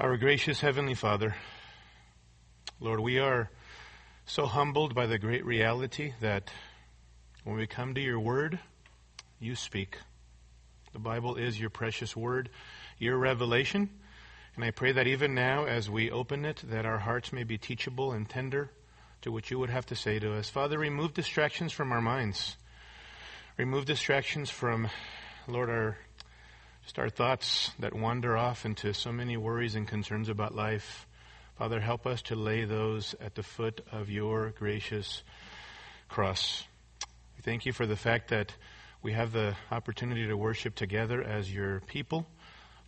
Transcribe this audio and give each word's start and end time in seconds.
Our 0.00 0.16
gracious 0.16 0.62
Heavenly 0.62 0.94
Father, 0.94 1.34
Lord, 2.80 3.00
we 3.00 3.18
are 3.18 3.50
so 4.24 4.46
humbled 4.46 4.94
by 4.94 5.04
the 5.04 5.18
great 5.18 5.44
reality 5.44 6.14
that 6.22 6.50
when 7.44 7.56
we 7.56 7.66
come 7.66 7.94
to 7.94 8.00
your 8.00 8.18
word, 8.18 8.58
you 9.38 9.54
speak. 9.54 9.98
The 10.94 11.00
Bible 11.00 11.36
is 11.36 11.60
your 11.60 11.68
precious 11.68 12.16
word, 12.16 12.48
your 12.96 13.18
revelation. 13.18 13.90
And 14.56 14.64
I 14.64 14.70
pray 14.70 14.92
that 14.92 15.06
even 15.06 15.34
now, 15.34 15.66
as 15.66 15.90
we 15.90 16.10
open 16.10 16.46
it, 16.46 16.62
that 16.70 16.86
our 16.86 17.00
hearts 17.00 17.30
may 17.30 17.44
be 17.44 17.58
teachable 17.58 18.12
and 18.12 18.26
tender 18.26 18.70
to 19.20 19.30
what 19.30 19.50
you 19.50 19.58
would 19.58 19.68
have 19.68 19.84
to 19.84 19.94
say 19.94 20.18
to 20.18 20.34
us. 20.34 20.48
Father, 20.48 20.78
remove 20.78 21.12
distractions 21.12 21.74
from 21.74 21.92
our 21.92 22.00
minds. 22.00 22.56
Remove 23.58 23.84
distractions 23.84 24.48
from, 24.48 24.88
Lord, 25.46 25.68
our 25.68 25.98
just 26.82 26.98
our 26.98 27.10
thoughts 27.10 27.70
that 27.78 27.94
wander 27.94 28.36
off 28.36 28.64
into 28.64 28.92
so 28.92 29.12
many 29.12 29.36
worries 29.36 29.74
and 29.74 29.86
concerns 29.86 30.28
about 30.28 30.54
life. 30.54 31.06
Father, 31.58 31.80
help 31.80 32.06
us 32.06 32.22
to 32.22 32.34
lay 32.34 32.64
those 32.64 33.14
at 33.20 33.34
the 33.34 33.42
foot 33.42 33.80
of 33.92 34.08
your 34.08 34.50
gracious 34.58 35.22
cross. 36.08 36.64
We 37.36 37.42
thank 37.42 37.66
you 37.66 37.72
for 37.72 37.86
the 37.86 37.96
fact 37.96 38.30
that 38.30 38.54
we 39.02 39.12
have 39.12 39.32
the 39.32 39.56
opportunity 39.70 40.26
to 40.26 40.36
worship 40.36 40.74
together 40.74 41.22
as 41.22 41.52
your 41.52 41.80
people. 41.80 42.26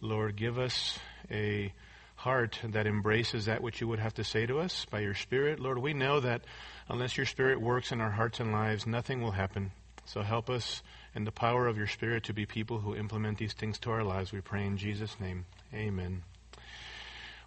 Lord, 0.00 0.36
give 0.36 0.58
us 0.58 0.98
a 1.30 1.72
heart 2.16 2.58
that 2.64 2.86
embraces 2.86 3.46
that 3.46 3.62
which 3.62 3.80
you 3.80 3.88
would 3.88 3.98
have 3.98 4.14
to 4.14 4.24
say 4.24 4.46
to 4.46 4.58
us 4.58 4.84
by 4.90 5.00
your 5.00 5.14
Spirit. 5.14 5.58
Lord, 5.58 5.78
we 5.78 5.94
know 5.94 6.20
that 6.20 6.42
unless 6.88 7.16
your 7.16 7.26
Spirit 7.26 7.60
works 7.60 7.92
in 7.92 8.00
our 8.00 8.10
hearts 8.10 8.40
and 8.40 8.52
lives, 8.52 8.86
nothing 8.86 9.22
will 9.22 9.32
happen. 9.32 9.72
So 10.04 10.22
help 10.22 10.50
us 10.50 10.82
in 11.14 11.24
the 11.24 11.32
power 11.32 11.66
of 11.66 11.76
your 11.76 11.86
Spirit 11.86 12.24
to 12.24 12.32
be 12.32 12.46
people 12.46 12.78
who 12.78 12.96
implement 12.96 13.38
these 13.38 13.52
things 13.52 13.78
to 13.80 13.90
our 13.90 14.02
lives. 14.02 14.32
We 14.32 14.40
pray 14.40 14.64
in 14.64 14.76
Jesus' 14.76 15.18
name. 15.20 15.46
Amen. 15.74 16.22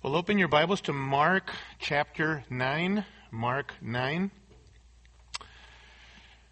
Well, 0.04 0.16
open 0.16 0.38
your 0.38 0.48
Bibles 0.48 0.82
to 0.82 0.94
Mark 0.94 1.52
chapter 1.80 2.44
9. 2.50 3.06
Mark 3.32 3.74
9. 3.82 4.32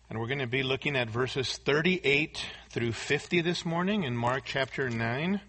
And 0.10 0.20
we're 0.20 0.28
going 0.28 0.40
to 0.40 0.48
be 0.48 0.64
looking 0.64 0.96
at 0.96 1.10
verses 1.10 1.58
38 1.58 2.44
through 2.70 2.92
50 2.92 3.42
this 3.42 3.66
morning 3.66 4.04
in 4.04 4.18
Mark 4.18 4.44
chapter 4.46 4.90
9. 4.90 5.40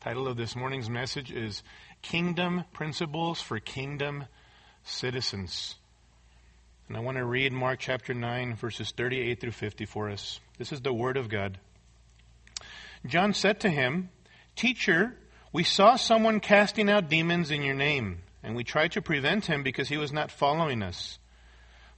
Title 0.00 0.26
of 0.26 0.36
this 0.36 0.54
morning's 0.54 0.90
message 0.90 1.30
is 1.30 1.62
Kingdom 2.02 2.64
Principles 2.72 3.40
for 3.40 3.58
Kingdom 3.58 4.26
Citizens. 4.84 5.76
And 6.88 6.96
I 6.96 7.00
want 7.00 7.16
to 7.16 7.24
read 7.24 7.52
Mark 7.52 7.78
chapter 7.80 8.12
9, 8.12 8.56
verses 8.56 8.92
38 8.96 9.40
through 9.40 9.52
50 9.52 9.86
for 9.86 10.10
us. 10.10 10.40
This 10.58 10.72
is 10.72 10.80
the 10.80 10.92
Word 10.92 11.16
of 11.16 11.28
God. 11.28 11.58
John 13.06 13.34
said 13.34 13.60
to 13.60 13.70
him, 13.70 14.10
Teacher, 14.56 15.16
we 15.52 15.64
saw 15.64 15.96
someone 15.96 16.40
casting 16.40 16.90
out 16.90 17.08
demons 17.08 17.50
in 17.50 17.62
your 17.62 17.74
name, 17.74 18.18
and 18.42 18.54
we 18.54 18.64
tried 18.64 18.92
to 18.92 19.02
prevent 19.02 19.46
him 19.46 19.62
because 19.62 19.88
he 19.88 19.96
was 19.96 20.12
not 20.12 20.30
following 20.30 20.82
us. 20.82 21.18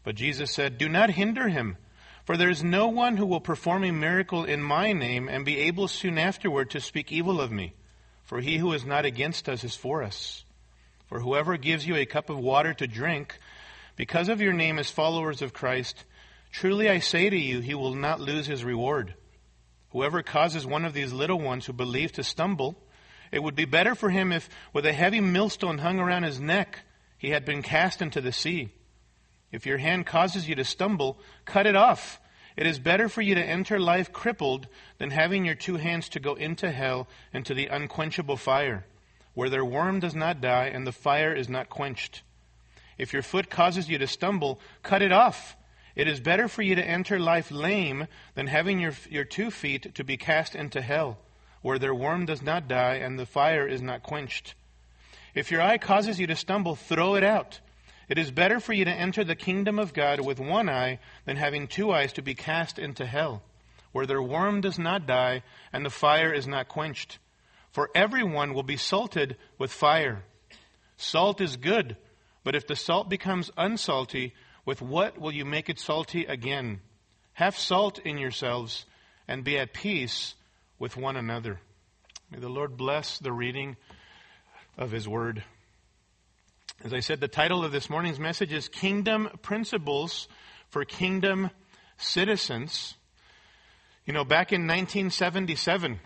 But 0.04 0.16
Jesus 0.16 0.52
said, 0.52 0.78
Do 0.78 0.88
not 0.88 1.10
hinder 1.10 1.48
him, 1.48 1.76
for 2.24 2.36
there 2.36 2.50
is 2.50 2.62
no 2.62 2.88
one 2.88 3.16
who 3.16 3.26
will 3.26 3.40
perform 3.40 3.84
a 3.84 3.90
miracle 3.90 4.44
in 4.44 4.62
my 4.62 4.92
name 4.92 5.28
and 5.28 5.44
be 5.44 5.60
able 5.60 5.88
soon 5.88 6.18
afterward 6.18 6.70
to 6.70 6.80
speak 6.80 7.10
evil 7.10 7.40
of 7.40 7.50
me. 7.50 7.74
For 8.22 8.40
he 8.40 8.58
who 8.58 8.72
is 8.72 8.84
not 8.84 9.04
against 9.04 9.48
us 9.48 9.64
is 9.64 9.76
for 9.76 10.02
us. 10.02 10.44
For 11.06 11.20
whoever 11.20 11.56
gives 11.56 11.86
you 11.86 11.96
a 11.96 12.06
cup 12.06 12.30
of 12.30 12.38
water 12.38 12.72
to 12.74 12.86
drink, 12.86 13.38
because 13.96 14.28
of 14.28 14.40
your 14.40 14.52
name 14.52 14.78
as 14.78 14.90
followers 14.90 15.42
of 15.42 15.52
Christ, 15.52 16.04
truly 16.50 16.88
I 16.88 16.98
say 16.98 17.30
to 17.30 17.36
you, 17.36 17.60
he 17.60 17.74
will 17.74 17.94
not 17.94 18.20
lose 18.20 18.46
his 18.46 18.64
reward. 18.64 19.14
Whoever 19.90 20.22
causes 20.22 20.66
one 20.66 20.84
of 20.84 20.92
these 20.92 21.12
little 21.12 21.38
ones 21.38 21.66
who 21.66 21.72
believe 21.72 22.12
to 22.12 22.24
stumble, 22.24 22.76
it 23.30 23.42
would 23.42 23.54
be 23.54 23.64
better 23.64 23.94
for 23.94 24.10
him 24.10 24.32
if, 24.32 24.48
with 24.72 24.84
a 24.84 24.92
heavy 24.92 25.20
millstone 25.20 25.78
hung 25.78 26.00
around 26.00 26.24
his 26.24 26.40
neck, 26.40 26.80
he 27.16 27.30
had 27.30 27.44
been 27.44 27.62
cast 27.62 28.02
into 28.02 28.20
the 28.20 28.32
sea. 28.32 28.70
If 29.52 29.66
your 29.66 29.78
hand 29.78 30.04
causes 30.04 30.48
you 30.48 30.56
to 30.56 30.64
stumble, 30.64 31.16
cut 31.44 31.66
it 31.68 31.76
off. 31.76 32.20
It 32.56 32.66
is 32.66 32.80
better 32.80 33.08
for 33.08 33.22
you 33.22 33.36
to 33.36 33.44
enter 33.44 33.78
life 33.78 34.12
crippled 34.12 34.66
than 34.98 35.10
having 35.10 35.44
your 35.44 35.54
two 35.54 35.76
hands 35.76 36.08
to 36.08 36.20
go 36.20 36.34
into 36.34 36.72
hell 36.72 37.06
and 37.32 37.46
to 37.46 37.54
the 37.54 37.68
unquenchable 37.68 38.36
fire, 38.36 38.84
where 39.34 39.48
their 39.48 39.64
worm 39.64 40.00
does 40.00 40.14
not 40.16 40.40
die 40.40 40.66
and 40.66 40.84
the 40.84 40.92
fire 40.92 41.32
is 41.32 41.48
not 41.48 41.68
quenched. 41.68 42.23
If 42.98 43.12
your 43.12 43.22
foot 43.22 43.50
causes 43.50 43.88
you 43.88 43.98
to 43.98 44.06
stumble, 44.06 44.60
cut 44.82 45.02
it 45.02 45.12
off. 45.12 45.56
It 45.96 46.08
is 46.08 46.20
better 46.20 46.48
for 46.48 46.62
you 46.62 46.74
to 46.74 46.84
enter 46.84 47.18
life 47.18 47.50
lame 47.50 48.06
than 48.34 48.46
having 48.46 48.80
your, 48.80 48.92
your 49.08 49.24
two 49.24 49.50
feet 49.50 49.94
to 49.94 50.04
be 50.04 50.16
cast 50.16 50.54
into 50.54 50.80
hell, 50.80 51.18
where 51.62 51.78
their 51.78 51.94
worm 51.94 52.26
does 52.26 52.42
not 52.42 52.68
die 52.68 52.94
and 52.94 53.18
the 53.18 53.26
fire 53.26 53.66
is 53.66 53.80
not 53.80 54.02
quenched. 54.02 54.54
If 55.34 55.50
your 55.50 55.62
eye 55.62 55.78
causes 55.78 56.18
you 56.18 56.26
to 56.28 56.36
stumble, 56.36 56.76
throw 56.76 57.14
it 57.14 57.24
out. 57.24 57.60
It 58.08 58.18
is 58.18 58.30
better 58.30 58.60
for 58.60 58.72
you 58.72 58.84
to 58.84 58.92
enter 58.92 59.24
the 59.24 59.34
kingdom 59.34 59.78
of 59.78 59.94
God 59.94 60.20
with 60.20 60.38
one 60.38 60.68
eye 60.68 60.98
than 61.24 61.36
having 61.36 61.66
two 61.66 61.92
eyes 61.92 62.12
to 62.14 62.22
be 62.22 62.34
cast 62.34 62.78
into 62.78 63.06
hell, 63.06 63.42
where 63.92 64.06
their 64.06 64.22
worm 64.22 64.60
does 64.60 64.78
not 64.78 65.06
die 65.06 65.42
and 65.72 65.84
the 65.84 65.90
fire 65.90 66.32
is 66.32 66.46
not 66.46 66.68
quenched. 66.68 67.18
For 67.72 67.90
everyone 67.94 68.54
will 68.54 68.62
be 68.62 68.76
salted 68.76 69.36
with 69.58 69.72
fire. 69.72 70.22
Salt 70.96 71.40
is 71.40 71.56
good 71.56 71.96
but 72.44 72.54
if 72.54 72.66
the 72.66 72.76
salt 72.76 73.08
becomes 73.08 73.50
unsalty, 73.56 74.34
with 74.64 74.80
what 74.80 75.18
will 75.18 75.32
you 75.32 75.44
make 75.44 75.68
it 75.68 75.78
salty 75.78 76.24
again? 76.26 76.80
Have 77.34 77.58
salt 77.58 77.98
in 77.98 78.18
yourselves 78.18 78.86
and 79.26 79.42
be 79.42 79.58
at 79.58 79.72
peace 79.72 80.34
with 80.78 80.96
one 80.96 81.16
another. 81.16 81.58
May 82.30 82.38
the 82.38 82.48
Lord 82.48 82.76
bless 82.76 83.18
the 83.18 83.32
reading 83.32 83.76
of 84.76 84.90
His 84.90 85.08
Word. 85.08 85.42
As 86.84 86.92
I 86.92 87.00
said, 87.00 87.20
the 87.20 87.28
title 87.28 87.64
of 87.64 87.72
this 87.72 87.88
morning's 87.88 88.18
message 88.18 88.52
is 88.52 88.68
Kingdom 88.68 89.30
Principles 89.42 90.28
for 90.68 90.84
Kingdom 90.84 91.50
Citizens. 91.96 92.94
You 94.04 94.12
know, 94.12 94.24
back 94.24 94.52
in 94.52 94.62
1977, 94.62 96.00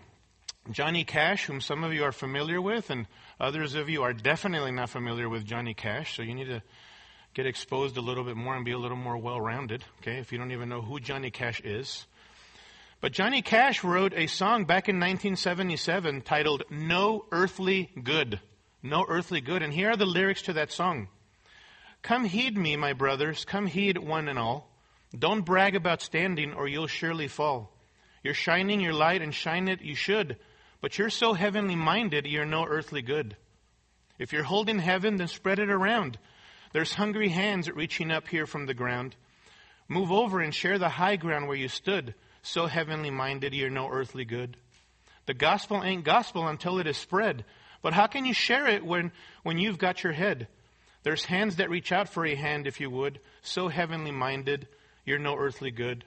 Johnny 0.70 1.04
Cash, 1.04 1.46
whom 1.46 1.60
some 1.60 1.82
of 1.82 1.92
you 1.92 2.04
are 2.04 2.12
familiar 2.12 2.60
with, 2.60 2.90
and 2.90 3.06
others 3.40 3.74
of 3.74 3.88
you 3.88 4.02
are 4.02 4.12
definitely 4.12 4.72
not 4.72 4.90
familiar 4.90 5.28
with 5.28 5.44
Johnny 5.44 5.74
Cash, 5.74 6.16
so 6.16 6.22
you 6.22 6.34
need 6.34 6.48
to 6.48 6.62
get 7.34 7.46
exposed 7.46 7.96
a 7.96 8.00
little 8.00 8.24
bit 8.24 8.36
more 8.36 8.56
and 8.56 8.64
be 8.64 8.72
a 8.72 8.78
little 8.78 8.96
more 8.96 9.16
well 9.16 9.40
rounded, 9.40 9.84
okay, 10.00 10.18
if 10.18 10.32
you 10.32 10.38
don't 10.38 10.52
even 10.52 10.68
know 10.68 10.82
who 10.82 11.00
Johnny 11.00 11.30
Cash 11.30 11.60
is. 11.60 12.06
But 13.00 13.12
Johnny 13.12 13.42
Cash 13.42 13.84
wrote 13.84 14.12
a 14.12 14.26
song 14.26 14.64
back 14.64 14.88
in 14.88 14.96
1977 14.96 16.22
titled 16.22 16.64
No 16.68 17.26
Earthly 17.30 17.90
Good. 18.02 18.40
No 18.82 19.04
Earthly 19.06 19.40
Good. 19.40 19.62
And 19.62 19.72
here 19.72 19.90
are 19.90 19.96
the 19.96 20.04
lyrics 20.04 20.42
to 20.42 20.54
that 20.54 20.72
song 20.72 21.08
Come 22.02 22.24
heed 22.24 22.56
me, 22.56 22.76
my 22.76 22.92
brothers, 22.92 23.44
come 23.44 23.66
heed 23.66 23.98
one 23.98 24.28
and 24.28 24.38
all. 24.38 24.68
Don't 25.16 25.44
brag 25.44 25.74
about 25.76 26.02
standing, 26.02 26.52
or 26.54 26.68
you'll 26.68 26.86
surely 26.86 27.28
fall. 27.28 27.72
You're 28.22 28.34
shining 28.34 28.80
your 28.80 28.92
light, 28.92 29.22
and 29.22 29.34
shine 29.34 29.68
it 29.68 29.80
you 29.80 29.94
should. 29.94 30.36
But 30.80 30.98
you're 30.98 31.10
so 31.10 31.32
heavenly 31.32 31.76
minded, 31.76 32.26
you're 32.26 32.44
no 32.44 32.64
earthly 32.64 33.02
good. 33.02 33.36
If 34.18 34.32
you're 34.32 34.42
holding 34.42 34.78
heaven, 34.78 35.16
then 35.16 35.28
spread 35.28 35.58
it 35.58 35.70
around. 35.70 36.18
There's 36.72 36.92
hungry 36.92 37.28
hands 37.28 37.70
reaching 37.70 38.10
up 38.10 38.28
here 38.28 38.46
from 38.46 38.66
the 38.66 38.74
ground. 38.74 39.16
Move 39.88 40.12
over 40.12 40.40
and 40.40 40.54
share 40.54 40.78
the 40.78 40.88
high 40.88 41.16
ground 41.16 41.48
where 41.48 41.56
you 41.56 41.68
stood. 41.68 42.14
So 42.42 42.66
heavenly 42.66 43.10
minded, 43.10 43.54
you're 43.54 43.70
no 43.70 43.88
earthly 43.88 44.24
good. 44.24 44.56
The 45.26 45.34
gospel 45.34 45.82
ain't 45.82 46.04
gospel 46.04 46.46
until 46.46 46.78
it 46.78 46.86
is 46.86 46.96
spread. 46.96 47.44
But 47.82 47.92
how 47.92 48.06
can 48.06 48.24
you 48.24 48.34
share 48.34 48.66
it 48.68 48.84
when, 48.84 49.12
when 49.42 49.58
you've 49.58 49.78
got 49.78 50.02
your 50.02 50.12
head? 50.12 50.48
There's 51.02 51.24
hands 51.24 51.56
that 51.56 51.70
reach 51.70 51.92
out 51.92 52.08
for 52.08 52.26
a 52.26 52.34
hand 52.34 52.66
if 52.66 52.80
you 52.80 52.90
would. 52.90 53.20
So 53.42 53.68
heavenly 53.68 54.10
minded, 54.10 54.68
you're 55.04 55.18
no 55.18 55.36
earthly 55.36 55.70
good. 55.70 56.04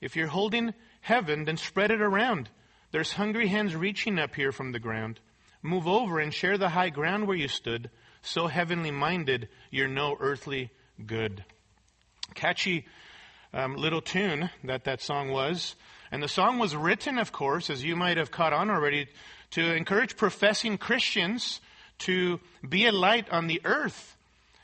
If 0.00 0.16
you're 0.16 0.26
holding 0.26 0.74
heaven, 1.00 1.44
then 1.44 1.56
spread 1.56 1.90
it 1.90 2.00
around. 2.00 2.48
There's 2.94 3.12
hungry 3.12 3.48
hands 3.48 3.74
reaching 3.74 4.20
up 4.20 4.36
here 4.36 4.52
from 4.52 4.70
the 4.70 4.78
ground. 4.78 5.18
Move 5.62 5.88
over 5.88 6.20
and 6.20 6.32
share 6.32 6.56
the 6.56 6.68
high 6.68 6.90
ground 6.90 7.26
where 7.26 7.36
you 7.36 7.48
stood. 7.48 7.90
So 8.22 8.46
heavenly 8.46 8.92
minded, 8.92 9.48
you're 9.72 9.88
no 9.88 10.16
earthly 10.20 10.70
good. 11.04 11.44
Catchy 12.34 12.86
um, 13.52 13.74
little 13.74 14.00
tune 14.00 14.48
that 14.62 14.84
that 14.84 15.02
song 15.02 15.32
was. 15.32 15.74
And 16.12 16.22
the 16.22 16.28
song 16.28 16.60
was 16.60 16.76
written, 16.76 17.18
of 17.18 17.32
course, 17.32 17.68
as 17.68 17.82
you 17.82 17.96
might 17.96 18.16
have 18.16 18.30
caught 18.30 18.52
on 18.52 18.70
already, 18.70 19.08
to 19.50 19.74
encourage 19.74 20.16
professing 20.16 20.78
Christians 20.78 21.60
to 21.98 22.38
be 22.68 22.86
a 22.86 22.92
light 22.92 23.28
on 23.28 23.48
the 23.48 23.60
earth. 23.64 24.16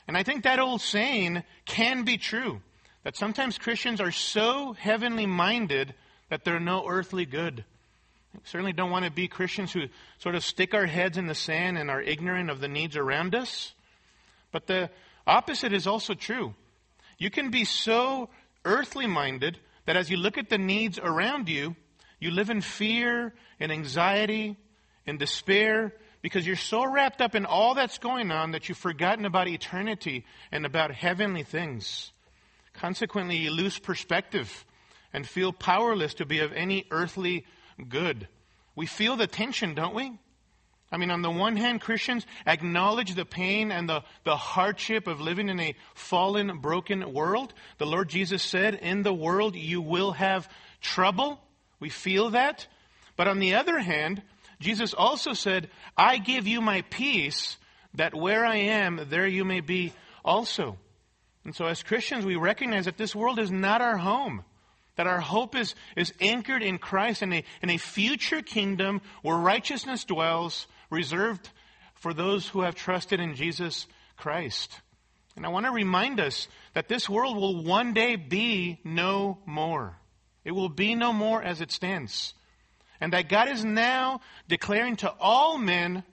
And 0.07 0.15
I 0.15 0.23
think 0.23 0.45
that 0.45 0.57
old 0.57 0.79
saying 0.79 1.43
can 1.65 2.05
be 2.05 2.15
true. 2.15 2.61
That 3.03 3.17
sometimes 3.17 3.57
Christians 3.57 3.99
are 3.99 4.13
so 4.13 4.71
heavenly 4.71 5.25
minded 5.25 5.95
that 6.29 6.45
they're 6.45 6.61
no 6.61 6.87
earthly 6.87 7.25
good. 7.25 7.65
We 8.33 8.39
certainly 8.45 8.73
don't 8.73 8.91
want 8.91 9.05
to 9.05 9.11
be 9.11 9.27
Christians 9.27 9.73
who 9.73 9.87
sort 10.19 10.35
of 10.35 10.43
stick 10.43 10.73
our 10.73 10.85
heads 10.85 11.17
in 11.17 11.27
the 11.27 11.35
sand 11.35 11.77
and 11.77 11.89
are 11.89 12.01
ignorant 12.01 12.49
of 12.49 12.59
the 12.59 12.67
needs 12.67 12.95
around 12.95 13.35
us. 13.35 13.73
But 14.51 14.67
the 14.67 14.89
opposite 15.27 15.73
is 15.73 15.87
also 15.87 16.13
true. 16.13 16.53
You 17.17 17.29
can 17.29 17.51
be 17.51 17.65
so 17.65 18.29
earthly 18.63 19.07
minded 19.07 19.59
that 19.85 19.97
as 19.97 20.09
you 20.09 20.17
look 20.17 20.37
at 20.37 20.49
the 20.49 20.57
needs 20.57 20.97
around 20.99 21.49
you, 21.49 21.75
you 22.19 22.31
live 22.31 22.49
in 22.49 22.61
fear, 22.61 23.33
in 23.59 23.71
anxiety, 23.71 24.57
in 25.05 25.17
despair, 25.17 25.93
because 26.21 26.45
you're 26.45 26.55
so 26.55 26.85
wrapped 26.85 27.19
up 27.19 27.35
in 27.35 27.45
all 27.45 27.73
that's 27.73 27.97
going 27.97 28.31
on 28.31 28.51
that 28.51 28.69
you've 28.69 28.77
forgotten 28.77 29.25
about 29.25 29.47
eternity 29.47 30.25
and 30.51 30.65
about 30.65 30.91
heavenly 30.93 31.43
things. 31.43 32.11
Consequently, 32.73 33.37
you 33.37 33.51
lose 33.51 33.79
perspective 33.79 34.65
and 35.13 35.27
feel 35.27 35.51
powerless 35.51 36.13
to 36.15 36.25
be 36.25 36.39
of 36.39 36.53
any 36.53 36.85
earthly 36.91 37.45
good. 37.89 38.27
We 38.75 38.85
feel 38.85 39.15
the 39.15 39.27
tension, 39.27 39.75
don't 39.75 39.95
we? 39.95 40.17
I 40.91 40.97
mean, 40.97 41.11
on 41.11 41.21
the 41.21 41.31
one 41.31 41.55
hand, 41.55 41.79
Christians 41.79 42.25
acknowledge 42.45 43.15
the 43.15 43.23
pain 43.23 43.71
and 43.71 43.87
the, 43.87 44.03
the 44.25 44.35
hardship 44.35 45.07
of 45.07 45.21
living 45.21 45.47
in 45.47 45.59
a 45.59 45.75
fallen, 45.93 46.59
broken 46.59 47.13
world. 47.13 47.53
The 47.77 47.85
Lord 47.85 48.09
Jesus 48.09 48.43
said, 48.43 48.75
In 48.75 49.03
the 49.03 49.13
world 49.13 49.55
you 49.55 49.81
will 49.81 50.11
have 50.11 50.49
trouble. 50.81 51.39
We 51.79 51.89
feel 51.89 52.31
that. 52.31 52.67
But 53.15 53.29
on 53.29 53.39
the 53.39 53.55
other 53.55 53.79
hand, 53.79 54.21
Jesus 54.59 54.93
also 54.93 55.33
said, 55.33 55.69
I 55.95 56.17
give 56.17 56.45
you 56.45 56.59
my 56.59 56.81
peace, 56.89 57.57
that 57.93 58.13
where 58.13 58.45
I 58.45 58.57
am, 58.57 59.07
there 59.09 59.27
you 59.27 59.45
may 59.45 59.61
be 59.61 59.93
also. 60.25 60.77
And 61.45 61.55
so, 61.55 61.65
as 61.65 61.83
Christians, 61.83 62.25
we 62.25 62.35
recognize 62.35 62.85
that 62.85 62.97
this 62.97 63.15
world 63.15 63.39
is 63.39 63.51
not 63.51 63.81
our 63.81 63.97
home. 63.97 64.43
That 64.95 65.07
our 65.07 65.19
hope 65.19 65.55
is, 65.55 65.75
is 65.95 66.13
anchored 66.19 66.61
in 66.63 66.77
Christ 66.77 67.21
in 67.21 67.33
a, 67.33 67.43
in 67.61 67.69
a 67.69 67.77
future 67.77 68.41
kingdom 68.41 69.01
where 69.21 69.37
righteousness 69.37 70.03
dwells, 70.03 70.67
reserved 70.89 71.49
for 71.95 72.13
those 72.13 72.47
who 72.47 72.61
have 72.61 72.75
trusted 72.75 73.19
in 73.19 73.35
Jesus 73.35 73.87
Christ. 74.17 74.81
And 75.35 75.45
I 75.45 75.49
want 75.49 75.65
to 75.65 75.71
remind 75.71 76.19
us 76.19 76.47
that 76.73 76.87
this 76.87 77.09
world 77.09 77.37
will 77.37 77.63
one 77.63 77.93
day 77.93 78.15
be 78.15 78.79
no 78.83 79.39
more. 79.45 79.97
It 80.43 80.51
will 80.51 80.69
be 80.69 80.95
no 80.95 81.13
more 81.13 81.41
as 81.41 81.61
it 81.61 81.71
stands. 81.71 82.33
And 82.99 83.13
that 83.13 83.29
God 83.29 83.49
is 83.49 83.63
now 83.63 84.21
declaring 84.47 84.97
to 84.97 85.13
all 85.19 85.57
men 85.57 86.03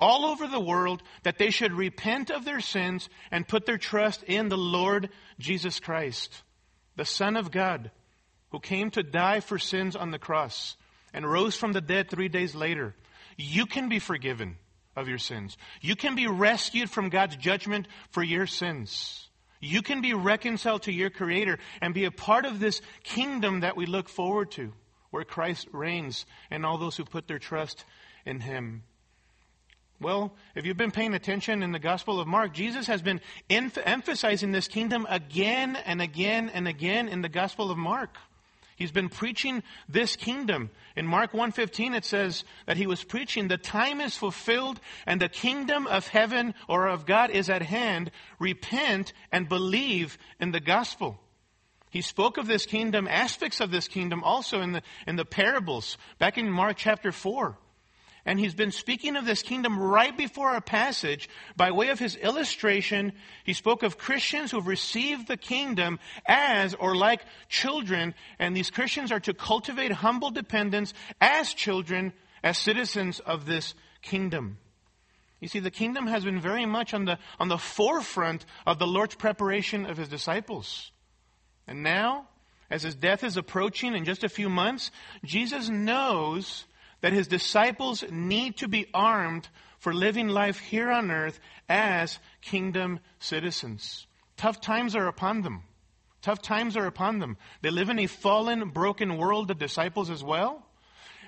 all 0.00 0.26
over 0.26 0.46
the 0.46 0.60
world 0.60 1.02
that 1.22 1.38
they 1.38 1.50
should 1.50 1.72
repent 1.72 2.30
of 2.30 2.44
their 2.44 2.60
sins 2.60 3.08
and 3.30 3.48
put 3.48 3.66
their 3.66 3.78
trust 3.78 4.22
in 4.24 4.48
the 4.48 4.58
Lord 4.58 5.08
Jesus 5.38 5.80
Christ, 5.80 6.42
the 6.96 7.04
Son 7.04 7.36
of 7.36 7.50
God, 7.50 7.90
who 8.54 8.60
came 8.60 8.88
to 8.88 9.02
die 9.02 9.40
for 9.40 9.58
sins 9.58 9.96
on 9.96 10.12
the 10.12 10.18
cross 10.18 10.76
and 11.12 11.28
rose 11.28 11.56
from 11.56 11.72
the 11.72 11.80
dead 11.80 12.08
three 12.08 12.28
days 12.28 12.54
later. 12.54 12.94
You 13.36 13.66
can 13.66 13.88
be 13.88 13.98
forgiven 13.98 14.58
of 14.94 15.08
your 15.08 15.18
sins. 15.18 15.56
You 15.80 15.96
can 15.96 16.14
be 16.14 16.28
rescued 16.28 16.88
from 16.88 17.08
God's 17.08 17.34
judgment 17.34 17.88
for 18.12 18.22
your 18.22 18.46
sins. 18.46 19.28
You 19.58 19.82
can 19.82 20.02
be 20.02 20.14
reconciled 20.14 20.82
to 20.84 20.92
your 20.92 21.10
Creator 21.10 21.58
and 21.80 21.94
be 21.94 22.04
a 22.04 22.12
part 22.12 22.46
of 22.46 22.60
this 22.60 22.80
kingdom 23.02 23.60
that 23.60 23.76
we 23.76 23.86
look 23.86 24.08
forward 24.08 24.52
to, 24.52 24.72
where 25.10 25.24
Christ 25.24 25.66
reigns 25.72 26.24
and 26.48 26.64
all 26.64 26.78
those 26.78 26.96
who 26.96 27.04
put 27.04 27.26
their 27.26 27.40
trust 27.40 27.84
in 28.24 28.38
Him. 28.38 28.84
Well, 30.00 30.32
if 30.54 30.64
you've 30.64 30.76
been 30.76 30.92
paying 30.92 31.14
attention 31.14 31.64
in 31.64 31.72
the 31.72 31.80
Gospel 31.80 32.20
of 32.20 32.28
Mark, 32.28 32.54
Jesus 32.54 32.86
has 32.86 33.02
been 33.02 33.20
emphasizing 33.50 34.52
this 34.52 34.68
kingdom 34.68 35.08
again 35.10 35.74
and 35.74 36.00
again 36.00 36.52
and 36.54 36.68
again 36.68 37.08
in 37.08 37.20
the 37.20 37.28
Gospel 37.28 37.72
of 37.72 37.78
Mark. 37.78 38.16
He's 38.76 38.90
been 38.90 39.08
preaching 39.08 39.62
this 39.88 40.16
kingdom. 40.16 40.70
In 40.96 41.06
Mark 41.06 41.32
1:15 41.32 41.94
it 41.94 42.04
says 42.04 42.44
that 42.66 42.76
he 42.76 42.86
was 42.86 43.04
preaching 43.04 43.48
the 43.48 43.56
time 43.56 44.00
is 44.00 44.16
fulfilled 44.16 44.80
and 45.06 45.20
the 45.20 45.28
kingdom 45.28 45.86
of 45.86 46.08
heaven 46.08 46.54
or 46.68 46.88
of 46.88 47.06
God 47.06 47.30
is 47.30 47.48
at 47.48 47.62
hand. 47.62 48.10
Repent 48.38 49.12
and 49.30 49.48
believe 49.48 50.18
in 50.40 50.50
the 50.50 50.60
gospel. 50.60 51.20
He 51.90 52.00
spoke 52.00 52.38
of 52.38 52.48
this 52.48 52.66
kingdom, 52.66 53.06
aspects 53.06 53.60
of 53.60 53.70
this 53.70 53.86
kingdom 53.86 54.24
also 54.24 54.60
in 54.60 54.72
the 54.72 54.82
in 55.06 55.14
the 55.14 55.24
parables 55.24 55.96
back 56.18 56.36
in 56.36 56.50
Mark 56.50 56.76
chapter 56.76 57.12
4. 57.12 57.56
And 58.26 58.40
he's 58.40 58.54
been 58.54 58.70
speaking 58.70 59.16
of 59.16 59.26
this 59.26 59.42
kingdom 59.42 59.78
right 59.78 60.16
before 60.16 60.50
our 60.50 60.60
passage 60.60 61.28
by 61.56 61.72
way 61.72 61.90
of 61.90 61.98
his 61.98 62.16
illustration. 62.16 63.12
He 63.44 63.52
spoke 63.52 63.82
of 63.82 63.98
Christians 63.98 64.50
who've 64.50 64.66
received 64.66 65.28
the 65.28 65.36
kingdom 65.36 65.98
as 66.26 66.74
or 66.74 66.96
like 66.96 67.24
children. 67.48 68.14
And 68.38 68.56
these 68.56 68.70
Christians 68.70 69.12
are 69.12 69.20
to 69.20 69.34
cultivate 69.34 69.92
humble 69.92 70.30
dependence 70.30 70.94
as 71.20 71.52
children, 71.52 72.14
as 72.42 72.56
citizens 72.56 73.20
of 73.20 73.44
this 73.44 73.74
kingdom. 74.00 74.56
You 75.40 75.48
see, 75.48 75.60
the 75.60 75.70
kingdom 75.70 76.06
has 76.06 76.24
been 76.24 76.40
very 76.40 76.64
much 76.64 76.94
on 76.94 77.04
the, 77.04 77.18
on 77.38 77.48
the 77.48 77.58
forefront 77.58 78.46
of 78.66 78.78
the 78.78 78.86
Lord's 78.86 79.14
preparation 79.14 79.84
of 79.84 79.98
his 79.98 80.08
disciples. 80.08 80.90
And 81.66 81.82
now, 81.82 82.28
as 82.70 82.82
his 82.82 82.94
death 82.94 83.22
is 83.22 83.36
approaching 83.36 83.94
in 83.94 84.06
just 84.06 84.24
a 84.24 84.30
few 84.30 84.48
months, 84.48 84.90
Jesus 85.22 85.68
knows 85.68 86.64
that 87.04 87.12
his 87.12 87.28
disciples 87.28 88.02
need 88.10 88.56
to 88.56 88.66
be 88.66 88.86
armed 88.94 89.46
for 89.76 89.92
living 89.92 90.26
life 90.26 90.58
here 90.58 90.90
on 90.90 91.10
earth 91.10 91.38
as 91.68 92.18
kingdom 92.40 92.98
citizens. 93.18 94.06
Tough 94.38 94.58
times 94.62 94.96
are 94.96 95.06
upon 95.06 95.42
them. 95.42 95.64
Tough 96.22 96.40
times 96.40 96.78
are 96.78 96.86
upon 96.86 97.18
them. 97.18 97.36
They 97.60 97.68
live 97.68 97.90
in 97.90 97.98
a 97.98 98.06
fallen, 98.06 98.70
broken 98.70 99.18
world, 99.18 99.48
the 99.48 99.54
disciples 99.54 100.08
as 100.08 100.24
well. 100.24 100.64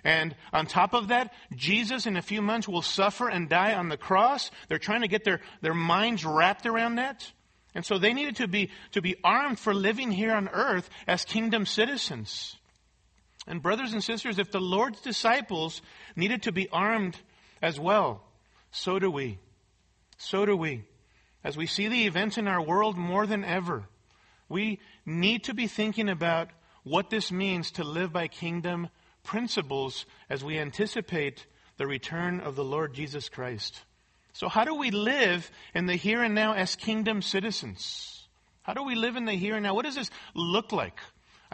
And 0.02 0.34
on 0.50 0.64
top 0.64 0.94
of 0.94 1.08
that, 1.08 1.34
Jesus 1.54 2.06
in 2.06 2.16
a 2.16 2.22
few 2.22 2.40
months 2.40 2.66
will 2.66 2.80
suffer 2.80 3.28
and 3.28 3.46
die 3.46 3.74
on 3.74 3.90
the 3.90 3.98
cross. 3.98 4.50
They're 4.70 4.78
trying 4.78 5.02
to 5.02 5.08
get 5.08 5.24
their, 5.24 5.42
their 5.60 5.74
minds 5.74 6.24
wrapped 6.24 6.64
around 6.64 6.94
that. 6.94 7.30
And 7.74 7.84
so 7.84 7.98
they 7.98 8.14
needed 8.14 8.36
to 8.36 8.48
be, 8.48 8.70
to 8.92 9.02
be 9.02 9.16
armed 9.22 9.58
for 9.58 9.74
living 9.74 10.10
here 10.10 10.32
on 10.32 10.48
earth 10.48 10.88
as 11.06 11.26
kingdom 11.26 11.66
citizens. 11.66 12.56
And, 13.46 13.62
brothers 13.62 13.92
and 13.92 14.02
sisters, 14.02 14.38
if 14.38 14.50
the 14.50 14.60
Lord's 14.60 15.00
disciples 15.00 15.82
needed 16.16 16.42
to 16.44 16.52
be 16.52 16.68
armed 16.70 17.16
as 17.62 17.78
well, 17.78 18.22
so 18.70 18.98
do 18.98 19.10
we. 19.10 19.38
So 20.18 20.44
do 20.44 20.56
we. 20.56 20.84
As 21.44 21.56
we 21.56 21.66
see 21.66 21.88
the 21.88 22.06
events 22.06 22.38
in 22.38 22.48
our 22.48 22.60
world 22.60 22.96
more 22.96 23.26
than 23.26 23.44
ever, 23.44 23.84
we 24.48 24.80
need 25.04 25.44
to 25.44 25.54
be 25.54 25.68
thinking 25.68 26.08
about 26.08 26.50
what 26.82 27.10
this 27.10 27.30
means 27.30 27.72
to 27.72 27.84
live 27.84 28.12
by 28.12 28.28
kingdom 28.28 28.88
principles 29.22 30.06
as 30.30 30.44
we 30.44 30.58
anticipate 30.58 31.46
the 31.76 31.86
return 31.86 32.40
of 32.40 32.56
the 32.56 32.64
Lord 32.64 32.94
Jesus 32.94 33.28
Christ. 33.28 33.82
So, 34.32 34.48
how 34.48 34.64
do 34.64 34.74
we 34.74 34.90
live 34.90 35.50
in 35.74 35.86
the 35.86 35.96
here 35.96 36.22
and 36.22 36.34
now 36.34 36.54
as 36.54 36.76
kingdom 36.76 37.22
citizens? 37.22 38.26
How 38.62 38.74
do 38.74 38.82
we 38.82 38.94
live 38.94 39.16
in 39.16 39.24
the 39.24 39.32
here 39.32 39.54
and 39.54 39.62
now? 39.62 39.74
What 39.74 39.84
does 39.84 39.94
this 39.94 40.10
look 40.34 40.72
like? 40.72 40.98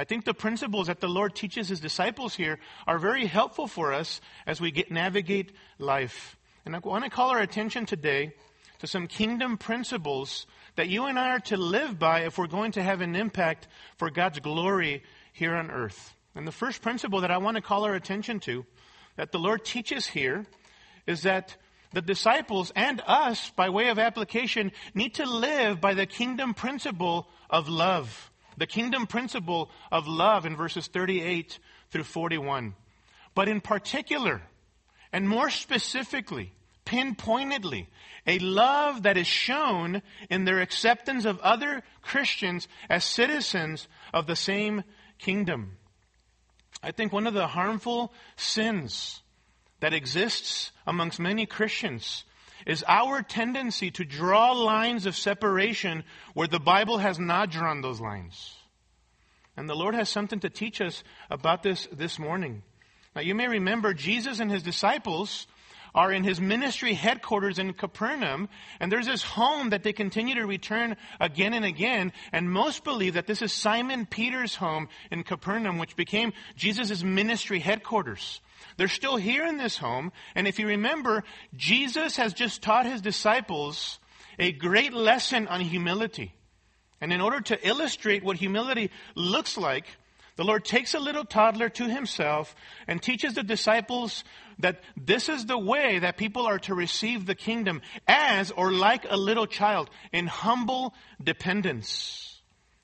I 0.03 0.05
think 0.05 0.25
the 0.25 0.35
principles 0.35 0.89
that 0.89 0.99
the 0.99 1.07
Lord 1.07 1.37
teaches 1.37 1.69
his 1.69 1.79
disciples 1.79 2.35
here 2.35 2.59
are 2.89 2.99
very 2.99 3.25
helpful 3.25 3.69
for 3.69 3.93
us 3.93 4.21
as 4.49 4.61
we 4.61 4.73
get, 4.73 4.91
navigate 4.91 5.53
life. 5.79 6.37
And 6.67 6.75
I 6.75 6.81
want 6.81 7.05
to 7.05 7.11
call 7.11 7.31
our 7.31 7.39
attention 7.39 7.87
today 7.87 8.33
to 8.81 8.89
some 8.89 9.07
kingdom 9.07 9.57
principles 9.57 10.49
that 10.75 10.89
you 10.89 11.05
and 11.05 11.17
I 11.17 11.29
are 11.29 11.41
to 11.43 11.57
live 11.57 12.01
by 12.01 12.23
if 12.23 12.37
we're 12.37 12.49
going 12.49 12.73
to 12.73 12.83
have 12.83 13.01
an 13.01 13.15
impact 13.15 13.69
for 13.97 14.11
God's 14.11 14.41
glory 14.41 15.05
here 15.33 15.55
on 15.55 15.71
earth. 15.71 16.17
And 16.35 16.49
the 16.49 16.51
first 16.51 16.83
principle 16.83 17.21
that 17.21 17.31
I 17.31 17.39
want 17.39 17.55
to 17.55 17.63
call 17.63 17.85
our 17.85 17.95
attention 17.95 18.41
to 18.41 18.67
that 19.15 19.31
the 19.31 19.39
Lord 19.39 19.65
teaches 19.65 20.09
here 20.09 20.47
is 21.07 21.23
that 21.23 21.57
the 21.93 22.03
disciples 22.03 22.73
and 22.75 23.01
us, 23.07 23.51
by 23.51 23.69
way 23.69 23.87
of 23.87 24.01
application, 24.01 24.73
need 24.95 25.15
to 25.15 25.27
live 25.27 25.81
by 25.81 25.95
the 25.95 26.07
kingdom 26.07 26.55
principle 26.55 27.29
of 27.49 27.69
love 27.69 28.32
the 28.57 28.67
kingdom 28.67 29.07
principle 29.07 29.71
of 29.91 30.07
love 30.07 30.47
in 30.47 30.57
verses 30.57 30.87
38 30.87 31.59
through 31.91 32.05
41. 32.05 32.75
But 33.35 33.49
in 33.49 33.61
particular, 33.61 34.43
and 35.13 35.29
more 35.29 35.51
specifically, 35.51 36.53
pinpointedly, 36.85 37.89
a 38.27 38.39
love 38.39 39.03
that 39.05 39.17
is 39.17 39.27
shown 39.27 40.03
in 40.31 40.45
their 40.45 40.61
acceptance 40.61 41.25
of 41.25 41.39
other 41.41 41.83
Christians 42.03 42.69
as 42.89 43.05
citizens 43.05 43.89
of 44.13 44.27
the 44.27 44.37
same 44.37 44.85
kingdom. 45.19 45.79
I 46.83 46.91
think 46.91 47.13
one 47.13 47.27
of 47.27 47.35
the 47.35 47.47
harmful 47.47 48.13
sins 48.37 49.23
that 49.81 49.95
exists 49.95 50.73
amongst 50.87 51.21
many 51.21 51.47
Christians 51.47 52.25
is 52.67 52.85
our 52.87 53.23
tendency 53.23 53.91
to 53.93 54.05
draw 54.05 54.53
lines 54.53 55.07
of 55.07 55.17
separation 55.17 56.05
where 56.35 56.49
the 56.49 56.61
Bible 56.61 56.99
has 56.99 57.19
not 57.19 57.51
drawn 57.51 57.81
those 57.81 58.01
lines. 58.01 58.57
And 59.57 59.69
the 59.69 59.75
Lord 59.75 59.95
has 59.95 60.09
something 60.09 60.41
to 60.41 60.51
teach 60.51 60.81
us 60.81 61.05
about 61.31 61.63
this 61.63 61.89
this 61.93 62.19
morning. 62.19 62.63
Now, 63.15 63.21
you 63.21 63.35
may 63.35 63.49
remember 63.49 63.93
Jesus 63.93 64.41
and 64.41 64.51
his 64.51 64.63
disciples 64.63 65.47
are 65.95 66.11
in 66.11 66.25
his 66.25 66.41
ministry 66.41 66.95
headquarters 66.95 67.59
in 67.59 67.75
Capernaum, 67.75 68.49
and 68.81 68.91
there's 68.91 69.07
this 69.07 69.23
home 69.23 69.71
that 69.71 69.83
they 69.83 69.93
continue 69.93 70.35
to 70.37 70.47
return 70.47 70.97
again 71.21 71.53
and 71.53 71.67
again, 71.67 72.13
and 72.33 72.51
most 72.51 72.83
believe 72.83 73.15
that 73.15 73.27
this 73.27 73.43
is 73.43 73.53
Simon 73.53 74.07
Peter's 74.07 74.55
home 74.55 74.89
in 75.11 75.23
Capernaum, 75.23 75.77
which 75.77 75.95
became 75.95 76.33
Jesus' 76.57 77.03
ministry 77.03 77.61
headquarters. 77.61 78.41
They're 78.77 78.89
still 78.89 79.17
here 79.17 79.45
in 79.45 79.57
this 79.57 79.77
home. 79.77 80.13
And 80.35 80.47
if 80.47 80.59
you 80.59 80.67
remember, 80.69 81.25
Jesus 81.57 82.17
has 82.17 82.33
just 82.35 82.63
taught 82.63 82.87
his 82.87 83.01
disciples 83.01 83.99
a 84.39 84.53
great 84.53 84.93
lesson 84.93 85.47
on 85.49 85.61
humility. 85.61 86.33
And 87.01 87.13
in 87.13 87.21
order 87.21 87.41
to 87.41 87.69
illustrate 87.69 88.25
what 88.25 88.37
humility 88.37 88.91
looks 89.15 89.57
like, 89.57 89.87
the 90.37 90.45
Lord 90.45 90.65
takes 90.65 90.95
a 90.95 90.99
little 90.99 91.25
toddler 91.25 91.69
to 91.69 91.89
himself 91.89 92.55
and 92.87 93.03
teaches 93.03 93.35
the 93.35 93.43
disciples 93.43 94.25
that 94.59 94.81
this 94.97 95.29
is 95.29 95.45
the 95.45 95.59
way 95.59 95.99
that 95.99 96.17
people 96.17 96.47
are 96.47 96.59
to 96.61 96.75
receive 96.75 97.27
the 97.27 97.35
kingdom 97.35 97.83
as 98.07 98.51
or 98.51 98.73
like 98.73 99.05
a 99.09 99.17
little 99.17 99.47
child 99.47 99.91
in 100.13 100.27
humble 100.27 100.95
dependence. 101.23 102.41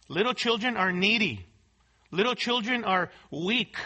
Little 0.09 0.35
children 0.35 0.77
are 0.77 0.93
needy. 0.93 1.47
Little 2.11 2.35
children 2.35 2.85
are 2.85 3.11
weak. 3.31 3.77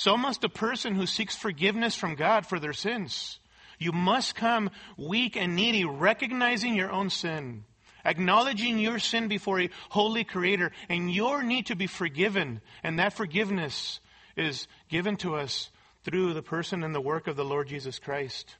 So 0.00 0.16
must 0.16 0.44
a 0.44 0.48
person 0.48 0.94
who 0.94 1.04
seeks 1.04 1.36
forgiveness 1.36 1.94
from 1.94 2.14
God 2.14 2.46
for 2.46 2.58
their 2.58 2.72
sins. 2.72 3.38
You 3.78 3.92
must 3.92 4.34
come 4.34 4.70
weak 4.96 5.36
and 5.36 5.54
needy, 5.54 5.84
recognizing 5.84 6.74
your 6.74 6.90
own 6.90 7.10
sin, 7.10 7.64
acknowledging 8.02 8.78
your 8.78 8.98
sin 8.98 9.28
before 9.28 9.60
a 9.60 9.68
holy 9.90 10.24
creator 10.24 10.72
and 10.88 11.12
your 11.12 11.42
need 11.42 11.66
to 11.66 11.76
be 11.76 11.86
forgiven. 11.86 12.62
And 12.82 12.98
that 12.98 13.12
forgiveness 13.12 14.00
is 14.38 14.68
given 14.88 15.18
to 15.18 15.36
us 15.36 15.68
through 16.02 16.32
the 16.32 16.40
person 16.40 16.82
and 16.82 16.94
the 16.94 17.00
work 17.02 17.26
of 17.26 17.36
the 17.36 17.44
Lord 17.44 17.68
Jesus 17.68 17.98
Christ. 17.98 18.56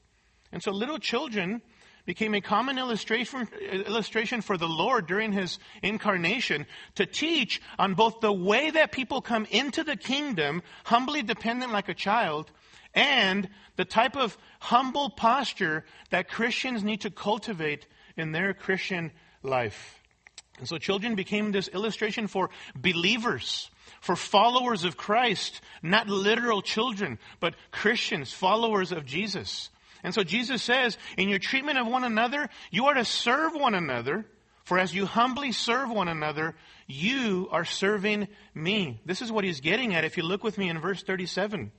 And 0.51 0.61
so 0.61 0.69
little 0.69 0.99
children 0.99 1.63
became 2.05 2.33
a 2.33 2.41
common 2.41 2.77
illustration, 2.77 3.47
illustration 3.71 4.41
for 4.41 4.57
the 4.57 4.67
Lord 4.67 5.07
during 5.07 5.31
his 5.31 5.59
incarnation 5.81 6.65
to 6.95 7.05
teach 7.05 7.61
on 7.77 7.93
both 7.93 8.19
the 8.19 8.33
way 8.33 8.69
that 8.71 8.91
people 8.91 9.21
come 9.21 9.45
into 9.51 9.83
the 9.83 9.95
kingdom, 9.95 10.63
humbly 10.83 11.21
dependent 11.21 11.71
like 11.71 11.89
a 11.89 11.93
child, 11.93 12.51
and 12.93 13.49
the 13.75 13.85
type 13.85 14.17
of 14.17 14.37
humble 14.59 15.09
posture 15.09 15.85
that 16.09 16.29
Christians 16.29 16.83
need 16.83 17.01
to 17.01 17.09
cultivate 17.09 17.87
in 18.17 18.31
their 18.31 18.53
Christian 18.53 19.11
life. 19.43 20.01
And 20.59 20.67
so 20.67 20.77
children 20.77 21.15
became 21.15 21.51
this 21.51 21.67
illustration 21.69 22.27
for 22.27 22.49
believers, 22.75 23.71
for 24.01 24.15
followers 24.15 24.83
of 24.83 24.97
Christ, 24.97 25.61
not 25.81 26.07
literal 26.07 26.61
children, 26.61 27.17
but 27.39 27.55
Christians, 27.71 28.31
followers 28.31 28.91
of 28.91 29.05
Jesus. 29.05 29.69
And 30.03 30.13
so 30.13 30.23
Jesus 30.23 30.63
says, 30.63 30.97
in 31.17 31.29
your 31.29 31.39
treatment 31.39 31.77
of 31.77 31.87
one 31.87 32.03
another, 32.03 32.49
you 32.71 32.85
are 32.87 32.93
to 32.93 33.05
serve 33.05 33.53
one 33.53 33.75
another, 33.75 34.25
for 34.63 34.79
as 34.79 34.93
you 34.93 35.05
humbly 35.05 35.51
serve 35.51 35.89
one 35.89 36.07
another, 36.07 36.55
you 36.87 37.47
are 37.51 37.65
serving 37.65 38.27
me. 38.53 39.01
This 39.05 39.21
is 39.21 39.31
what 39.31 39.43
he's 39.43 39.61
getting 39.61 39.93
at 39.93 40.05
if 40.05 40.17
you 40.17 40.23
look 40.23 40.43
with 40.43 40.57
me 40.57 40.69
in 40.69 40.79
verse 40.79 41.03
37. 41.03 41.71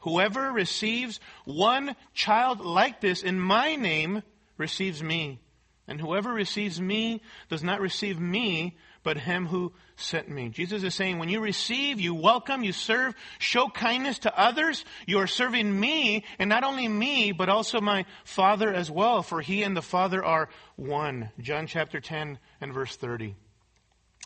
Whoever 0.00 0.52
receives 0.52 1.18
one 1.44 1.96
child 2.12 2.60
like 2.60 3.00
this 3.00 3.22
in 3.22 3.40
my 3.40 3.76
name 3.76 4.22
receives 4.58 5.02
me. 5.02 5.40
And 5.86 6.00
whoever 6.00 6.32
receives 6.32 6.80
me 6.80 7.22
does 7.48 7.62
not 7.62 7.80
receive 7.80 8.18
me, 8.18 8.76
but 9.04 9.18
him 9.18 9.46
who 9.46 9.72
sent 9.96 10.28
me. 10.28 10.48
Jesus 10.48 10.82
is 10.82 10.94
saying, 10.94 11.18
when 11.18 11.28
you 11.28 11.40
receive, 11.40 12.00
you 12.00 12.14
welcome, 12.14 12.64
you 12.64 12.72
serve, 12.72 13.14
show 13.38 13.68
kindness 13.68 14.18
to 14.20 14.36
others, 14.36 14.84
you 15.06 15.18
are 15.18 15.28
serving 15.28 15.78
me, 15.78 16.24
and 16.38 16.48
not 16.48 16.64
only 16.64 16.88
me, 16.88 17.30
but 17.30 17.48
also 17.48 17.80
my 17.80 18.06
Father 18.24 18.72
as 18.72 18.90
well, 18.90 19.22
for 19.22 19.40
he 19.40 19.62
and 19.62 19.76
the 19.76 19.82
Father 19.82 20.24
are 20.24 20.48
one. 20.74 21.30
John 21.38 21.68
chapter 21.68 22.00
10 22.00 22.38
and 22.60 22.74
verse 22.74 22.96
30. 22.96 23.36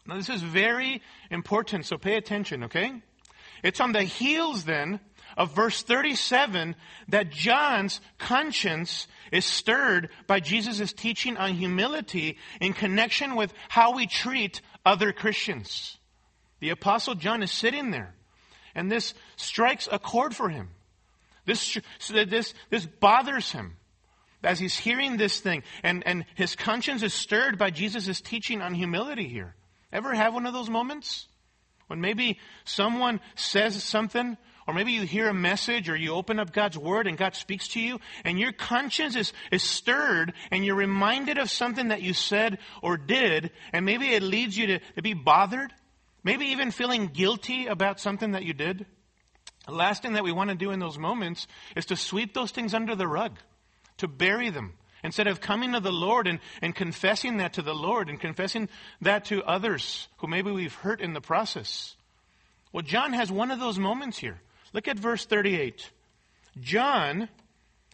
Now 0.07 0.17
this 0.17 0.31
is 0.31 0.43
very 0.43 1.03
important, 1.31 1.85
so 1.85 1.99
pay 1.99 2.17
attention, 2.17 2.65
okay? 2.65 3.03
It's 3.63 3.81
on 3.81 3.93
the 3.93 4.05
heels 4.05 4.65
then 4.65 5.01
of 5.39 5.55
verse 5.55 5.83
37 5.83 6.75
that 7.09 7.31
John's 7.31 8.01
conscience 8.19 9.07
is 9.31 9.45
stirred 9.45 10.11
by 10.27 10.41
Jesus' 10.41 10.93
teaching 10.93 11.37
on 11.37 11.55
humility 11.55 12.37
in 12.61 12.73
connection 12.73 13.37
with 13.37 13.55
how 13.69 13.95
we 13.95 14.07
treat 14.07 14.61
other 14.85 15.13
Christians. 15.13 15.97
The 16.59 16.71
apostle 16.71 17.15
John 17.15 17.43
is 17.45 17.53
sitting 17.53 17.93
there 17.93 18.15
and 18.75 18.91
this 18.91 19.15
strikes 19.37 19.89
a 19.91 20.01
chord 20.01 20.35
for 20.35 20.49
him. 20.49 20.71
This, 21.47 21.79
this, 22.11 22.53
this 22.69 22.87
bothers 22.87 23.53
him 23.53 23.77
as 24.43 24.59
he's 24.59 24.77
hearing 24.77 25.17
this 25.17 25.39
thing 25.41 25.63
and, 25.85 26.05
and 26.05 26.25
his 26.35 26.57
conscience 26.57 27.05
is 27.05 27.15
stirred 27.15 27.59
by 27.59 27.71
Jesus' 27.71 28.21
teaching 28.21 28.61
on 28.61 28.75
humility 28.75 29.29
here. 29.29 29.55
Ever 29.93 30.15
have 30.15 30.35
one 30.35 30.47
of 30.47 30.53
those 30.53 30.69
moments? 30.69 31.29
When 31.87 32.01
maybe 32.01 32.39
someone 32.65 33.21
says 33.35 33.83
something 33.83 34.37
or 34.69 34.75
maybe 34.75 34.93
you 34.93 35.03
hear 35.03 35.31
a 35.31 35.35
message 35.35 35.89
or 35.89 35.97
you 35.97 36.13
open 36.13 36.39
up 36.39 36.53
God's 36.53 36.77
Word 36.77 37.07
and 37.07 37.17
God 37.17 37.35
speaks 37.35 37.69
to 37.69 37.81
you 37.81 38.01
and 38.23 38.39
your 38.39 38.53
conscience 38.53 39.17
is, 39.17 39.33
is 39.51 39.63
stirred 39.63 40.35
and 40.51 40.63
you're 40.63 40.77
reminded 40.77 41.39
of 41.39 41.51
something 41.51 41.89
that 41.89 42.03
you 42.03 42.13
said 42.13 42.59
or 42.83 42.99
did 42.99 43.51
and 43.73 43.87
maybe 43.87 44.11
it 44.11 44.23
leads 44.23 44.59
you 44.59 44.67
to, 44.67 44.79
to 44.97 45.03
be 45.03 45.15
bothered. 45.15 45.73
Maybe 46.23 46.49
even 46.49 46.71
feeling 46.71 47.07
guilty 47.07 47.67
about 47.67 47.99
something 47.99 48.33
that 48.33 48.45
you 48.45 48.53
did. 48.53 48.85
The 49.65 49.73
last 49.73 50.03
thing 50.03 50.13
that 50.13 50.25
we 50.25 50.33
want 50.33 50.51
to 50.51 50.57
do 50.57 50.71
in 50.71 50.81
those 50.81 50.99
moments 50.99 51.47
is 51.75 51.87
to 51.87 51.97
sweep 51.97 52.35
those 52.35 52.51
things 52.51 52.75
under 52.75 52.95
the 52.95 53.09
rug, 53.09 53.39
to 53.97 54.07
bury 54.07 54.51
them. 54.51 54.75
Instead 55.03 55.29
of 55.29 55.41
coming 55.41 55.73
to 55.73 55.81
the 55.81 55.93
Lord 55.93 56.27
and, 56.27 56.41
and 56.61 56.75
confessing 56.75 57.39
that 57.39 57.55
to 57.55 57.63
the 57.63 57.75
Lord 57.75 58.11
and 58.11 58.21
confessing 58.21 58.69
that 59.01 59.25
to 59.27 59.43
others 59.45 60.09
who 60.19 60.27
maybe 60.27 60.51
we've 60.51 60.75
hurt 60.75 61.01
in 61.01 61.15
the 61.15 61.23
process. 61.23 61.97
Well, 62.71 62.83
John 62.83 63.15
has 63.15 63.33
one 63.33 63.51
of 63.51 63.61
those 63.61 63.79
moments 63.79 64.19
here. 64.19 64.43
Look 64.73 64.89
at 64.89 64.99
verse 64.99 65.25
38. 65.27 65.91
John 66.61 67.29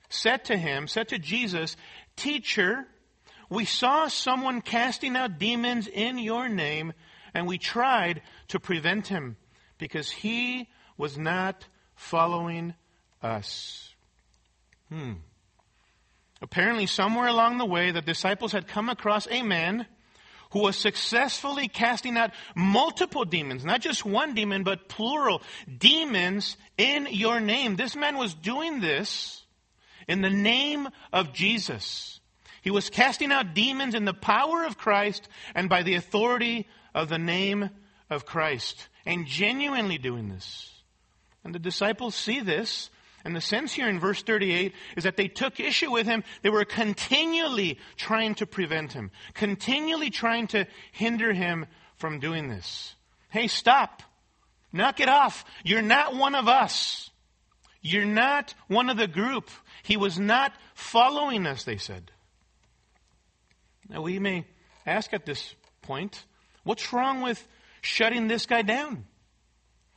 said 0.09 0.45
to 0.47 0.57
him, 0.57 0.88
said 0.88 1.09
to 1.09 1.19
Jesus, 1.19 1.76
Teacher, 2.16 2.87
we 3.49 3.64
saw 3.64 4.09
someone 4.09 4.61
casting 4.61 5.16
out 5.16 5.38
demons 5.38 5.87
in 5.87 6.19
your 6.19 6.49
name, 6.49 6.93
and 7.35 7.47
we 7.47 7.59
tried 7.59 8.23
to 8.49 8.61
prevent 8.61 9.09
him 9.09 9.37
because 9.78 10.11
he 10.11 10.69
was 10.97 11.19
not 11.19 11.66
following 11.95 12.75
us. 13.23 13.95
Hmm. 14.88 15.14
Apparently, 16.40 16.87
somewhere 16.87 17.26
along 17.26 17.59
the 17.59 17.64
way, 17.64 17.90
the 17.90 18.02
disciples 18.02 18.52
had 18.52 18.69
come 18.69 18.88
across 18.88 19.26
a 19.31 19.43
man 19.43 19.87
who 20.54 20.61
was 20.61 20.76
successfully 20.76 21.66
casting 21.66 22.16
out 22.16 22.30
multiple 22.54 23.25
demons, 23.25 23.64
not 23.64 23.80
just 23.80 24.06
one 24.06 24.34
demon, 24.34 24.62
but 24.62 24.88
plural 24.88 25.42
demons 25.78 26.56
in 26.78 27.08
your 27.11 27.40
name. 27.40 27.75
This 27.75 27.96
man 27.96 28.16
was 28.16 28.34
doing 28.34 28.80
this 28.80 29.42
in 30.06 30.23
the 30.23 30.30
name 30.30 30.88
of 31.12 31.32
Jesus. 31.32 32.20
He 32.62 32.70
was 32.70 32.88
casting 32.88 33.32
out 33.32 33.52
demons 33.52 33.96
in 33.96 34.04
the 34.04 34.14
power 34.14 34.64
of 34.64 34.78
Christ 34.78 35.28
and 35.56 35.68
by 35.68 35.82
the 35.82 35.96
authority 35.96 36.68
of 36.94 37.08
the 37.08 37.18
name 37.18 37.68
of 38.08 38.25
Christ, 38.25 38.88
and 39.04 39.26
genuinely 39.26 39.99
doing 39.99 40.28
this. 40.28 40.70
And 41.42 41.52
the 41.52 41.58
disciples 41.58 42.14
see 42.14 42.38
this 42.38 42.90
and 43.25 43.35
the 43.35 43.40
sense 43.40 43.73
here 43.73 43.88
in 43.88 43.99
verse 43.99 44.23
38 44.23 44.75
is 44.97 45.04
that 45.04 45.16
they 45.16 45.28
took 45.28 45.59
issue 45.59 45.90
with 45.90 46.07
him. 46.07 46.23
They 46.43 46.50
were 46.50 46.66
continually 46.66 47.78
trying 47.97 48.35
to 48.37 48.47
prevent 48.47 48.93
him, 48.93 49.11
continually 49.33 50.11
trying 50.11 50.49
to 50.49 50.66
hinder 50.93 51.33
him 51.33 51.66
from 51.97 52.21
doing 52.21 52.49
this. 52.49 52.95
Hey, 53.31 53.49
stop. 53.49 54.02
Knock 54.73 55.00
it 55.00 55.09
off. 55.09 55.45
You're 55.64 55.83
not 55.83 56.14
one 56.14 56.35
of 56.35 56.49
us. 56.49 57.11
You're 57.81 58.04
not 58.04 58.54
one 58.69 58.90
of 58.90 58.99
the 58.99 59.07
group. 59.07 59.49
He 59.83 59.97
was 59.97 60.19
not 60.19 60.52
following 60.75 61.47
us, 61.47 61.64
they 61.64 61.78
said. 61.78 62.11
Now 63.88 64.02
we 64.02 64.19
may 64.19 64.47
ask 64.85 65.14
at 65.14 65.25
this 65.25 65.54
point, 65.83 66.25
what's 66.62 66.93
wrong 66.93 67.23
with 67.23 67.47
shutting 67.81 68.28
this 68.28 68.47
guy 68.47 68.62
down? 68.62 69.07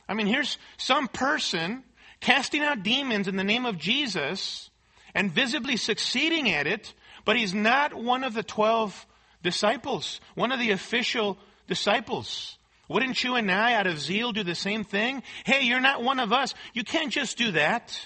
I 0.08 0.14
mean, 0.14 0.26
here's 0.26 0.56
some 0.78 1.08
person 1.08 1.84
casting 2.20 2.62
out 2.62 2.82
demons 2.82 3.28
in 3.28 3.36
the 3.36 3.44
name 3.44 3.66
of 3.66 3.78
Jesus 3.78 4.70
and 5.14 5.32
visibly 5.32 5.76
succeeding 5.76 6.50
at 6.50 6.66
it, 6.66 6.94
but 7.24 7.36
he's 7.36 7.54
not 7.54 7.94
one 7.94 8.24
of 8.24 8.34
the 8.34 8.42
12 8.42 9.06
disciples, 9.42 10.20
one 10.34 10.52
of 10.52 10.58
the 10.58 10.70
official 10.70 11.38
disciples. 11.66 12.58
Wouldn't 12.88 13.22
you 13.22 13.34
and 13.34 13.50
I, 13.50 13.74
out 13.74 13.86
of 13.86 13.98
zeal, 13.98 14.32
do 14.32 14.42
the 14.42 14.54
same 14.54 14.82
thing? 14.82 15.22
Hey, 15.44 15.62
you're 15.62 15.80
not 15.80 16.02
one 16.02 16.20
of 16.20 16.32
us. 16.32 16.54
You 16.72 16.84
can't 16.84 17.12
just 17.12 17.36
do 17.36 17.52
that. 17.52 17.98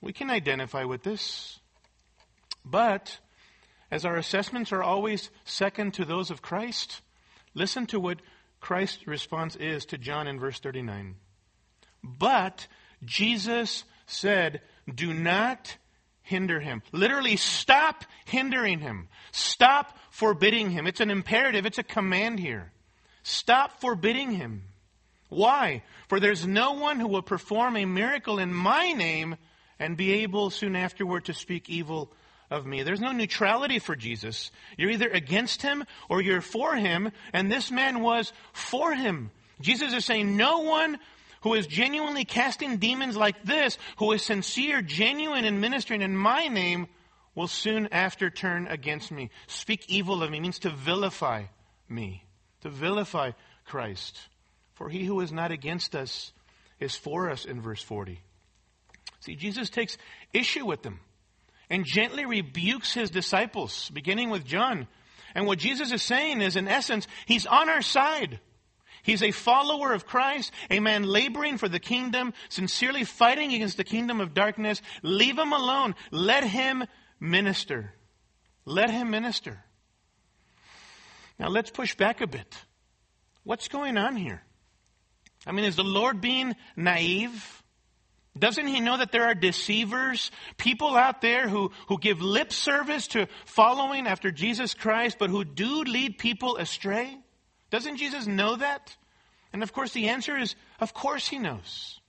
We 0.00 0.12
can 0.12 0.30
identify 0.30 0.84
with 0.84 1.02
this. 1.02 1.60
But, 2.64 3.18
as 3.90 4.04
our 4.04 4.16
assessments 4.16 4.72
are 4.72 4.82
always 4.82 5.30
second 5.44 5.94
to 5.94 6.04
those 6.04 6.30
of 6.30 6.40
Christ, 6.40 7.02
listen 7.54 7.86
to 7.88 8.00
what 8.00 8.20
Christ's 8.60 9.06
response 9.06 9.54
is 9.56 9.84
to 9.86 9.98
John 9.98 10.26
in 10.26 10.40
verse 10.40 10.58
39. 10.58 11.16
But 12.02 12.66
Jesus 13.04 13.84
said, 14.06 14.60
do 14.92 15.12
not 15.12 15.76
hinder 16.22 16.60
him. 16.60 16.82
Literally, 16.92 17.36
stop 17.36 18.04
hindering 18.24 18.80
him. 18.80 19.08
Stop 19.32 19.98
forbidding 20.10 20.70
him. 20.70 20.86
It's 20.86 21.00
an 21.00 21.10
imperative, 21.10 21.66
it's 21.66 21.78
a 21.78 21.84
command 21.84 22.38
here. 22.38 22.72
Stop 23.22 23.80
forbidding 23.80 24.32
him. 24.32 24.64
Why? 25.28 25.82
For 26.08 26.20
there's 26.20 26.46
no 26.46 26.72
one 26.72 27.00
who 27.00 27.08
will 27.08 27.22
perform 27.22 27.76
a 27.76 27.84
miracle 27.84 28.38
in 28.38 28.52
my 28.52 28.92
name 28.92 29.36
and 29.78 29.96
be 29.96 30.12
able 30.22 30.50
soon 30.50 30.76
afterward 30.76 31.26
to 31.26 31.34
speak 31.34 31.70
evil 31.70 32.12
of 32.50 32.66
me. 32.66 32.82
There's 32.82 33.00
no 33.00 33.12
neutrality 33.12 33.78
for 33.78 33.96
Jesus. 33.96 34.50
You're 34.76 34.90
either 34.90 35.08
against 35.08 35.62
him 35.62 35.84
or 36.08 36.20
you're 36.20 36.42
for 36.42 36.74
him, 36.76 37.10
and 37.32 37.50
this 37.50 37.70
man 37.70 38.00
was 38.00 38.32
for 38.52 38.94
him. 38.94 39.30
Jesus 39.60 39.94
is 39.94 40.04
saying, 40.04 40.36
No 40.36 40.58
one 40.58 40.98
who 41.42 41.54
is 41.54 41.66
genuinely 41.66 42.24
casting 42.24 42.78
demons 42.78 43.16
like 43.16 43.42
this, 43.44 43.78
who 43.98 44.12
is 44.12 44.22
sincere, 44.22 44.82
genuine 44.82 45.44
in 45.44 45.60
ministering 45.60 46.02
in 46.02 46.16
my 46.16 46.48
name, 46.48 46.88
will 47.34 47.48
soon 47.48 47.88
after 47.92 48.30
turn 48.30 48.66
against 48.66 49.10
me. 49.10 49.30
Speak 49.46 49.84
evil 49.88 50.22
of 50.22 50.30
me 50.30 50.40
means 50.40 50.60
to 50.60 50.70
vilify 50.70 51.44
me, 51.88 52.24
to 52.60 52.68
vilify 52.68 53.32
Christ. 53.64 54.18
For 54.74 54.88
he 54.88 55.04
who 55.04 55.20
is 55.20 55.32
not 55.32 55.52
against 55.52 55.94
us 55.94 56.32
is 56.80 56.96
for 56.96 57.30
us 57.30 57.44
in 57.44 57.60
verse 57.60 57.82
40. 57.82 58.20
See, 59.20 59.36
Jesus 59.36 59.70
takes 59.70 59.96
issue 60.32 60.66
with 60.66 60.82
them 60.82 61.00
and 61.70 61.84
gently 61.84 62.26
rebukes 62.26 62.92
his 62.92 63.10
disciples, 63.10 63.90
beginning 63.90 64.30
with 64.30 64.44
John. 64.44 64.86
And 65.34 65.46
what 65.46 65.58
Jesus 65.58 65.92
is 65.92 66.02
saying 66.02 66.42
is, 66.42 66.56
in 66.56 66.68
essence, 66.68 67.06
he's 67.26 67.46
on 67.46 67.68
our 67.68 67.82
side. 67.82 68.40
He's 69.02 69.22
a 69.22 69.32
follower 69.32 69.92
of 69.92 70.06
Christ, 70.06 70.52
a 70.70 70.80
man 70.80 71.02
laboring 71.02 71.58
for 71.58 71.68
the 71.68 71.80
kingdom, 71.80 72.32
sincerely 72.48 73.04
fighting 73.04 73.52
against 73.52 73.76
the 73.76 73.84
kingdom 73.84 74.20
of 74.20 74.34
darkness. 74.34 74.80
Leave 75.02 75.38
him 75.38 75.52
alone. 75.52 75.94
Let 76.10 76.44
him 76.44 76.84
minister. 77.18 77.92
Let 78.64 78.90
him 78.90 79.10
minister. 79.10 79.64
Now 81.38 81.48
let's 81.48 81.70
push 81.70 81.96
back 81.96 82.20
a 82.20 82.26
bit. 82.26 82.56
What's 83.42 83.68
going 83.68 83.96
on 83.96 84.14
here? 84.14 84.42
I 85.44 85.52
mean, 85.52 85.64
is 85.64 85.74
the 85.74 85.82
Lord 85.82 86.20
being 86.20 86.54
naive? 86.76 87.62
Doesn't 88.38 88.68
he 88.68 88.80
know 88.80 88.96
that 88.96 89.12
there 89.12 89.24
are 89.24 89.34
deceivers, 89.34 90.30
people 90.56 90.96
out 90.96 91.20
there 91.20 91.48
who, 91.48 91.72
who 91.88 91.98
give 91.98 92.22
lip 92.22 92.52
service 92.52 93.08
to 93.08 93.26
following 93.44 94.06
after 94.06 94.30
Jesus 94.30 94.72
Christ, 94.74 95.16
but 95.18 95.28
who 95.28 95.44
do 95.44 95.82
lead 95.82 96.18
people 96.18 96.56
astray? 96.56 97.18
Doesn't 97.72 97.96
Jesus 97.96 98.26
know 98.26 98.56
that? 98.56 98.94
And 99.50 99.62
of 99.62 99.72
course, 99.72 99.92
the 99.92 100.10
answer 100.10 100.36
is, 100.36 100.54
of 100.78 100.92
course 100.92 101.26
he 101.26 101.38
knows. 101.38 102.00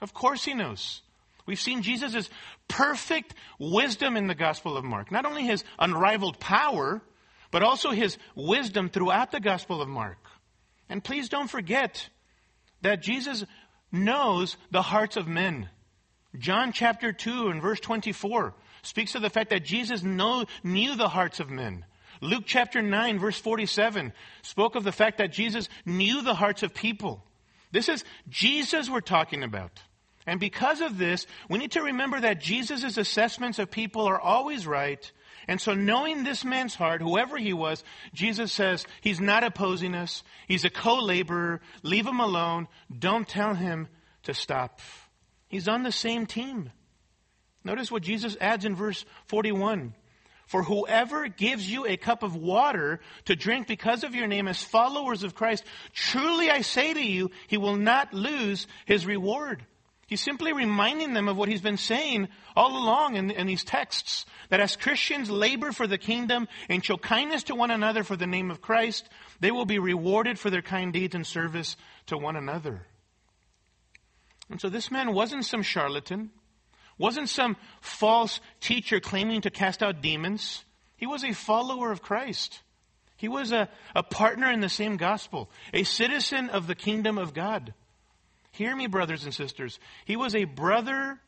Of 0.00 0.14
course 0.14 0.44
he 0.44 0.54
knows. 0.54 1.02
We've 1.46 1.60
seen 1.60 1.82
Jesus' 1.82 2.30
perfect 2.68 3.34
wisdom 3.58 4.16
in 4.16 4.28
the 4.28 4.36
Gospel 4.36 4.76
of 4.76 4.84
Mark. 4.84 5.10
Not 5.10 5.26
only 5.26 5.44
his 5.44 5.64
unrivaled 5.80 6.38
power, 6.38 7.02
but 7.50 7.64
also 7.64 7.90
his 7.90 8.18
wisdom 8.36 8.88
throughout 8.88 9.32
the 9.32 9.40
Gospel 9.40 9.82
of 9.82 9.88
Mark. 9.88 10.18
And 10.88 11.02
please 11.02 11.28
don't 11.28 11.50
forget 11.50 12.08
that 12.82 13.02
Jesus 13.02 13.44
knows 13.90 14.56
the 14.70 14.82
hearts 14.82 15.16
of 15.16 15.26
men. 15.26 15.70
John 16.38 16.70
chapter 16.70 17.12
2 17.12 17.48
and 17.48 17.60
verse 17.60 17.80
24 17.80 18.54
speaks 18.82 19.16
of 19.16 19.22
the 19.22 19.30
fact 19.30 19.50
that 19.50 19.64
Jesus 19.64 20.04
know, 20.04 20.44
knew 20.62 20.94
the 20.94 21.08
hearts 21.08 21.40
of 21.40 21.50
men. 21.50 21.84
Luke 22.20 22.44
chapter 22.46 22.82
9 22.82 23.18
verse 23.18 23.38
47 23.38 24.12
spoke 24.42 24.74
of 24.74 24.84
the 24.84 24.92
fact 24.92 25.18
that 25.18 25.32
Jesus 25.32 25.68
knew 25.86 26.22
the 26.22 26.34
hearts 26.34 26.62
of 26.62 26.74
people. 26.74 27.24
This 27.72 27.88
is 27.88 28.04
Jesus 28.28 28.90
we're 28.90 29.00
talking 29.00 29.42
about. 29.42 29.82
And 30.26 30.38
because 30.38 30.80
of 30.80 30.98
this, 30.98 31.26
we 31.48 31.58
need 31.58 31.72
to 31.72 31.82
remember 31.82 32.20
that 32.20 32.40
Jesus' 32.40 32.98
assessments 32.98 33.58
of 33.58 33.70
people 33.70 34.06
are 34.06 34.20
always 34.20 34.66
right. 34.66 35.10
And 35.48 35.60
so 35.60 35.74
knowing 35.74 36.22
this 36.22 36.44
man's 36.44 36.74
heart, 36.74 37.00
whoever 37.00 37.38
he 37.38 37.52
was, 37.52 37.82
Jesus 38.12 38.52
says, 38.52 38.86
he's 39.00 39.20
not 39.20 39.44
opposing 39.44 39.94
us. 39.94 40.22
He's 40.46 40.64
a 40.64 40.70
co-laborer. 40.70 41.60
Leave 41.82 42.06
him 42.06 42.20
alone. 42.20 42.68
Don't 42.96 43.26
tell 43.26 43.54
him 43.54 43.88
to 44.24 44.34
stop. 44.34 44.80
He's 45.48 45.68
on 45.68 45.82
the 45.82 45.92
same 45.92 46.26
team. 46.26 46.70
Notice 47.64 47.90
what 47.90 48.02
Jesus 48.02 48.36
adds 48.40 48.64
in 48.64 48.76
verse 48.76 49.04
41. 49.26 49.94
For 50.50 50.64
whoever 50.64 51.28
gives 51.28 51.70
you 51.70 51.86
a 51.86 51.96
cup 51.96 52.24
of 52.24 52.34
water 52.34 52.98
to 53.26 53.36
drink 53.36 53.68
because 53.68 54.02
of 54.02 54.16
your 54.16 54.26
name 54.26 54.48
as 54.48 54.60
followers 54.60 55.22
of 55.22 55.36
Christ, 55.36 55.62
truly 55.92 56.50
I 56.50 56.62
say 56.62 56.92
to 56.92 57.00
you, 57.00 57.30
he 57.46 57.56
will 57.56 57.76
not 57.76 58.12
lose 58.12 58.66
his 58.84 59.06
reward. 59.06 59.64
He's 60.08 60.20
simply 60.20 60.52
reminding 60.52 61.12
them 61.12 61.28
of 61.28 61.36
what 61.36 61.48
he's 61.48 61.60
been 61.60 61.76
saying 61.76 62.26
all 62.56 62.76
along 62.76 63.14
in, 63.14 63.30
in, 63.30 63.46
these 63.46 63.62
texts. 63.62 64.26
That 64.48 64.58
as 64.58 64.74
Christians 64.74 65.30
labor 65.30 65.70
for 65.70 65.86
the 65.86 65.98
kingdom 65.98 66.48
and 66.68 66.84
show 66.84 66.96
kindness 66.96 67.44
to 67.44 67.54
one 67.54 67.70
another 67.70 68.02
for 68.02 68.16
the 68.16 68.26
name 68.26 68.50
of 68.50 68.60
Christ, 68.60 69.08
they 69.38 69.52
will 69.52 69.66
be 69.66 69.78
rewarded 69.78 70.36
for 70.36 70.50
their 70.50 70.62
kind 70.62 70.92
deeds 70.92 71.14
and 71.14 71.24
service 71.24 71.76
to 72.06 72.18
one 72.18 72.34
another. 72.34 72.88
And 74.50 74.60
so 74.60 74.68
this 74.68 74.90
man 74.90 75.14
wasn't 75.14 75.44
some 75.44 75.62
charlatan, 75.62 76.32
wasn't 77.00 77.30
some 77.30 77.56
false 77.80 78.40
teacher 78.60 79.00
claiming 79.00 79.40
to 79.40 79.50
cast 79.50 79.82
out 79.82 80.02
demons. 80.02 80.64
He 80.98 81.06
was 81.06 81.24
a 81.24 81.32
follower 81.32 81.90
of 81.90 82.02
Christ. 82.02 82.60
He 83.16 83.26
was 83.26 83.52
a, 83.52 83.70
a 83.96 84.02
partner 84.02 84.52
in 84.52 84.60
the 84.60 84.68
same 84.68 84.98
gospel, 84.98 85.50
a 85.72 85.82
citizen 85.82 86.50
of 86.50 86.66
the 86.66 86.74
kingdom 86.74 87.16
of 87.16 87.32
God. 87.32 87.72
Hear 88.52 88.76
me, 88.76 88.86
brothers 88.86 89.24
and 89.24 89.32
sisters. 89.32 89.80
He 90.04 90.16
was 90.16 90.34
a 90.34 90.44
brother 90.44 91.18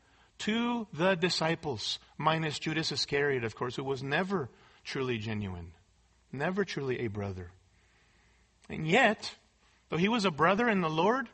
to 0.41 0.87
the 0.93 1.15
disciples, 1.15 1.99
minus 2.19 2.59
Judas 2.59 2.93
Iscariot, 2.93 3.45
of 3.45 3.55
course, 3.55 3.75
who 3.75 3.85
was 3.85 4.03
never 4.03 4.51
truly 4.85 5.17
genuine, 5.17 5.73
never 6.31 6.67
truly 6.67 7.01
a 7.01 7.07
brother. 7.07 7.51
And 8.69 8.87
yet, 8.87 9.35
though 9.89 9.97
he 9.97 10.09
was 10.09 10.27
a 10.27 10.31
brother 10.31 10.69
in 10.69 10.83
the 10.83 10.91
Lord, 10.91 11.31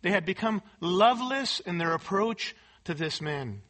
they 0.00 0.10
had 0.10 0.24
become 0.24 0.62
loveless 0.80 1.60
in 1.60 1.76
their 1.76 1.92
approach 1.92 2.54
to 2.84 2.94
this 2.94 3.20
man. 3.20 3.62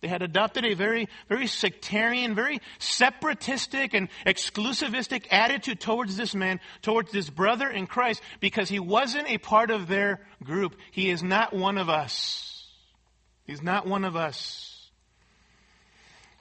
They 0.00 0.08
had 0.08 0.22
adopted 0.22 0.64
a 0.64 0.74
very, 0.74 1.08
very 1.28 1.46
sectarian, 1.46 2.34
very 2.34 2.60
separatistic 2.78 3.92
and 3.92 4.08
exclusivistic 4.26 5.26
attitude 5.30 5.80
towards 5.80 6.16
this 6.16 6.34
man, 6.34 6.58
towards 6.80 7.12
this 7.12 7.28
brother 7.28 7.68
in 7.68 7.86
Christ, 7.86 8.22
because 8.40 8.70
he 8.70 8.80
wasn't 8.80 9.28
a 9.28 9.38
part 9.38 9.70
of 9.70 9.88
their 9.88 10.20
group. 10.42 10.76
He 10.90 11.10
is 11.10 11.22
not 11.22 11.52
one 11.52 11.76
of 11.76 11.90
us. 11.90 12.66
He's 13.44 13.62
not 13.62 13.86
one 13.86 14.04
of 14.04 14.16
us. 14.16 14.90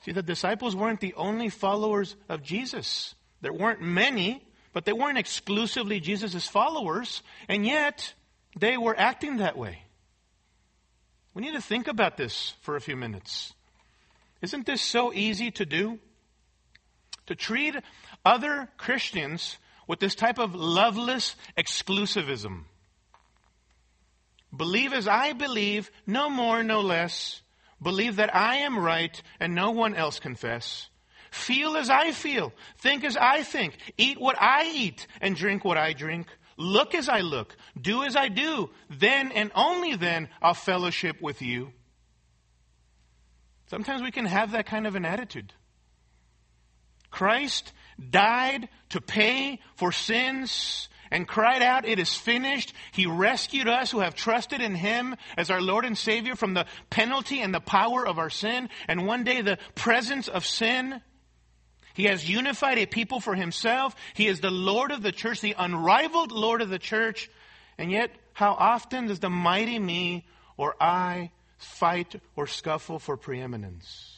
See, 0.05 0.13
the 0.13 0.23
disciples 0.23 0.75
weren't 0.75 1.01
the 1.01 1.15
only 1.15 1.49
followers 1.49 2.15
of 2.29 2.41
Jesus. 2.41 3.13
There 3.41 3.51
weren't 3.51 3.81
many, 3.81 4.41
but 4.71 4.85
they 4.85 4.93
weren't 4.93 5.17
exclusively 5.17 5.99
Jesus' 5.99 6.47
followers, 6.47 7.23
and 7.49 7.65
yet 7.65 8.13
they 8.57 8.77
were 8.77 8.97
acting 8.97 9.37
that 9.37 9.57
way. 9.57 9.83
We 11.33 11.41
need 11.41 11.53
to 11.53 11.61
think 11.61 11.87
about 11.87 12.17
this 12.17 12.53
for 12.61 12.75
a 12.75 12.81
few 12.81 12.95
minutes. 12.95 13.53
Isn't 14.41 14.65
this 14.65 14.81
so 14.81 15.13
easy 15.13 15.51
to 15.51 15.65
do? 15.65 15.99
To 17.27 17.35
treat 17.35 17.75
other 18.25 18.69
Christians 18.77 19.57
with 19.87 19.99
this 19.99 20.15
type 20.15 20.39
of 20.39 20.55
loveless 20.55 21.35
exclusivism. 21.57 22.63
Believe 24.55 24.93
as 24.93 25.07
I 25.07 25.33
believe, 25.33 25.91
no 26.07 26.29
more, 26.29 26.63
no 26.63 26.81
less. 26.81 27.41
Believe 27.81 28.17
that 28.17 28.35
I 28.35 28.57
am 28.57 28.77
right 28.77 29.21
and 29.39 29.53
no 29.53 29.71
one 29.71 29.95
else 29.95 30.19
confess. 30.19 30.89
Feel 31.31 31.77
as 31.77 31.89
I 31.89 32.11
feel. 32.11 32.51
Think 32.79 33.03
as 33.03 33.15
I 33.15 33.43
think. 33.43 33.77
Eat 33.97 34.19
what 34.19 34.41
I 34.41 34.71
eat 34.73 35.05
and 35.21 35.35
drink 35.35 35.63
what 35.63 35.77
I 35.77 35.93
drink. 35.93 36.27
Look 36.57 36.93
as 36.93 37.07
I 37.07 37.21
look, 37.21 37.55
do 37.79 38.03
as 38.03 38.15
I 38.15 38.27
do, 38.27 38.69
then 38.89 39.31
and 39.31 39.51
only 39.55 39.95
then 39.95 40.29
I'll 40.41 40.53
fellowship 40.53 41.21
with 41.21 41.41
you. 41.41 41.73
Sometimes 43.69 44.01
we 44.01 44.11
can 44.11 44.25
have 44.25 44.51
that 44.51 44.65
kind 44.65 44.87
of 44.87 44.95
an 44.95 45.05
attitude. 45.05 45.53
Christ 47.11 47.71
died 48.09 48.69
to 48.89 49.01
pay 49.01 49.59
for 49.75 49.91
sins 49.91 50.89
and 51.11 51.27
cried 51.27 51.61
out, 51.61 51.87
It 51.87 51.99
is 51.99 52.13
finished. 52.13 52.73
He 52.91 53.05
rescued 53.05 53.67
us 53.67 53.91
who 53.91 53.99
have 53.99 54.15
trusted 54.15 54.61
in 54.61 54.75
Him 54.75 55.15
as 55.37 55.49
our 55.49 55.61
Lord 55.61 55.85
and 55.85 55.97
Savior 55.97 56.35
from 56.35 56.53
the 56.53 56.65
penalty 56.89 57.41
and 57.41 57.53
the 57.53 57.59
power 57.59 58.05
of 58.05 58.19
our 58.19 58.29
sin, 58.29 58.69
and 58.87 59.07
one 59.07 59.23
day 59.23 59.41
the 59.41 59.57
presence 59.75 60.27
of 60.27 60.45
sin. 60.45 61.01
He 61.95 62.05
has 62.05 62.29
unified 62.29 62.77
a 62.77 62.85
people 62.85 63.19
for 63.19 63.35
himself. 63.35 63.93
He 64.13 64.27
is 64.27 64.39
the 64.39 64.51
Lord 64.51 64.91
of 64.91 65.01
the 65.01 65.11
church, 65.11 65.41
the 65.41 65.55
unrivaled 65.57 66.31
Lord 66.31 66.61
of 66.61 66.69
the 66.69 66.79
church. 66.79 67.29
And 67.79 67.89
yet, 67.89 68.11
how 68.33 68.51
often 68.59 69.07
does 69.07 69.21
the 69.21 69.29
mighty 69.29 69.79
me 69.79 70.27
or 70.57 70.75
I 70.81 71.31
fight 71.57 72.21
or 72.35 72.45
scuffle 72.45 72.99
for 72.99 73.15
preeminence? 73.15 74.17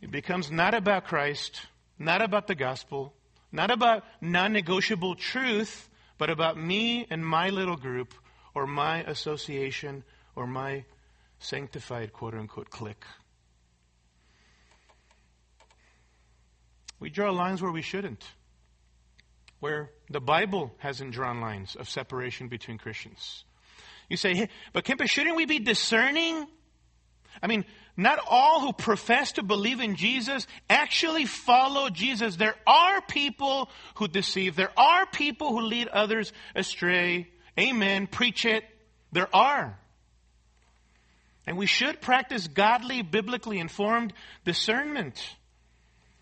It 0.00 0.10
becomes 0.10 0.50
not 0.50 0.72
about 0.72 1.04
Christ, 1.04 1.60
not 1.98 2.22
about 2.22 2.46
the 2.46 2.54
gospel, 2.54 3.12
not 3.52 3.70
about 3.70 4.04
non 4.22 4.54
negotiable 4.54 5.16
truth, 5.16 5.90
but 6.16 6.30
about 6.30 6.56
me 6.56 7.06
and 7.10 7.24
my 7.26 7.50
little 7.50 7.76
group 7.76 8.14
or 8.54 8.66
my 8.66 9.02
association 9.02 10.02
or 10.34 10.46
my 10.46 10.86
sanctified 11.38 12.14
quote 12.14 12.32
unquote 12.32 12.70
clique. 12.70 13.04
We 16.98 17.10
draw 17.10 17.30
lines 17.30 17.60
where 17.60 17.70
we 17.70 17.82
shouldn't, 17.82 18.24
where 19.60 19.90
the 20.10 20.20
Bible 20.20 20.72
hasn't 20.78 21.12
drawn 21.12 21.40
lines 21.40 21.76
of 21.76 21.88
separation 21.88 22.48
between 22.48 22.78
Christians. 22.78 23.44
You 24.08 24.16
say, 24.16 24.34
hey, 24.34 24.48
but 24.72 24.84
Kempe, 24.84 25.06
shouldn't 25.08 25.36
we 25.36 25.46
be 25.46 25.60
discerning? 25.60 26.46
I 27.42 27.46
mean, 27.46 27.64
not 27.96 28.18
all 28.28 28.60
who 28.60 28.72
profess 28.72 29.32
to 29.32 29.42
believe 29.42 29.80
in 29.80 29.94
Jesus 29.94 30.46
actually 30.68 31.26
follow 31.26 31.90
Jesus. 31.90 32.36
There 32.36 32.56
are 32.66 33.00
people 33.02 33.70
who 33.96 34.08
deceive. 34.08 34.56
There 34.56 34.72
are 34.76 35.06
people 35.06 35.50
who 35.50 35.60
lead 35.60 35.88
others 35.88 36.32
astray. 36.56 37.28
amen, 37.58 38.06
preach 38.06 38.44
it. 38.44 38.64
There 39.12 39.34
are. 39.34 39.78
And 41.46 41.56
we 41.56 41.66
should 41.66 42.00
practice 42.00 42.48
godly, 42.48 43.02
biblically 43.02 43.58
informed 43.58 44.12
discernment. 44.44 45.20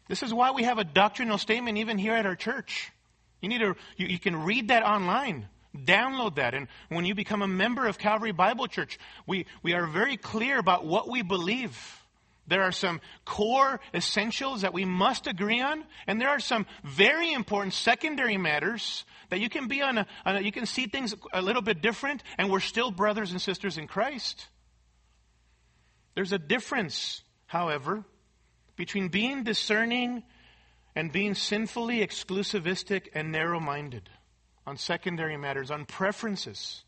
This 0.09 0.22
is 0.22 0.33
why 0.33 0.53
we 0.53 0.64
have 0.64 0.79
a 0.79 0.85
doctrinal 0.85 1.38
statement 1.38 1.79
even 1.79 1.98
here 1.98 2.14
at 2.14 2.27
our 2.27 2.37
church. 2.37 2.90
You 3.40 3.48
need 3.48 3.59
to, 3.59 3.77
you, 3.96 4.07
you 4.07 4.18
can 4.18 4.37
read 4.44 4.68
that 4.68 4.83
online. 4.83 5.48
Download 5.77 6.37
that. 6.37 6.55
And 6.55 6.66
when 6.88 7.05
you 7.05 7.14
become 7.14 7.42
a 7.42 7.46
member 7.48 7.87
of 7.87 7.98
Calvary 7.98 8.33
Bible 8.33 8.66
Church, 8.66 8.98
we, 9.27 9.46
we 9.62 9.74
are 9.74 9.87
very 9.87 10.16
clear 10.16 10.59
about 10.59 10.85
what 10.85 11.09
we 11.09 11.22
believe. 11.22 11.79
There 12.46 12.62
are 12.62 12.72
some 12.72 13.01
core 13.27 13.79
essentials 13.94 14.62
that 14.62 14.72
we 14.72 14.87
must 14.87 15.27
agree 15.27 15.61
on, 15.61 15.85
and 16.07 16.18
there 16.18 16.31
are 16.31 16.40
some 16.40 16.66
very 16.83 17.33
important 17.33 17.74
secondary 17.74 18.38
matters 18.38 19.05
that 19.29 19.40
you 19.40 19.51
can 19.51 19.68
be 19.68 19.83
on 19.83 19.98
a, 19.98 20.07
on 20.24 20.37
a 20.37 20.40
you 20.40 20.51
can 20.51 20.64
see 20.64 20.87
things 20.87 21.14
a 21.35 21.42
little 21.42 21.61
bit 21.61 21.83
different, 21.83 22.22
and 22.38 22.51
we're 22.51 22.61
still 22.61 22.90
brothers 22.90 23.33
and 23.33 23.40
sisters 23.40 23.77
in 23.77 23.87
Christ. 23.87 24.48
There's 26.14 26.33
a 26.33 26.38
difference, 26.38 27.22
however, 27.46 28.03
between 28.77 29.09
being 29.09 29.44
discerning 29.44 30.22
and 30.98 31.12
being 31.12 31.32
sinfully 31.32 32.04
exclusivistic 32.04 33.06
and 33.14 33.30
narrow 33.30 33.61
minded 33.61 34.11
on 34.66 34.76
secondary 34.76 35.37
matters, 35.37 35.70
on 35.70 35.84
preferences. 35.84 36.82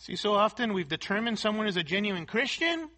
See, 0.00 0.16
so 0.16 0.34
often 0.34 0.72
we've 0.72 0.88
determined 0.88 1.38
someone 1.38 1.68
is 1.68 1.76
a 1.76 1.84
genuine 1.84 2.26
Christian 2.26 2.90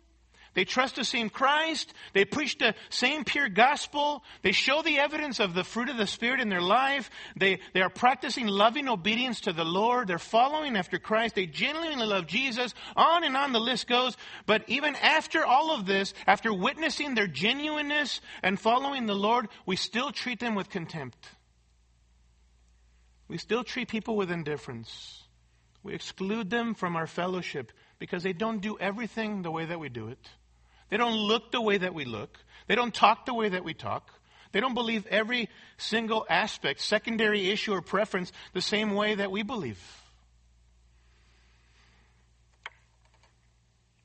they 0.54 0.64
trust 0.64 0.96
the 0.96 1.04
same 1.04 1.30
Christ. 1.30 1.94
They 2.12 2.26
preach 2.26 2.58
the 2.58 2.74
same 2.90 3.24
pure 3.24 3.48
gospel. 3.48 4.22
They 4.42 4.52
show 4.52 4.82
the 4.82 4.98
evidence 4.98 5.40
of 5.40 5.54
the 5.54 5.64
fruit 5.64 5.88
of 5.88 5.96
the 5.96 6.06
Spirit 6.06 6.40
in 6.40 6.50
their 6.50 6.60
life. 6.60 7.10
They, 7.36 7.60
they 7.72 7.80
are 7.80 7.88
practicing 7.88 8.46
loving 8.46 8.86
obedience 8.86 9.40
to 9.42 9.54
the 9.54 9.64
Lord. 9.64 10.08
They're 10.08 10.18
following 10.18 10.76
after 10.76 10.98
Christ. 10.98 11.36
They 11.36 11.46
genuinely 11.46 12.04
love 12.04 12.26
Jesus. 12.26 12.74
On 12.96 13.24
and 13.24 13.34
on 13.34 13.52
the 13.52 13.60
list 13.60 13.86
goes. 13.86 14.16
But 14.44 14.64
even 14.66 14.94
after 14.96 15.44
all 15.44 15.74
of 15.74 15.86
this, 15.86 16.12
after 16.26 16.52
witnessing 16.52 17.14
their 17.14 17.26
genuineness 17.26 18.20
and 18.42 18.60
following 18.60 19.06
the 19.06 19.14
Lord, 19.14 19.48
we 19.64 19.76
still 19.76 20.12
treat 20.12 20.38
them 20.38 20.54
with 20.54 20.68
contempt. 20.68 21.26
We 23.26 23.38
still 23.38 23.64
treat 23.64 23.88
people 23.88 24.16
with 24.16 24.30
indifference. 24.30 25.22
We 25.82 25.94
exclude 25.94 26.50
them 26.50 26.74
from 26.74 26.94
our 26.94 27.06
fellowship 27.06 27.72
because 27.98 28.22
they 28.22 28.34
don't 28.34 28.60
do 28.60 28.78
everything 28.78 29.40
the 29.40 29.50
way 29.50 29.64
that 29.64 29.80
we 29.80 29.88
do 29.88 30.08
it. 30.08 30.28
They 30.92 30.98
don't 30.98 31.14
look 31.14 31.52
the 31.52 31.60
way 31.62 31.78
that 31.78 31.94
we 31.94 32.04
look. 32.04 32.36
They 32.66 32.74
don't 32.74 32.92
talk 32.92 33.24
the 33.24 33.32
way 33.32 33.48
that 33.48 33.64
we 33.64 33.72
talk. 33.72 34.10
They 34.52 34.60
don't 34.60 34.74
believe 34.74 35.06
every 35.06 35.48
single 35.78 36.26
aspect, 36.28 36.82
secondary 36.82 37.48
issue 37.48 37.72
or 37.72 37.80
preference, 37.80 38.30
the 38.52 38.60
same 38.60 38.92
way 38.92 39.14
that 39.14 39.30
we 39.30 39.42
believe. 39.42 39.80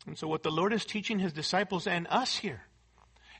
And 0.05 0.17
so, 0.17 0.29
what 0.29 0.43
the 0.43 0.49
Lord 0.49 0.71
is 0.71 0.85
teaching 0.85 1.19
his 1.19 1.33
disciples 1.33 1.87
and 1.87 2.07
us 2.09 2.37
here 2.37 2.61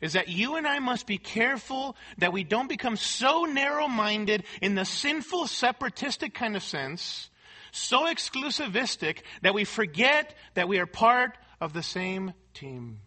is 0.01 0.11
that 0.11 0.27
you 0.27 0.57
and 0.57 0.67
I 0.67 0.79
must 0.79 1.07
be 1.07 1.17
careful 1.17 1.95
that 2.17 2.33
we 2.33 2.43
don't 2.43 2.67
become 2.67 2.97
so 2.97 3.45
narrow 3.45 3.87
minded 3.87 4.43
in 4.61 4.75
the 4.75 4.83
sinful, 4.83 5.47
separatistic 5.47 6.33
kind 6.33 6.57
of 6.57 6.63
sense, 6.63 7.29
so 7.71 8.13
exclusivistic 8.13 9.19
that 9.41 9.53
we 9.53 9.63
forget 9.63 10.35
that 10.55 10.67
we 10.67 10.79
are 10.79 10.85
part 10.85 11.37
of 11.61 11.71
the 11.71 11.81
same 11.81 12.33
team. 12.53 12.99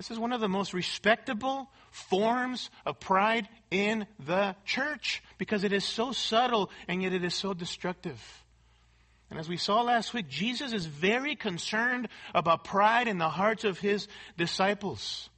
This 0.00 0.10
is 0.10 0.18
one 0.18 0.32
of 0.32 0.40
the 0.40 0.48
most 0.48 0.72
respectable 0.72 1.68
forms 1.90 2.70
of 2.86 2.98
pride 3.00 3.46
in 3.70 4.06
the 4.18 4.56
church 4.64 5.22
because 5.36 5.62
it 5.62 5.74
is 5.74 5.84
so 5.84 6.12
subtle 6.12 6.70
and 6.88 7.02
yet 7.02 7.12
it 7.12 7.22
is 7.22 7.34
so 7.34 7.52
destructive. 7.52 8.18
And 9.28 9.38
as 9.38 9.46
we 9.46 9.58
saw 9.58 9.82
last 9.82 10.14
week, 10.14 10.26
Jesus 10.26 10.72
is 10.72 10.86
very 10.86 11.36
concerned 11.36 12.08
about 12.34 12.64
pride 12.64 13.08
in 13.08 13.18
the 13.18 13.28
hearts 13.28 13.64
of 13.64 13.78
his 13.78 14.08
disciples. 14.38 15.28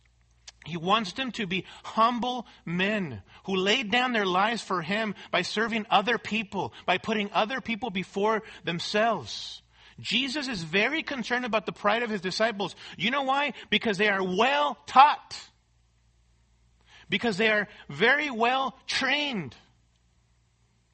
He 0.65 0.77
wants 0.77 1.15
them 1.15 1.33
to 1.33 1.47
be 1.49 1.65
humble 1.83 2.47
men 2.65 3.23
who 3.47 3.57
laid 3.57 3.91
down 3.91 4.13
their 4.13 4.27
lives 4.27 4.63
for 4.63 4.81
him 4.81 5.17
by 5.33 5.43
serving 5.43 5.87
other 5.91 6.19
people, 6.19 6.73
by 6.87 6.99
putting 6.99 7.33
other 7.33 7.61
people 7.61 7.91
before 7.91 8.45
themselves. 8.63 9.61
Jesus 10.01 10.49
is 10.49 10.63
very 10.63 11.03
concerned 11.03 11.45
about 11.45 11.67
the 11.67 11.73
pride 11.73 12.03
of 12.03 12.11
his 12.11 12.21
disciples. 12.21 12.75
You 12.97 13.11
know 13.11 13.23
why? 13.23 13.53
Because 13.71 13.99
they 13.99 14.09
are 14.09 14.23
well 14.23 14.79
taught. 14.87 15.39
Because 17.09 17.37
they 17.37 17.51
are 17.51 17.69
very 17.89 18.31
well 18.31 18.77
trained. 18.87 19.55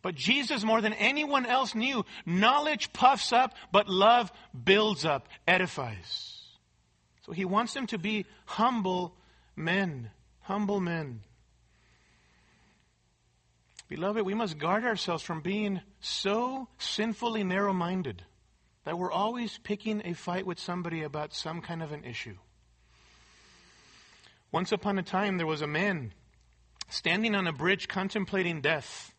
But 0.02 0.14
Jesus, 0.14 0.64
more 0.64 0.80
than 0.80 0.92
anyone 0.94 1.46
else 1.46 1.74
knew, 1.74 2.04
knowledge 2.24 2.92
puffs 2.92 3.32
up, 3.32 3.54
but 3.72 3.88
love 3.88 4.32
builds 4.64 5.04
up, 5.04 5.28
edifies. 5.46 6.42
So 7.26 7.32
he 7.32 7.44
wants 7.44 7.74
them 7.74 7.86
to 7.88 7.98
be 7.98 8.26
humble 8.46 9.14
men. 9.54 10.10
Humble 10.40 10.80
men. 10.80 11.20
Beloved, 13.88 14.24
we 14.24 14.34
must 14.34 14.58
guard 14.58 14.84
ourselves 14.84 15.22
from 15.22 15.40
being 15.40 15.80
so 16.00 16.68
sinfully 16.78 17.44
narrow 17.44 17.72
minded 17.72 18.22
that 18.88 18.98
we're 18.98 19.12
always 19.12 19.58
picking 19.58 20.00
a 20.06 20.14
fight 20.14 20.46
with 20.46 20.58
somebody 20.58 21.02
about 21.02 21.34
some 21.34 21.60
kind 21.60 21.82
of 21.82 21.92
an 21.92 22.04
issue. 22.04 22.38
Once 24.50 24.72
upon 24.72 24.98
a 24.98 25.02
time, 25.02 25.36
there 25.36 25.46
was 25.46 25.60
a 25.60 25.66
man 25.66 26.10
standing 26.88 27.34
on 27.34 27.46
a 27.46 27.52
bridge 27.52 27.86
contemplating 27.86 28.62
death. 28.62 29.14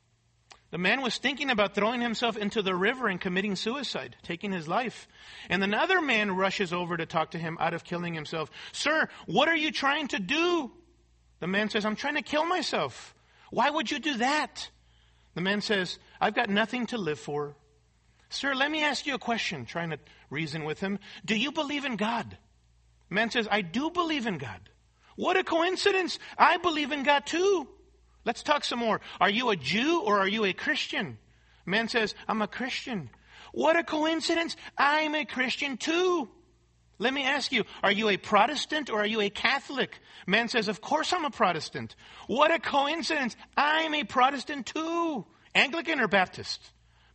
The 0.72 0.80
man 0.80 1.04
was 1.04 1.20
thinking 1.20 1.52
about 1.52 1.76
throwing 1.76 2.02
himself 2.02 2.36
into 2.36 2.64
the 2.64 2.74
river 2.74 3.08
and 3.08 3.22
committing 3.22 3.56
suicide, 3.56 4.16
taking 4.24 4.52
his 4.52 4.68
life. 4.68 5.08
And 5.52 5.64
another 5.64 6.02
man 6.02 6.36
rushes 6.36 6.74
over 6.74 6.98
to 6.98 7.06
talk 7.06 7.30
to 7.32 7.38
him 7.38 7.56
out 7.60 7.76
of 7.76 7.84
killing 7.84 8.16
himself. 8.16 8.50
Sir, 8.72 9.08
what 9.28 9.50
are 9.50 9.56
you 9.56 9.72
trying 9.72 10.08
to 10.08 10.20
do? 10.20 10.72
The 11.42 11.48
man 11.48 11.70
says, 11.70 11.86
I'm 11.86 11.96
trying 11.96 12.16
to 12.16 12.24
kill 12.24 12.44
myself. 12.44 13.14
Why 13.52 13.70
would 13.70 13.92
you 13.92 14.00
do 14.00 14.18
that? 14.18 14.72
The 15.36 15.42
man 15.42 15.62
says, 15.62 16.00
I've 16.20 16.34
got 16.34 16.50
nothing 16.50 16.88
to 16.88 16.98
live 16.98 17.20
for. 17.20 17.56
Sir, 18.30 18.54
let 18.54 18.70
me 18.70 18.84
ask 18.84 19.06
you 19.06 19.16
a 19.16 19.20
question, 19.20 19.66
trying 19.66 19.90
to 19.90 20.00
reason 20.30 20.64
with 20.64 20.80
him. 20.80 21.00
Do 21.26 21.36
you 21.36 21.52
believe 21.52 21.86
in 21.86 21.96
God? 21.96 22.38
Man 23.10 23.32
says, 23.32 23.48
I 23.50 23.62
do 23.62 23.90
believe 23.90 24.28
in 24.28 24.38
God. 24.38 24.70
What 25.16 25.36
a 25.36 25.44
coincidence. 25.44 26.20
I 26.38 26.58
believe 26.58 26.92
in 26.92 27.04
God 27.04 27.26
too. 27.26 27.68
Let's 28.26 28.44
talk 28.44 28.64
some 28.64 28.80
more. 28.80 29.02
Are 29.20 29.30
you 29.30 29.50
a 29.50 29.56
Jew 29.56 30.02
or 30.02 30.20
are 30.20 30.28
you 30.28 30.46
a 30.46 30.54
Christian? 30.54 31.18
Man 31.66 31.88
says, 31.88 32.14
I'm 32.28 32.42
a 32.42 32.48
Christian. 32.48 33.10
What 33.52 33.76
a 33.76 33.84
coincidence. 33.84 34.56
I'm 34.78 35.16
a 35.16 35.26
Christian 35.26 35.78
too. 35.78 36.30
Let 37.00 37.14
me 37.14 37.24
ask 37.24 37.52
you, 37.52 37.64
are 37.82 37.92
you 37.92 38.10
a 38.10 38.18
Protestant 38.18 38.90
or 38.90 39.00
are 39.00 39.08
you 39.08 39.22
a 39.22 39.30
Catholic? 39.30 39.98
Man 40.28 40.50
says, 40.50 40.68
of 40.68 40.82
course 40.82 41.14
I'm 41.14 41.26
a 41.26 41.32
Protestant. 41.32 41.96
What 42.28 42.52
a 42.52 42.60
coincidence. 42.60 43.36
I'm 43.58 43.94
a 43.96 44.04
Protestant 44.04 44.68
too. 44.68 45.26
Anglican 45.56 46.00
or 46.00 46.08
Baptist? 46.08 46.62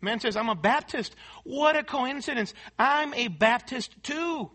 Man 0.05 0.21
says, 0.21 0.37
I'm 0.37 0.49
a 0.49 0.55
Baptist. 0.55 1.17
What 1.43 1.77
a 1.77 1.83
coincidence. 1.83 2.55
I'm 2.79 3.14
a 3.14 3.29
Baptist 3.29 3.95
too. 4.03 4.51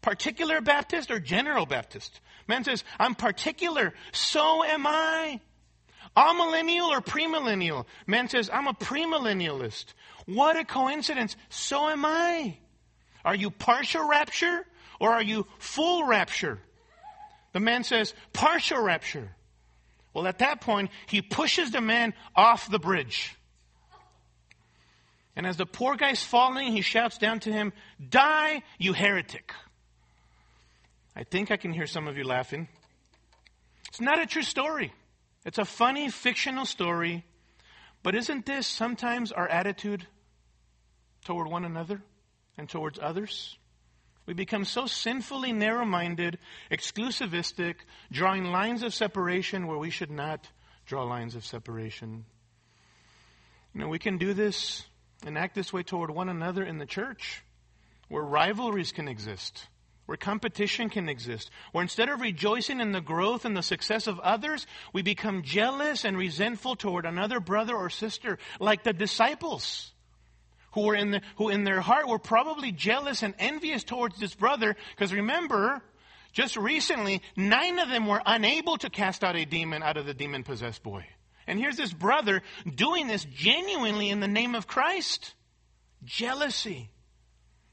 Particular 0.00 0.60
Baptist 0.60 1.10
or 1.10 1.20
general 1.20 1.66
Baptist? 1.66 2.20
Man 2.48 2.64
says, 2.64 2.84
I'm 2.98 3.14
particular. 3.14 3.94
So 4.12 4.64
am 4.64 4.86
I. 4.86 5.40
Amillennial 6.16 6.88
or 6.88 7.00
premillennial? 7.00 7.86
Man 8.06 8.28
says, 8.28 8.50
I'm 8.52 8.66
a 8.66 8.74
premillennialist. 8.74 9.86
What 10.26 10.56
a 10.56 10.64
coincidence. 10.64 11.36
So 11.48 11.88
am 11.88 12.04
I. 12.04 12.56
Are 13.24 13.34
you 13.34 13.50
partial 13.50 14.06
rapture 14.08 14.64
or 15.00 15.10
are 15.10 15.22
you 15.22 15.46
full 15.58 16.06
rapture? 16.06 16.58
The 17.52 17.60
man 17.60 17.84
says, 17.84 18.14
partial 18.32 18.80
rapture. 18.82 19.34
Well, 20.12 20.26
at 20.26 20.38
that 20.38 20.60
point, 20.60 20.90
he 21.06 21.22
pushes 21.22 21.70
the 21.72 21.80
man 21.80 22.14
off 22.36 22.70
the 22.70 22.78
bridge. 22.78 23.36
And 25.36 25.46
as 25.46 25.56
the 25.56 25.66
poor 25.66 25.96
guy's 25.96 26.22
falling, 26.22 26.72
he 26.72 26.80
shouts 26.80 27.18
down 27.18 27.40
to 27.40 27.52
him, 27.52 27.72
Die, 28.08 28.62
you 28.78 28.92
heretic. 28.92 29.52
I 31.16 31.24
think 31.24 31.50
I 31.50 31.56
can 31.56 31.72
hear 31.72 31.86
some 31.86 32.08
of 32.08 32.16
you 32.16 32.24
laughing. 32.24 32.68
It's 33.88 34.00
not 34.00 34.20
a 34.20 34.26
true 34.26 34.42
story. 34.42 34.92
It's 35.44 35.58
a 35.58 35.64
funny 35.64 36.08
fictional 36.08 36.66
story. 36.66 37.24
But 38.02 38.14
isn't 38.14 38.46
this 38.46 38.66
sometimes 38.66 39.32
our 39.32 39.48
attitude 39.48 40.06
toward 41.24 41.48
one 41.48 41.64
another 41.64 42.02
and 42.58 42.68
towards 42.68 42.98
others? 43.00 43.56
We 44.26 44.34
become 44.34 44.64
so 44.64 44.86
sinfully 44.86 45.52
narrow 45.52 45.84
minded, 45.84 46.38
exclusivistic, 46.70 47.76
drawing 48.10 48.44
lines 48.44 48.82
of 48.82 48.94
separation 48.94 49.66
where 49.66 49.78
we 49.78 49.90
should 49.90 50.10
not 50.10 50.48
draw 50.86 51.04
lines 51.04 51.34
of 51.34 51.44
separation. 51.44 52.24
You 53.74 53.82
know, 53.82 53.88
we 53.88 53.98
can 53.98 54.18
do 54.18 54.32
this 54.32 54.86
and 55.26 55.38
act 55.38 55.54
this 55.54 55.72
way 55.72 55.82
toward 55.82 56.10
one 56.10 56.28
another 56.28 56.62
in 56.62 56.78
the 56.78 56.86
church, 56.86 57.42
where 58.08 58.22
rivalries 58.22 58.92
can 58.92 59.08
exist, 59.08 59.66
where 60.06 60.16
competition 60.16 60.90
can 60.90 61.08
exist, 61.08 61.50
where 61.72 61.82
instead 61.82 62.08
of 62.08 62.20
rejoicing 62.20 62.80
in 62.80 62.92
the 62.92 63.00
growth 63.00 63.44
and 63.44 63.56
the 63.56 63.62
success 63.62 64.06
of 64.06 64.20
others, 64.20 64.66
we 64.92 65.02
become 65.02 65.42
jealous 65.42 66.04
and 66.04 66.16
resentful 66.16 66.76
toward 66.76 67.06
another 67.06 67.40
brother 67.40 67.74
or 67.74 67.90
sister, 67.90 68.38
like 68.60 68.82
the 68.82 68.92
disciples 68.92 69.92
who 70.72 70.82
were 70.82 70.94
in 70.94 71.12
the, 71.12 71.20
who 71.36 71.48
in 71.48 71.64
their 71.64 71.80
heart 71.80 72.08
were 72.08 72.18
probably 72.18 72.72
jealous 72.72 73.22
and 73.22 73.34
envious 73.38 73.84
towards 73.84 74.18
this 74.18 74.34
brother. 74.34 74.76
Because 74.90 75.12
remember, 75.12 75.80
just 76.32 76.56
recently, 76.56 77.22
nine 77.36 77.78
of 77.78 77.88
them 77.88 78.06
were 78.06 78.20
unable 78.26 78.76
to 78.78 78.90
cast 78.90 79.22
out 79.22 79.36
a 79.36 79.44
demon 79.44 79.82
out 79.82 79.96
of 79.96 80.04
the 80.04 80.14
demon 80.14 80.42
possessed 80.42 80.82
boy. 80.82 81.06
And 81.46 81.58
here's 81.58 81.76
this 81.76 81.92
brother 81.92 82.42
doing 82.74 83.06
this 83.06 83.24
genuinely 83.24 84.10
in 84.10 84.20
the 84.20 84.28
name 84.28 84.54
of 84.54 84.66
Christ. 84.66 85.34
Jealousy. 86.04 86.90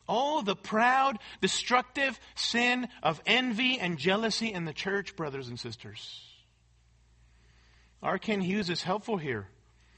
Oh, 0.08 0.42
the 0.42 0.56
proud, 0.56 1.20
destructive 1.40 2.20
sin 2.36 2.88
of 3.02 3.22
envy 3.26 3.80
and 3.80 3.98
jealousy 3.98 4.52
in 4.52 4.66
the 4.66 4.74
church, 4.74 5.16
brothers 5.16 5.48
and 5.48 5.60
sisters. 5.60 6.22
R. 8.04 8.18
Kent 8.18 8.44
Hughes 8.44 8.70
is 8.70 8.84
helpful 8.84 9.18
here. 9.18 9.48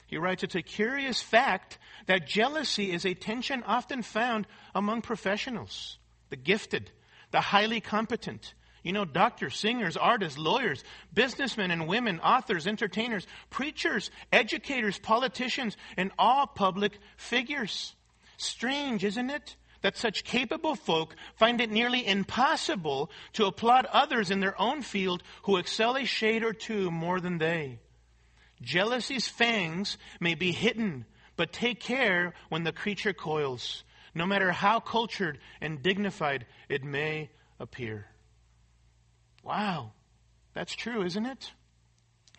He 0.07 0.17
writes, 0.17 0.43
It's 0.43 0.55
a 0.55 0.61
curious 0.61 1.21
fact 1.21 1.79
that 2.05 2.27
jealousy 2.27 2.91
is 2.91 3.05
a 3.05 3.13
tension 3.15 3.63
often 3.63 4.03
found 4.03 4.45
among 4.75 5.01
professionals, 5.01 5.97
the 6.29 6.35
gifted, 6.35 6.91
the 7.31 7.41
highly 7.41 7.81
competent. 7.81 8.53
You 8.83 8.91
know, 8.91 9.05
doctors, 9.05 9.57
singers, 9.57 9.95
artists, 9.95 10.37
lawyers, 10.37 10.83
businessmen 11.13 11.71
and 11.71 11.87
women, 11.87 12.19
authors, 12.19 12.67
entertainers, 12.67 13.25
preachers, 13.49 14.11
educators, 14.31 14.99
politicians, 14.99 15.77
and 15.95 16.11
all 16.19 16.45
public 16.45 16.99
figures. 17.15 17.95
Strange, 18.35 19.05
isn't 19.05 19.29
it? 19.29 19.55
That 19.81 19.97
such 19.97 20.23
capable 20.25 20.75
folk 20.75 21.15
find 21.35 21.59
it 21.61 21.71
nearly 21.71 22.05
impossible 22.05 23.09
to 23.33 23.45
applaud 23.45 23.85
others 23.85 24.31
in 24.31 24.41
their 24.41 24.59
own 24.59 24.81
field 24.81 25.23
who 25.43 25.57
excel 25.57 25.97
a 25.97 26.05
shade 26.05 26.43
or 26.43 26.53
two 26.53 26.91
more 26.91 27.19
than 27.19 27.37
they. 27.37 27.79
Jealousy's 28.61 29.27
fangs 29.27 29.97
may 30.19 30.35
be 30.35 30.51
hidden, 30.51 31.05
but 31.35 31.51
take 31.51 31.79
care 31.81 32.33
when 32.49 32.63
the 32.63 32.71
creature 32.71 33.13
coils, 33.13 33.83
no 34.15 34.25
matter 34.25 34.51
how 34.51 34.79
cultured 34.79 35.39
and 35.59 35.83
dignified 35.83 36.45
it 36.69 36.83
may 36.83 37.29
appear. 37.59 38.07
Wow, 39.43 39.91
that's 40.53 40.73
true, 40.73 41.03
isn't 41.03 41.25
it? 41.25 41.51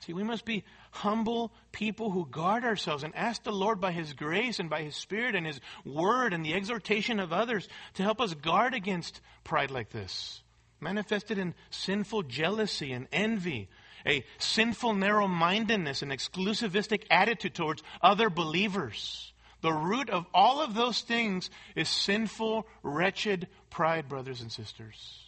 See, 0.01 0.13
we 0.13 0.25
must 0.25 0.45
be 0.45 0.65
humble 0.91 1.53
people 1.73 2.11
who 2.11 2.27
guard 2.27 2.65
ourselves 2.65 3.05
and 3.05 3.15
ask 3.15 3.43
the 3.43 3.53
Lord 3.53 3.81
by 3.81 3.93
His 3.93 4.13
grace 4.13 4.59
and 4.59 4.69
by 4.69 4.83
His 4.83 4.97
Spirit 4.97 5.35
and 5.35 5.47
His 5.47 5.61
Word 5.85 6.35
and 6.35 6.45
the 6.45 6.55
exhortation 6.55 7.21
of 7.21 7.33
others 7.33 7.69
to 7.95 8.03
help 8.03 8.21
us 8.21 8.35
guard 8.35 8.75
against 8.75 9.21
pride 9.45 9.71
like 9.71 9.91
this, 9.91 10.43
manifested 10.81 11.39
in 11.39 11.55
sinful 11.71 12.25
jealousy 12.25 12.93
and 12.93 13.07
envy, 13.13 13.69
a 14.07 14.25
sinful 14.39 14.95
narrow 14.95 15.27
mindedness 15.27 16.03
and 16.03 16.13
exclusivistic 16.13 17.05
attitude 17.11 17.55
towards 17.55 17.83
other 18.03 18.29
believers. 18.29 19.33
The 19.63 19.73
root 19.73 20.11
of 20.11 20.27
all 20.35 20.61
of 20.61 20.75
those 20.75 21.01
things 21.01 21.49
is 21.75 21.89
sinful, 21.89 22.67
wretched 22.83 23.49
pride, 23.71 24.09
brothers 24.09 24.43
and 24.43 24.53
sisters. 24.53 25.24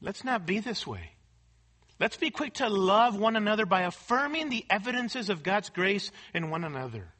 Let's 0.00 0.24
not 0.24 0.46
be 0.46 0.60
this 0.60 0.86
way. 0.86 1.12
Let's 1.98 2.16
be 2.16 2.30
quick 2.30 2.54
to 2.54 2.68
love 2.68 3.18
one 3.18 3.36
another 3.36 3.66
by 3.66 3.82
affirming 3.82 4.48
the 4.48 4.64
evidences 4.70 5.28
of 5.28 5.42
God's 5.42 5.68
grace 5.68 6.10
in 6.32 6.50
one 6.50 6.64
another. 6.64 7.12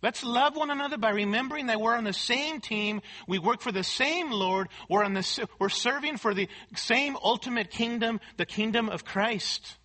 Let's 0.00 0.22
love 0.22 0.56
one 0.56 0.70
another 0.70 0.96
by 0.96 1.10
remembering 1.10 1.66
that 1.66 1.80
we're 1.80 1.96
on 1.96 2.04
the 2.04 2.12
same 2.12 2.60
team, 2.60 3.00
we 3.26 3.40
work 3.40 3.60
for 3.60 3.72
the 3.72 3.82
same 3.82 4.30
Lord, 4.30 4.68
we're, 4.88 5.02
on 5.02 5.14
the, 5.14 5.48
we're 5.58 5.68
serving 5.68 6.18
for 6.18 6.34
the 6.34 6.48
same 6.76 7.16
ultimate 7.16 7.70
kingdom, 7.70 8.20
the 8.36 8.46
kingdom 8.46 8.88
of 8.88 9.04
Christ. 9.04 9.76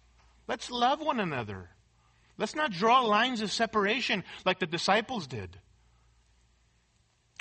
Let's 0.48 0.70
love 0.70 1.02
one 1.02 1.20
another. 1.20 1.70
Let's 2.38 2.56
not 2.56 2.72
draw 2.72 3.02
lines 3.02 3.42
of 3.42 3.52
separation 3.52 4.24
like 4.46 4.60
the 4.60 4.68
disciples 4.68 5.26
did, 5.26 5.58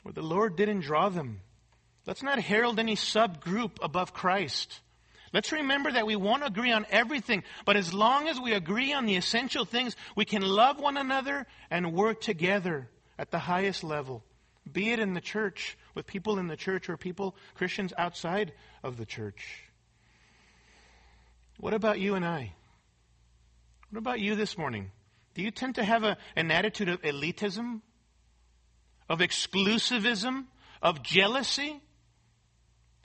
or 0.04 0.12
the 0.12 0.22
Lord 0.22 0.56
didn't 0.56 0.80
draw 0.80 1.10
them. 1.10 1.40
Let's 2.06 2.22
not 2.22 2.40
herald 2.40 2.78
any 2.78 2.96
subgroup 2.96 3.72
above 3.80 4.12
Christ. 4.12 4.80
Let's 5.32 5.52
remember 5.52 5.92
that 5.92 6.06
we 6.06 6.16
won't 6.16 6.44
agree 6.44 6.72
on 6.72 6.84
everything, 6.90 7.42
but 7.64 7.76
as 7.76 7.94
long 7.94 8.28
as 8.28 8.38
we 8.38 8.52
agree 8.52 8.92
on 8.92 9.06
the 9.06 9.16
essential 9.16 9.64
things, 9.64 9.96
we 10.14 10.24
can 10.24 10.42
love 10.42 10.78
one 10.78 10.96
another 10.96 11.46
and 11.70 11.94
work 11.94 12.20
together 12.20 12.88
at 13.18 13.30
the 13.30 13.38
highest 13.38 13.82
level, 13.82 14.24
be 14.70 14.90
it 14.90 14.98
in 14.98 15.14
the 15.14 15.20
church, 15.20 15.78
with 15.94 16.06
people 16.06 16.38
in 16.38 16.48
the 16.48 16.56
church, 16.56 16.88
or 16.88 16.96
people, 16.96 17.36
Christians 17.54 17.92
outside 17.96 18.52
of 18.82 18.96
the 18.96 19.06
church. 19.06 19.64
What 21.58 21.72
about 21.72 22.00
you 22.00 22.14
and 22.14 22.24
I? 22.24 22.52
What 23.90 23.98
about 23.98 24.20
you 24.20 24.34
this 24.34 24.58
morning? 24.58 24.90
Do 25.34 25.42
you 25.42 25.50
tend 25.50 25.76
to 25.76 25.84
have 25.84 26.02
a, 26.02 26.18
an 26.36 26.50
attitude 26.50 26.88
of 26.88 27.00
elitism, 27.02 27.80
of 29.08 29.20
exclusivism, 29.20 30.46
of 30.82 31.02
jealousy? 31.02 31.80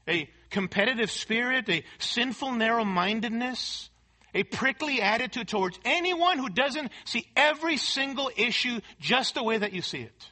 A 0.07 0.29
competitive 0.49 1.11
spirit, 1.11 1.67
a 1.69 1.83
sinful 1.99 2.53
narrow 2.53 2.85
mindedness, 2.85 3.89
a 4.33 4.43
prickly 4.43 5.01
attitude 5.01 5.47
towards 5.47 5.79
anyone 5.83 6.37
who 6.37 6.49
doesn't 6.49 6.91
see 7.05 7.27
every 7.35 7.77
single 7.77 8.31
issue 8.35 8.79
just 8.99 9.35
the 9.35 9.43
way 9.43 9.57
that 9.57 9.73
you 9.73 9.81
see 9.81 10.01
it? 10.01 10.29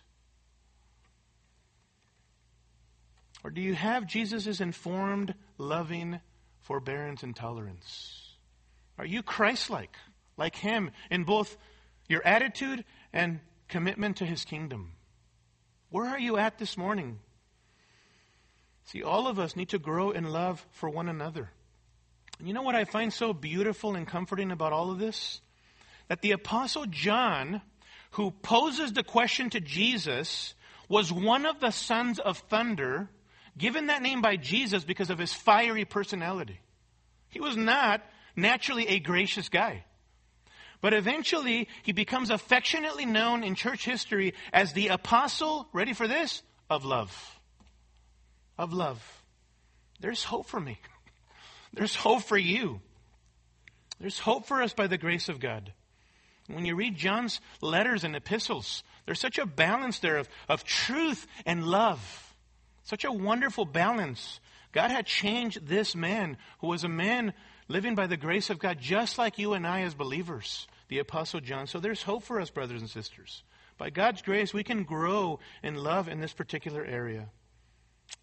Or 3.43 3.51
do 3.51 3.61
you 3.61 3.75
have 3.75 4.07
Jesus' 4.07 4.59
informed, 4.59 5.35
loving 5.57 6.19
forbearance 6.61 7.21
and 7.21 7.35
tolerance? 7.35 8.33
Are 8.97 9.05
you 9.05 9.21
Christ 9.21 9.69
like, 9.69 9.95
like 10.35 10.55
Him, 10.55 10.89
in 11.11 11.25
both 11.25 11.55
your 12.07 12.25
attitude 12.25 12.83
and 13.13 13.39
commitment 13.67 14.17
to 14.17 14.25
His 14.25 14.45
kingdom? 14.45 14.93
Where 15.89 16.05
are 16.05 16.19
you 16.19 16.37
at 16.37 16.57
this 16.57 16.75
morning? 16.75 17.19
See, 18.85 19.01
all 19.01 19.27
of 19.27 19.39
us 19.39 19.55
need 19.55 19.69
to 19.69 19.79
grow 19.79 20.11
in 20.11 20.31
love 20.31 20.65
for 20.71 20.89
one 20.89 21.09
another. 21.09 21.49
And 22.37 22.47
you 22.47 22.53
know 22.53 22.61
what 22.61 22.75
I 22.75 22.85
find 22.85 23.11
so 23.11 23.33
beautiful 23.33 23.95
and 23.95 24.07
comforting 24.07 24.51
about 24.51 24.73
all 24.73 24.91
of 24.91 24.99
this? 24.99 25.41
That 26.07 26.21
the 26.21 26.33
Apostle 26.33 26.85
John, 26.85 27.61
who 28.11 28.29
poses 28.29 28.93
the 28.93 29.03
question 29.03 29.49
to 29.51 29.59
Jesus, 29.59 30.53
was 30.87 31.11
one 31.11 31.47
of 31.47 31.59
the 31.59 31.71
sons 31.71 32.19
of 32.19 32.37
thunder, 32.37 33.09
given 33.57 33.87
that 33.87 34.03
name 34.03 34.21
by 34.21 34.35
Jesus 34.35 34.83
because 34.83 35.09
of 35.09 35.17
his 35.17 35.33
fiery 35.33 35.85
personality. 35.85 36.59
He 37.29 37.39
was 37.39 37.57
not 37.57 38.03
naturally 38.35 38.87
a 38.87 38.99
gracious 38.99 39.49
guy. 39.49 39.83
But 40.81 40.93
eventually, 40.93 41.69
he 41.81 41.91
becomes 41.91 42.29
affectionately 42.29 43.07
known 43.07 43.43
in 43.43 43.55
church 43.55 43.83
history 43.83 44.35
as 44.53 44.73
the 44.73 44.89
apostle, 44.89 45.67
ready 45.73 45.93
for 45.93 46.07
this, 46.07 46.43
of 46.69 46.85
love 46.85 47.34
of 48.57 48.73
love. 48.73 49.23
There's 49.99 50.23
hope 50.23 50.47
for 50.47 50.59
me. 50.59 50.79
There's 51.73 51.95
hope 51.95 52.23
for 52.23 52.37
you. 52.37 52.81
There's 53.99 54.19
hope 54.19 54.45
for 54.45 54.61
us 54.61 54.73
by 54.73 54.87
the 54.87 54.97
grace 54.97 55.29
of 55.29 55.39
God. 55.39 55.71
When 56.47 56.65
you 56.65 56.75
read 56.75 56.95
John's 56.95 57.41
letters 57.61 58.03
and 58.03 58.15
epistles, 58.15 58.83
there's 59.05 59.19
such 59.19 59.39
a 59.39 59.45
balance 59.45 59.99
there 59.99 60.17
of, 60.17 60.29
of 60.47 60.63
truth 60.63 61.25
and 61.45 61.65
love. 61.65 62.35
Such 62.83 63.03
a 63.03 63.11
wonderful 63.11 63.65
balance. 63.65 64.39
God 64.71 64.91
had 64.91 65.07
changed 65.07 65.67
this 65.67 65.95
man 65.95 66.37
who 66.59 66.67
was 66.67 66.83
a 66.83 66.89
man 66.89 67.33
living 67.67 67.95
by 67.95 68.07
the 68.07 68.17
grace 68.17 68.49
of 68.49 68.59
God, 68.59 68.77
just 68.79 69.17
like 69.17 69.39
you 69.39 69.53
and 69.53 69.65
I 69.65 69.81
as 69.81 69.95
believers, 69.95 70.67
the 70.87 70.99
Apostle 70.99 71.39
John. 71.39 71.65
So 71.65 71.79
there's 71.79 72.03
hope 72.03 72.23
for 72.23 72.39
us, 72.39 72.51
brothers 72.51 72.81
and 72.81 72.89
sisters. 72.89 73.41
By 73.77 73.89
God's 73.89 74.21
grace, 74.21 74.53
we 74.53 74.63
can 74.63 74.83
grow 74.83 75.39
in 75.63 75.75
love 75.75 76.07
in 76.07 76.19
this 76.19 76.33
particular 76.33 76.85
area. 76.85 77.29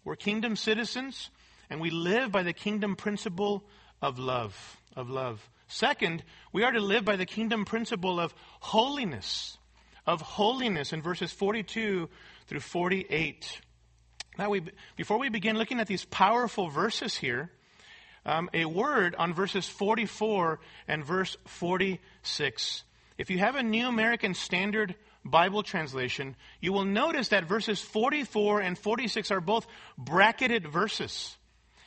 We're 0.03 0.15
kingdom 0.15 0.55
citizens, 0.55 1.29
and 1.69 1.79
we 1.79 1.89
live 1.89 2.31
by 2.31 2.43
the 2.43 2.53
kingdom 2.53 2.95
principle 2.95 3.63
of 4.01 4.19
love. 4.19 4.77
Of 4.95 5.09
love. 5.09 5.49
Second, 5.67 6.23
we 6.51 6.63
are 6.63 6.71
to 6.71 6.79
live 6.79 7.03
by 7.03 7.15
the 7.15 7.25
kingdom 7.25 7.65
principle 7.65 8.19
of 8.19 8.33
holiness. 8.59 9.57
Of 10.05 10.21
holiness 10.21 10.93
in 10.93 11.01
verses 11.01 11.31
42 11.31 12.09
through 12.47 12.59
48. 12.59 13.61
Now, 14.37 14.49
we, 14.49 14.61
before 14.95 15.17
we 15.19 15.29
begin 15.29 15.57
looking 15.57 15.79
at 15.79 15.87
these 15.87 16.05
powerful 16.05 16.69
verses 16.69 17.15
here, 17.15 17.49
um, 18.25 18.49
a 18.53 18.65
word 18.65 19.15
on 19.15 19.33
verses 19.33 19.67
44 19.67 20.59
and 20.87 21.03
verse 21.03 21.37
46. 21.45 22.83
If 23.17 23.29
you 23.29 23.39
have 23.39 23.55
a 23.55 23.63
New 23.63 23.87
American 23.87 24.33
Standard 24.33 24.95
Bible 25.25 25.63
translation, 25.63 26.35
you 26.59 26.73
will 26.73 26.85
notice 26.85 27.29
that 27.29 27.45
verses 27.45 27.81
44 27.81 28.61
and 28.61 28.77
46 28.77 29.31
are 29.31 29.41
both 29.41 29.65
bracketed 29.97 30.67
verses. 30.67 31.37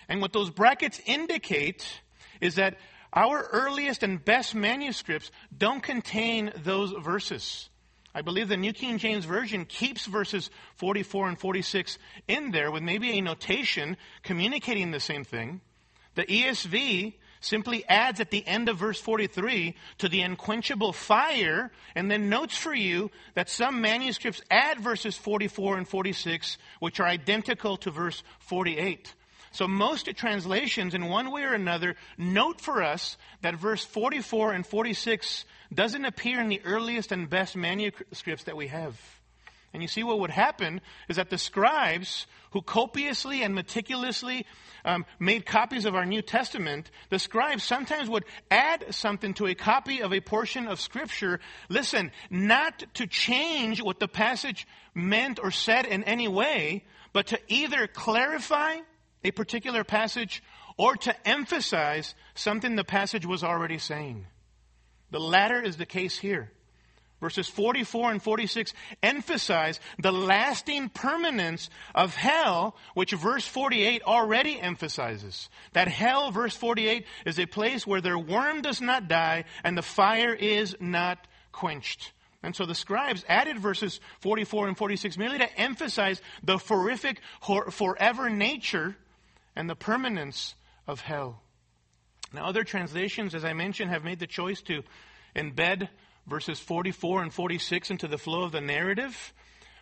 And 0.08 0.20
what 0.20 0.32
those 0.32 0.50
brackets 0.50 1.00
indicate 1.04 1.86
is 2.40 2.54
that 2.56 2.78
our 3.12 3.48
earliest 3.52 4.02
and 4.02 4.24
best 4.24 4.54
manuscripts 4.54 5.30
don't 5.56 5.82
contain 5.82 6.52
those 6.64 6.92
verses. 6.92 7.68
I 8.14 8.22
believe 8.22 8.48
the 8.48 8.56
New 8.56 8.72
King 8.72 8.98
James 8.98 9.26
Version 9.26 9.66
keeps 9.66 10.06
verses 10.06 10.48
44 10.76 11.28
and 11.28 11.38
46 11.38 11.98
in 12.28 12.50
there 12.50 12.70
with 12.70 12.82
maybe 12.82 13.18
a 13.18 13.20
notation 13.20 13.98
communicating 14.22 14.90
the 14.90 15.00
same 15.00 15.24
thing. 15.24 15.60
The 16.14 16.24
ESV 16.24 17.14
simply 17.46 17.84
adds 17.88 18.20
at 18.20 18.30
the 18.30 18.46
end 18.46 18.68
of 18.68 18.78
verse 18.78 19.00
43 19.00 19.74
to 19.98 20.08
the 20.08 20.22
unquenchable 20.22 20.92
fire, 20.92 21.70
and 21.94 22.10
then 22.10 22.28
notes 22.28 22.56
for 22.56 22.74
you 22.74 23.10
that 23.34 23.48
some 23.48 23.80
manuscripts 23.80 24.42
add 24.50 24.80
verses 24.80 25.16
44 25.16 25.78
and 25.78 25.88
46, 25.88 26.58
which 26.80 27.00
are 27.00 27.06
identical 27.06 27.76
to 27.78 27.90
verse 27.90 28.22
48. 28.40 29.14
So 29.52 29.66
most 29.66 30.06
translations, 30.16 30.92
in 30.92 31.06
one 31.06 31.30
way 31.30 31.44
or 31.44 31.54
another, 31.54 31.96
note 32.18 32.60
for 32.60 32.82
us 32.82 33.16
that 33.40 33.54
verse 33.54 33.84
44 33.84 34.52
and 34.52 34.66
46 34.66 35.46
doesn't 35.72 36.04
appear 36.04 36.40
in 36.40 36.48
the 36.48 36.60
earliest 36.64 37.10
and 37.10 37.30
best 37.30 37.56
manuscripts 37.56 38.44
that 38.44 38.56
we 38.56 38.66
have. 38.66 39.00
And 39.76 39.82
you 39.82 39.88
see, 39.88 40.02
what 40.02 40.20
would 40.20 40.30
happen 40.30 40.80
is 41.06 41.16
that 41.16 41.28
the 41.28 41.36
scribes 41.36 42.26
who 42.52 42.62
copiously 42.62 43.42
and 43.42 43.54
meticulously 43.54 44.46
um, 44.86 45.04
made 45.18 45.44
copies 45.44 45.84
of 45.84 45.94
our 45.94 46.06
New 46.06 46.22
Testament, 46.22 46.90
the 47.10 47.18
scribes 47.18 47.62
sometimes 47.62 48.08
would 48.08 48.24
add 48.50 48.94
something 48.94 49.34
to 49.34 49.46
a 49.46 49.54
copy 49.54 50.00
of 50.00 50.14
a 50.14 50.22
portion 50.22 50.66
of 50.66 50.80
Scripture. 50.80 51.40
Listen, 51.68 52.10
not 52.30 52.84
to 52.94 53.06
change 53.06 53.82
what 53.82 54.00
the 54.00 54.08
passage 54.08 54.66
meant 54.94 55.38
or 55.42 55.50
said 55.50 55.84
in 55.84 56.04
any 56.04 56.26
way, 56.26 56.86
but 57.12 57.26
to 57.26 57.40
either 57.48 57.86
clarify 57.86 58.78
a 59.24 59.30
particular 59.30 59.84
passage 59.84 60.42
or 60.78 60.96
to 60.96 61.28
emphasize 61.28 62.14
something 62.34 62.76
the 62.76 62.82
passage 62.82 63.26
was 63.26 63.44
already 63.44 63.76
saying. 63.76 64.24
The 65.10 65.20
latter 65.20 65.60
is 65.60 65.76
the 65.76 65.84
case 65.84 66.18
here. 66.18 66.50
Verses 67.26 67.48
44 67.48 68.12
and 68.12 68.22
46 68.22 68.72
emphasize 69.02 69.80
the 69.98 70.12
lasting 70.12 70.88
permanence 70.88 71.70
of 71.92 72.14
hell, 72.14 72.76
which 72.94 73.10
verse 73.10 73.44
48 73.44 74.04
already 74.04 74.60
emphasizes. 74.60 75.48
That 75.72 75.88
hell, 75.88 76.30
verse 76.30 76.54
48, 76.54 77.04
is 77.24 77.40
a 77.40 77.46
place 77.46 77.84
where 77.84 78.00
their 78.00 78.16
worm 78.16 78.62
does 78.62 78.80
not 78.80 79.08
die 79.08 79.42
and 79.64 79.76
the 79.76 79.82
fire 79.82 80.32
is 80.32 80.76
not 80.78 81.18
quenched. 81.50 82.12
And 82.44 82.54
so 82.54 82.64
the 82.64 82.76
scribes 82.76 83.24
added 83.28 83.58
verses 83.58 83.98
44 84.20 84.68
and 84.68 84.78
46 84.78 85.18
merely 85.18 85.38
to 85.38 85.58
emphasize 85.58 86.22
the 86.44 86.58
horrific, 86.58 87.20
forever 87.72 88.30
nature 88.30 88.94
and 89.56 89.68
the 89.68 89.74
permanence 89.74 90.54
of 90.86 91.00
hell. 91.00 91.42
Now, 92.32 92.46
other 92.46 92.62
translations, 92.62 93.34
as 93.34 93.44
I 93.44 93.52
mentioned, 93.52 93.90
have 93.90 94.04
made 94.04 94.20
the 94.20 94.28
choice 94.28 94.62
to 94.62 94.84
embed 95.34 95.88
verses 96.26 96.58
44 96.60 97.22
and 97.22 97.32
46 97.32 97.90
into 97.90 98.08
the 98.08 98.18
flow 98.18 98.42
of 98.42 98.52
the 98.52 98.60
narrative. 98.60 99.32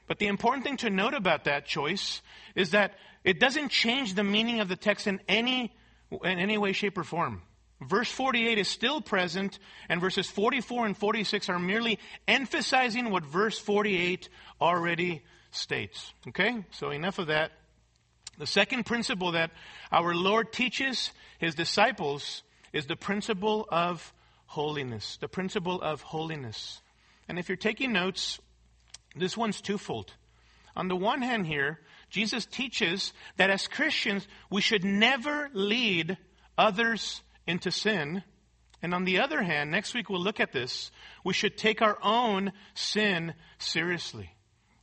But 0.06 0.18
the 0.18 0.26
important 0.26 0.64
thing 0.64 0.76
to 0.78 0.90
note 0.90 1.14
about 1.14 1.44
that 1.44 1.66
choice 1.66 2.20
is 2.54 2.70
that 2.70 2.94
it 3.24 3.40
doesn't 3.40 3.70
change 3.70 4.14
the 4.14 4.24
meaning 4.24 4.60
of 4.60 4.68
the 4.68 4.76
text 4.76 5.06
in 5.06 5.20
any, 5.28 5.74
in 6.10 6.38
any 6.38 6.58
way, 6.58 6.72
shape, 6.72 6.98
or 6.98 7.04
form. 7.04 7.42
Verse 7.80 8.10
48 8.10 8.58
is 8.58 8.68
still 8.68 9.00
present, 9.00 9.58
and 9.88 10.00
verses 10.00 10.28
44 10.28 10.86
and 10.86 10.96
46 10.96 11.48
are 11.48 11.58
merely 11.58 11.98
emphasizing 12.28 13.10
what 13.10 13.24
verse 13.24 13.58
48 13.58 14.28
already 14.60 15.22
states. 15.50 16.12
Okay? 16.28 16.64
So 16.70 16.90
enough 16.90 17.18
of 17.18 17.28
that. 17.28 17.52
The 18.38 18.46
second 18.46 18.84
principle 18.84 19.32
that 19.32 19.52
our 19.92 20.14
Lord 20.14 20.52
teaches 20.52 21.12
his 21.38 21.54
disciples 21.54 22.42
is 22.72 22.86
the 22.86 22.96
principle 22.96 23.66
of 23.70 24.12
holiness. 24.54 25.18
The 25.20 25.28
principle 25.28 25.82
of 25.82 26.00
holiness. 26.00 26.80
And 27.28 27.38
if 27.38 27.48
you're 27.48 27.56
taking 27.56 27.92
notes, 27.92 28.38
this 29.16 29.36
one's 29.36 29.60
twofold. 29.60 30.12
On 30.76 30.86
the 30.86 30.96
one 30.96 31.22
hand, 31.22 31.46
here, 31.46 31.80
Jesus 32.08 32.46
teaches 32.46 33.12
that 33.36 33.50
as 33.50 33.66
Christians, 33.66 34.26
we 34.50 34.60
should 34.60 34.84
never 34.84 35.50
lead 35.52 36.16
others 36.56 37.20
into 37.48 37.72
sin. 37.72 38.22
And 38.80 38.94
on 38.94 39.04
the 39.04 39.18
other 39.20 39.42
hand, 39.42 39.72
next 39.72 39.92
week 39.92 40.08
we'll 40.08 40.22
look 40.22 40.38
at 40.38 40.52
this, 40.52 40.92
we 41.24 41.32
should 41.32 41.56
take 41.56 41.82
our 41.82 41.98
own 42.00 42.52
sin 42.74 43.34
seriously. 43.58 44.30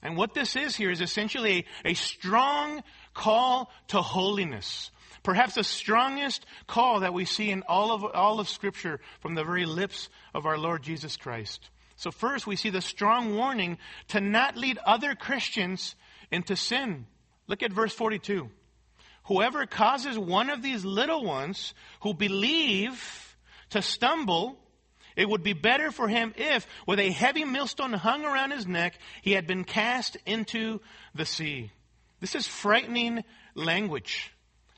And 0.01 0.17
what 0.17 0.33
this 0.33 0.55
is 0.57 0.75
here 0.75 0.91
is 0.91 0.99
essentially 0.99 1.65
a, 1.85 1.91
a 1.91 1.93
strong 1.93 2.83
call 3.13 3.71
to 3.89 4.01
holiness. 4.01 4.91
Perhaps 5.23 5.55
the 5.55 5.63
strongest 5.63 6.45
call 6.67 7.01
that 7.01 7.13
we 7.13 7.25
see 7.25 7.51
in 7.51 7.63
all 7.67 7.91
of, 7.91 8.03
all 8.03 8.39
of 8.39 8.49
Scripture 8.49 8.99
from 9.19 9.35
the 9.35 9.43
very 9.43 9.65
lips 9.65 10.09
of 10.33 10.45
our 10.45 10.57
Lord 10.57 10.81
Jesus 10.81 11.15
Christ. 11.17 11.69
So, 11.95 12.09
first, 12.09 12.47
we 12.47 12.55
see 12.55 12.71
the 12.71 12.81
strong 12.81 13.35
warning 13.35 13.77
to 14.09 14.19
not 14.19 14.57
lead 14.57 14.79
other 14.79 15.13
Christians 15.13 15.95
into 16.31 16.55
sin. 16.55 17.05
Look 17.47 17.61
at 17.61 17.71
verse 17.71 17.93
42. 17.93 18.49
Whoever 19.25 19.67
causes 19.67 20.17
one 20.17 20.49
of 20.49 20.63
these 20.63 20.83
little 20.83 21.23
ones 21.23 21.75
who 22.01 22.15
believe 22.15 23.37
to 23.69 23.83
stumble, 23.83 24.57
it 25.15 25.29
would 25.29 25.43
be 25.43 25.53
better 25.53 25.91
for 25.91 26.07
him 26.07 26.33
if, 26.37 26.65
with 26.87 26.99
a 26.99 27.11
heavy 27.11 27.45
millstone 27.45 27.93
hung 27.93 28.25
around 28.25 28.51
his 28.51 28.65
neck, 28.65 28.97
he 29.21 29.33
had 29.33 29.45
been 29.45 29.63
cast 29.63 30.17
into 30.25 30.81
the 31.13 31.25
sea. 31.25 31.71
This 32.19 32.33
is 32.33 32.47
frightening 32.47 33.23
language. 33.53 34.31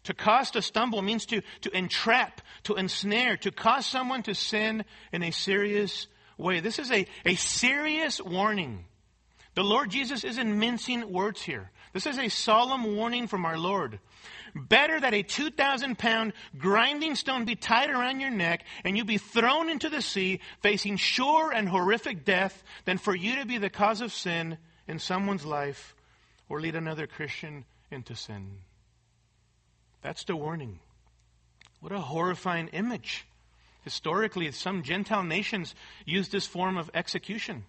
To 0.03 0.13
cause 0.13 0.51
to 0.51 0.61
stumble 0.61 1.01
means 1.01 1.25
to, 1.27 1.41
to 1.61 1.75
entrap, 1.75 2.41
to 2.63 2.75
ensnare, 2.75 3.37
to 3.37 3.51
cause 3.51 3.85
someone 3.85 4.23
to 4.23 4.35
sin 4.35 4.83
in 5.11 5.23
a 5.23 5.31
serious 5.31 6.07
way. 6.37 6.59
This 6.59 6.79
is 6.79 6.91
a, 6.91 7.05
a 7.25 7.35
serious 7.35 8.21
warning. 8.21 8.85
The 9.55 9.63
Lord 9.63 9.91
Jesus 9.91 10.23
isn't 10.23 10.59
mincing 10.59 11.11
words 11.11 11.41
here. 11.41 11.71
This 11.93 12.07
is 12.07 12.17
a 12.17 12.27
solemn 12.29 12.95
warning 12.95 13.27
from 13.27 13.45
our 13.45 13.57
Lord. 13.57 13.99
Better 14.55 14.99
that 14.99 15.13
a 15.13 15.23
2,000 15.23 15.97
pound 15.97 16.33
grinding 16.57 17.15
stone 17.15 17.45
be 17.45 17.55
tied 17.55 17.89
around 17.89 18.19
your 18.19 18.31
neck 18.31 18.65
and 18.83 18.97
you 18.97 19.05
be 19.05 19.17
thrown 19.17 19.69
into 19.69 19.89
the 19.89 20.01
sea 20.01 20.41
facing 20.61 20.97
sure 20.97 21.51
and 21.51 21.69
horrific 21.69 22.25
death 22.25 22.63
than 22.85 22.97
for 22.97 23.15
you 23.15 23.37
to 23.37 23.45
be 23.45 23.57
the 23.57 23.69
cause 23.69 24.01
of 24.01 24.11
sin 24.11 24.57
in 24.87 24.99
someone's 24.99 25.45
life 25.45 25.95
or 26.49 26.59
lead 26.59 26.75
another 26.75 27.07
Christian 27.07 27.65
into 27.89 28.15
sin. 28.15 28.57
That's 30.03 30.25
the 30.25 30.35
warning. 30.35 30.79
What 31.79 31.93
a 31.93 31.99
horrifying 31.99 32.67
image. 32.67 33.25
Historically, 33.83 34.51
some 34.51 34.83
Gentile 34.83 35.23
nations 35.23 35.73
used 36.05 36.31
this 36.31 36.45
form 36.45 36.77
of 36.77 36.91
execution. 36.93 37.63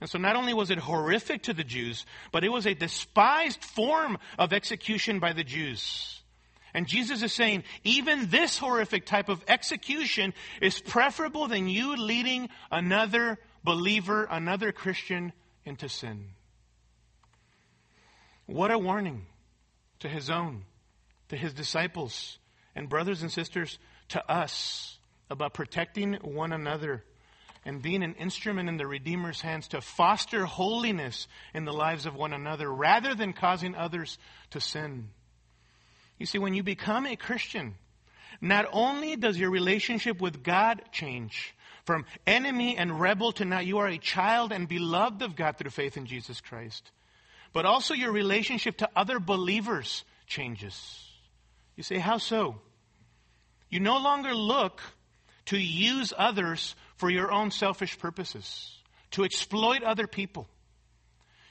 And 0.00 0.10
so 0.10 0.18
not 0.18 0.36
only 0.36 0.54
was 0.54 0.70
it 0.70 0.78
horrific 0.78 1.44
to 1.44 1.54
the 1.54 1.64
Jews, 1.64 2.04
but 2.30 2.44
it 2.44 2.50
was 2.50 2.66
a 2.66 2.74
despised 2.74 3.64
form 3.64 4.18
of 4.38 4.52
execution 4.52 5.18
by 5.18 5.32
the 5.32 5.42
Jews. 5.42 6.20
And 6.74 6.86
Jesus 6.86 7.22
is 7.22 7.32
saying, 7.32 7.64
even 7.82 8.28
this 8.28 8.58
horrific 8.58 9.06
type 9.06 9.28
of 9.28 9.42
execution 9.48 10.34
is 10.60 10.80
preferable 10.80 11.48
than 11.48 11.68
you 11.68 11.96
leading 11.96 12.48
another 12.70 13.38
believer, 13.64 14.28
another 14.30 14.70
Christian 14.70 15.32
into 15.64 15.88
sin. 15.88 16.26
What 18.46 18.70
a 18.70 18.78
warning 18.78 19.26
to 20.00 20.08
his 20.08 20.30
own 20.30 20.64
to 21.28 21.36
his 21.36 21.52
disciples 21.52 22.38
and 22.74 22.88
brothers 22.88 23.22
and 23.22 23.30
sisters 23.30 23.78
to 24.08 24.30
us 24.30 24.98
about 25.30 25.54
protecting 25.54 26.14
one 26.14 26.52
another 26.52 27.04
and 27.64 27.82
being 27.82 28.02
an 28.02 28.14
instrument 28.14 28.68
in 28.68 28.76
the 28.76 28.86
Redeemer's 28.86 29.40
hands 29.40 29.68
to 29.68 29.80
foster 29.80 30.46
holiness 30.46 31.28
in 31.52 31.64
the 31.64 31.72
lives 31.72 32.06
of 32.06 32.14
one 32.14 32.32
another 32.32 32.72
rather 32.72 33.14
than 33.14 33.32
causing 33.32 33.74
others 33.74 34.16
to 34.50 34.60
sin. 34.60 35.10
You 36.18 36.26
see, 36.26 36.38
when 36.38 36.54
you 36.54 36.62
become 36.62 37.06
a 37.06 37.16
Christian, 37.16 37.74
not 38.40 38.66
only 38.72 39.16
does 39.16 39.36
your 39.36 39.50
relationship 39.50 40.20
with 40.20 40.42
God 40.42 40.82
change 40.92 41.54
from 41.84 42.06
enemy 42.26 42.76
and 42.76 43.00
rebel 43.00 43.32
to 43.32 43.44
now 43.44 43.60
you 43.60 43.78
are 43.78 43.88
a 43.88 43.98
child 43.98 44.52
and 44.52 44.68
beloved 44.68 45.22
of 45.22 45.36
God 45.36 45.56
through 45.56 45.70
faith 45.70 45.96
in 45.96 46.06
Jesus 46.06 46.40
Christ, 46.40 46.90
but 47.52 47.64
also 47.64 47.94
your 47.94 48.12
relationship 48.12 48.78
to 48.78 48.88
other 48.94 49.18
believers 49.18 50.04
changes. 50.26 51.07
You 51.78 51.84
say, 51.84 51.98
How 51.98 52.18
so? 52.18 52.56
You 53.70 53.78
no 53.78 53.98
longer 53.98 54.34
look 54.34 54.82
to 55.46 55.56
use 55.56 56.12
others 56.18 56.74
for 56.96 57.08
your 57.08 57.30
own 57.30 57.52
selfish 57.52 57.96
purposes, 58.00 58.76
to 59.12 59.22
exploit 59.22 59.84
other 59.84 60.08
people. 60.08 60.48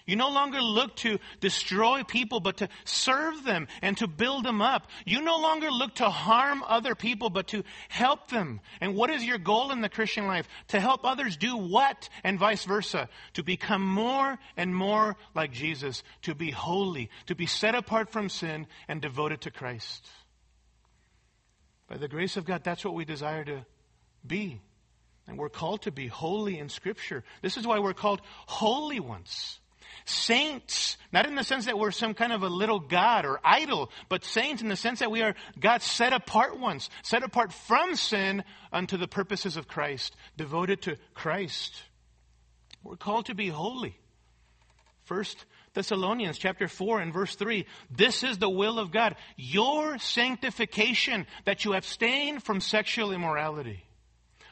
You 0.08 0.16
no 0.16 0.30
longer 0.30 0.62
look 0.62 0.96
to 0.98 1.20
destroy 1.42 2.04
people, 2.04 2.40
but 2.40 2.58
to 2.58 2.70
serve 2.86 3.44
them 3.44 3.68
and 3.82 3.98
to 3.98 4.08
build 4.08 4.46
them 4.46 4.62
up. 4.62 4.88
You 5.06 5.22
no 5.22 5.38
longer 5.38 5.70
look 5.70 5.96
to 5.96 6.10
harm 6.10 6.64
other 6.66 6.96
people, 6.96 7.30
but 7.30 7.50
to 7.50 7.64
help 7.90 8.30
them. 8.30 8.62
And 8.80 8.96
what 8.96 9.10
is 9.10 9.26
your 9.26 9.38
goal 9.38 9.72
in 9.72 9.82
the 9.82 9.90
Christian 9.90 10.26
life? 10.26 10.48
To 10.70 10.80
help 10.80 11.06
others 11.06 11.36
do 11.36 11.58
what? 11.58 12.08
And 12.24 12.40
vice 12.40 12.64
versa. 12.64 13.10
To 13.34 13.44
become 13.44 13.82
more 13.82 14.40
and 14.56 14.74
more 14.74 15.18
like 15.36 15.52
Jesus. 15.52 16.04
To 16.22 16.34
be 16.34 16.52
holy. 16.52 17.10
To 17.26 17.36
be 17.36 17.46
set 17.46 17.76
apart 17.76 18.10
from 18.10 18.30
sin 18.30 18.66
and 18.88 19.02
devoted 19.02 19.42
to 19.42 19.52
Christ. 19.52 20.08
By 21.88 21.98
the 21.98 22.08
grace 22.08 22.38
of 22.38 22.46
God, 22.46 22.64
that's 22.64 22.84
what 22.84 22.94
we 22.94 23.06
desire 23.06 23.44
to 23.46 23.66
be. 24.26 24.62
And 25.28 25.38
we're 25.38 25.50
called 25.50 25.84
to 25.84 25.92
be 25.92 26.08
holy 26.08 26.60
in 26.60 26.70
Scripture. 26.70 27.24
This 27.42 27.58
is 27.58 27.68
why 27.68 27.80
we're 27.80 27.94
called 27.94 28.22
holy 28.46 29.00
ones. 29.00 29.60
saints, 30.06 30.98
not 31.12 31.26
in 31.26 31.36
the 31.36 31.44
sense 31.44 31.66
that 31.66 31.78
we're 31.78 31.92
some 31.92 32.14
kind 32.14 32.32
of 32.32 32.44
a 32.44 32.50
little 32.50 32.80
God 32.80 33.26
or 33.26 33.40
idol, 33.44 33.92
but 34.10 34.24
saints 34.24 34.62
in 34.62 34.70
the 34.70 34.76
sense 34.76 35.00
that 35.00 35.12
we 35.12 35.22
are 35.22 35.36
God's 35.60 35.86
set 35.86 36.14
apart 36.14 36.60
ones, 36.60 36.90
set 37.04 37.24
apart 37.24 37.52
from 37.54 37.96
sin 37.96 38.44
unto 38.72 38.98
the 38.98 39.08
purposes 39.08 39.58
of 39.58 39.68
Christ, 39.68 40.16
devoted 40.38 40.82
to 40.84 40.98
Christ. 41.14 41.82
We're 42.84 42.96
called 42.96 43.26
to 43.28 43.36
be 43.36 43.50
holy. 43.50 43.98
First 45.04 45.46
Thessalonians 45.78 46.40
chapter 46.40 46.68
4 46.68 47.02
and 47.02 47.14
verse 47.14 47.36
3. 47.36 47.68
This 47.92 48.24
is 48.24 48.40
the 48.40 48.50
will 48.50 48.80
of 48.80 48.90
God, 48.90 49.16
your 49.36 50.00
sanctification, 50.00 51.28
that 51.46 51.66
you 51.66 51.76
abstain 51.76 52.40
from 52.40 52.62
sexual 52.62 53.12
immorality. 53.12 53.84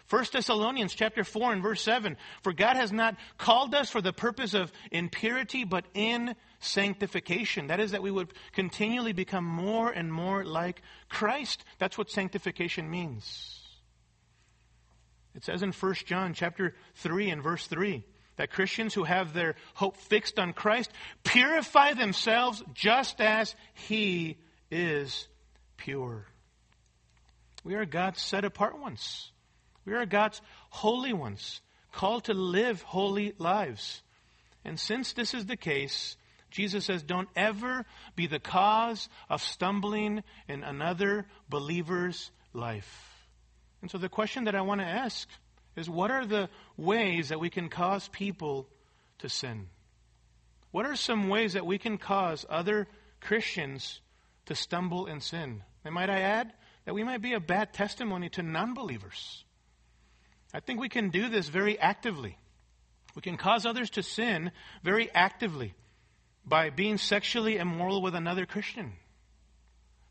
1 0.08 0.26
Thessalonians 0.32 0.94
chapter 0.94 1.24
4 1.24 1.54
and 1.54 1.64
verse 1.64 1.82
7. 1.82 2.16
For 2.44 2.54
God 2.54 2.76
has 2.76 2.92
not 2.92 3.16
called 3.40 3.74
us 3.74 3.90
for 3.90 4.02
the 4.02 4.14
purpose 4.14 4.54
of 4.54 4.72
impurity, 4.92 5.64
but 5.64 5.86
in 5.96 6.36
sanctification. 6.60 7.68
That 7.68 7.80
is 7.80 7.90
that 7.90 8.04
we 8.04 8.12
would 8.12 8.32
continually 8.52 9.14
become 9.14 9.46
more 9.46 9.90
and 9.90 10.14
more 10.14 10.46
like 10.46 10.84
Christ. 11.10 11.66
That's 11.80 11.98
what 11.98 12.12
sanctification 12.12 12.88
means. 12.88 13.64
It 15.34 15.44
says 15.44 15.64
in 15.64 15.72
1 15.72 15.94
John 16.06 16.36
chapter 16.36 16.76
3 16.98 17.32
and 17.32 17.42
verse 17.42 17.66
3 17.66 18.06
that 18.38 18.52
Christians 18.52 18.94
who 18.94 19.04
have 19.04 19.34
their 19.34 19.56
hope 19.74 19.98
fixed 19.98 20.40
on 20.40 20.54
Christ 20.54 20.92
purify 21.24 21.94
themselves 21.94 22.64
just 22.74 23.22
as 23.22 23.56
he 23.74 24.38
is 24.70 25.28
pure. 25.78 26.26
We 27.64 27.76
are 27.76 27.86
God's 27.86 28.22
set 28.22 28.46
apart 28.46 28.80
ones. 28.80 29.32
We 29.86 29.94
are 29.94 30.06
God's 30.06 30.42
holy 30.70 31.14
ones, 31.14 31.62
called 31.92 32.26
to 32.26 32.34
live 32.34 32.82
holy 32.82 33.34
lives. 33.38 34.02
And 34.64 34.80
since 34.80 35.14
this 35.14 35.34
is 35.34 35.46
the 35.46 35.58
case, 35.58 36.18
Jesus 36.50 36.86
says, 36.86 37.04
don't 37.04 37.30
ever 37.36 37.86
be 38.16 38.28
the 38.28 38.40
cause 38.40 39.10
of 39.30 39.42
stumbling 39.42 40.24
in 40.48 40.64
another 40.64 41.26
believer's 41.50 42.32
life. 42.54 43.28
And 43.82 43.92
so 43.92 43.98
the 43.98 44.10
question 44.10 44.46
that 44.46 44.56
I 44.56 44.62
want 44.62 44.82
to 44.82 44.88
ask 44.88 45.28
is 45.76 45.90
what 45.90 46.12
are 46.12 46.26
the 46.26 46.50
ways 46.78 47.30
that 47.30 47.40
we 47.40 47.50
can 47.50 47.70
cause 47.70 48.08
people 48.10 48.68
to 49.20 49.30
sin? 49.30 49.68
What 50.72 50.86
are 50.86 50.96
some 50.96 51.30
ways 51.30 51.54
that 51.54 51.66
we 51.66 51.78
can 51.78 51.98
cause 51.98 52.46
other 52.50 52.88
Christians 53.22 54.02
to 54.46 54.56
stumble 54.56 55.06
in 55.06 55.22
sin? 55.22 55.64
And 55.84 55.94
might 55.94 56.10
I 56.10 56.22
add 56.22 56.52
that 56.86 56.94
we 56.94 57.04
might 57.04 57.22
be 57.22 57.34
a 57.34 57.40
bad 57.40 57.74
testimony 57.74 58.30
to 58.30 58.44
non 58.44 58.74
believers. 58.74 59.44
I 60.54 60.60
think 60.60 60.80
we 60.80 60.90
can 60.90 61.10
do 61.10 61.30
this 61.30 61.50
very 61.50 61.78
actively. 61.80 62.38
We 63.16 63.22
can 63.22 63.38
cause 63.38 63.66
others 63.66 63.90
to 63.92 64.04
sin 64.04 64.52
very 64.84 65.10
actively 65.14 65.74
by 66.46 66.70
being 66.70 66.98
sexually 66.98 67.58
immoral 67.58 68.02
with 68.02 68.16
another 68.16 68.46
Christian. 68.46 68.94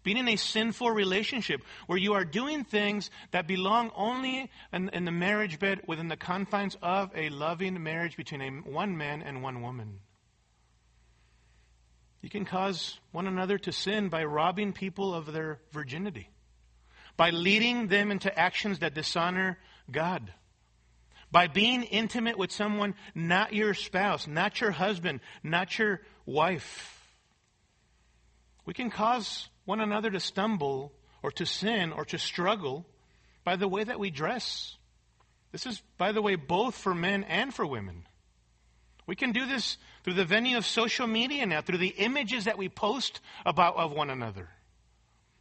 Being 0.05 0.19
in 0.19 0.29
a 0.29 0.37
sinful 0.37 0.91
relationship 0.91 1.63
where 1.87 1.99
you 1.99 2.13
are 2.13 2.27
doing 2.27 2.63
things 2.63 3.11
that 3.33 3.49
belong 3.49 3.91
only 3.97 4.51
in, 4.73 4.91
in 4.91 5.07
the 5.07 5.11
marriage 5.11 5.59
bed 5.59 5.81
within 5.89 6.09
the 6.09 6.17
confines 6.17 6.77
of 6.83 7.11
a 7.17 7.31
loving 7.31 7.83
marriage 7.83 8.17
between 8.17 8.43
a, 8.43 8.51
one 8.71 8.97
man 8.97 9.23
and 9.23 9.43
one 9.43 9.63
woman. 9.63 10.01
You 12.21 12.29
can 12.29 12.45
cause 12.45 12.99
one 13.13 13.27
another 13.27 13.59
to 13.59 13.73
sin 13.73 14.11
by 14.11 14.25
robbing 14.25 14.75
people 14.75 15.15
of 15.15 15.33
their 15.33 15.59
virginity, 15.73 16.29
by 17.17 17.31
leading 17.31 17.89
them 17.89 18.11
into 18.11 18.39
actions 18.39 18.81
that 18.81 18.95
dishonor 18.95 19.59
God. 19.91 20.33
By 21.31 21.49
being 21.49 21.83
intimate 21.83 22.39
with 22.39 22.53
someone 22.53 22.95
not 23.15 23.55
your 23.55 23.73
spouse, 23.75 24.27
not 24.27 24.61
your 24.61 24.71
husband, 24.71 25.21
not 25.43 25.79
your 25.79 26.03
wife. 26.27 26.91
We 28.67 28.75
can 28.75 28.91
cause 28.91 29.49
one 29.65 29.81
another 29.81 30.11
to 30.11 30.21
stumble 30.21 30.93
or 31.23 31.31
to 31.33 31.47
sin 31.47 31.93
or 31.93 32.05
to 32.07 32.19
struggle 32.19 32.87
by 33.45 33.57
the 33.57 33.69
way 33.69 33.85
that 33.85 33.99
we 33.99 34.11
dress. 34.11 34.77
This 35.53 35.67
is, 35.67 35.83
by 35.99 36.13
the 36.13 36.23
way, 36.23 36.35
both 36.35 36.77
for 36.77 36.95
men 36.95 37.25
and 37.25 37.55
for 37.55 37.67
women. 37.67 38.07
We 39.07 39.17
can 39.17 39.33
do 39.33 39.47
this 39.47 39.77
through 40.03 40.15
the 40.15 40.25
venue 40.25 40.57
of 40.57 40.67
social 40.67 41.07
media 41.07 41.47
now, 41.47 41.61
through 41.61 41.79
the 41.79 41.89
images 41.89 42.45
that 42.45 42.59
we 42.59 42.69
post 42.69 43.21
about 43.45 43.77
of 43.77 43.93
one 43.93 44.11
another. 44.11 44.49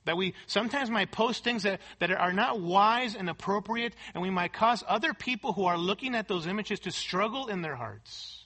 That 0.05 0.17
we 0.17 0.33
sometimes 0.47 0.89
might 0.89 1.11
post 1.11 1.45
things 1.45 1.63
that, 1.63 1.79
that 1.99 2.11
are 2.11 2.33
not 2.33 2.59
wise 2.59 3.15
and 3.15 3.29
appropriate, 3.29 3.95
and 4.13 4.21
we 4.21 4.29
might 4.29 4.51
cause 4.51 4.83
other 4.85 5.13
people 5.13 5.53
who 5.53 5.65
are 5.65 5.77
looking 5.77 6.13
at 6.13 6.27
those 6.27 6.45
images 6.45 6.81
to 6.81 6.91
struggle 6.91 7.47
in 7.47 7.61
their 7.61 7.75
hearts. 7.75 8.42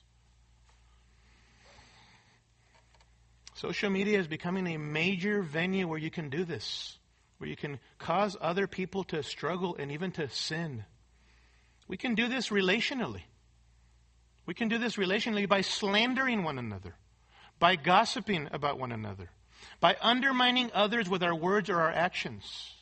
Social 3.58 3.90
media 3.90 4.20
is 4.20 4.28
becoming 4.28 4.68
a 4.68 4.78
major 4.78 5.42
venue 5.42 5.88
where 5.88 6.00
you 6.00 6.10
can 6.10 6.30
do 6.30 6.46
this, 6.46 6.98
where 7.38 7.50
you 7.50 7.56
can 7.56 7.80
cause 7.98 8.38
other 8.40 8.68
people 8.68 9.04
to 9.06 9.22
struggle 9.22 9.76
and 9.78 9.92
even 9.92 10.12
to 10.14 10.30
sin. 10.30 10.86
We 11.88 11.98
can 11.98 12.16
do 12.16 12.28
this 12.28 12.50
relationally. 12.50 13.24
We 14.46 14.54
can 14.54 14.70
do 14.70 14.78
this 14.78 14.96
relationally 14.96 15.48
by 15.48 15.62
slandering 15.62 16.44
one 16.44 16.58
another, 16.58 16.96
by 17.60 17.76
gossiping 17.76 18.48
about 18.52 18.80
one 18.80 18.92
another 18.92 19.30
by 19.80 19.96
undermining 20.02 20.72
others 20.74 21.10
with 21.10 21.24
our 21.24 21.36
words 21.36 21.70
or 21.70 21.80
our 21.82 21.92
actions. 21.92 22.74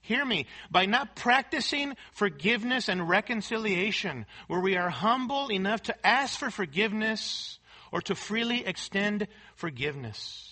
Hear 0.00 0.24
me, 0.24 0.46
by 0.70 0.86
not 0.86 1.14
practicing 1.14 1.94
forgiveness 2.12 2.88
and 2.88 3.08
reconciliation, 3.08 4.26
where 4.48 4.60
we 4.60 4.76
are 4.76 4.90
humble 4.90 5.50
enough 5.50 5.82
to 5.84 6.06
ask 6.06 6.38
for 6.38 6.50
forgiveness 6.50 7.58
or 7.92 8.00
to 8.02 8.14
freely 8.14 8.66
extend 8.66 9.28
forgiveness. 9.54 10.48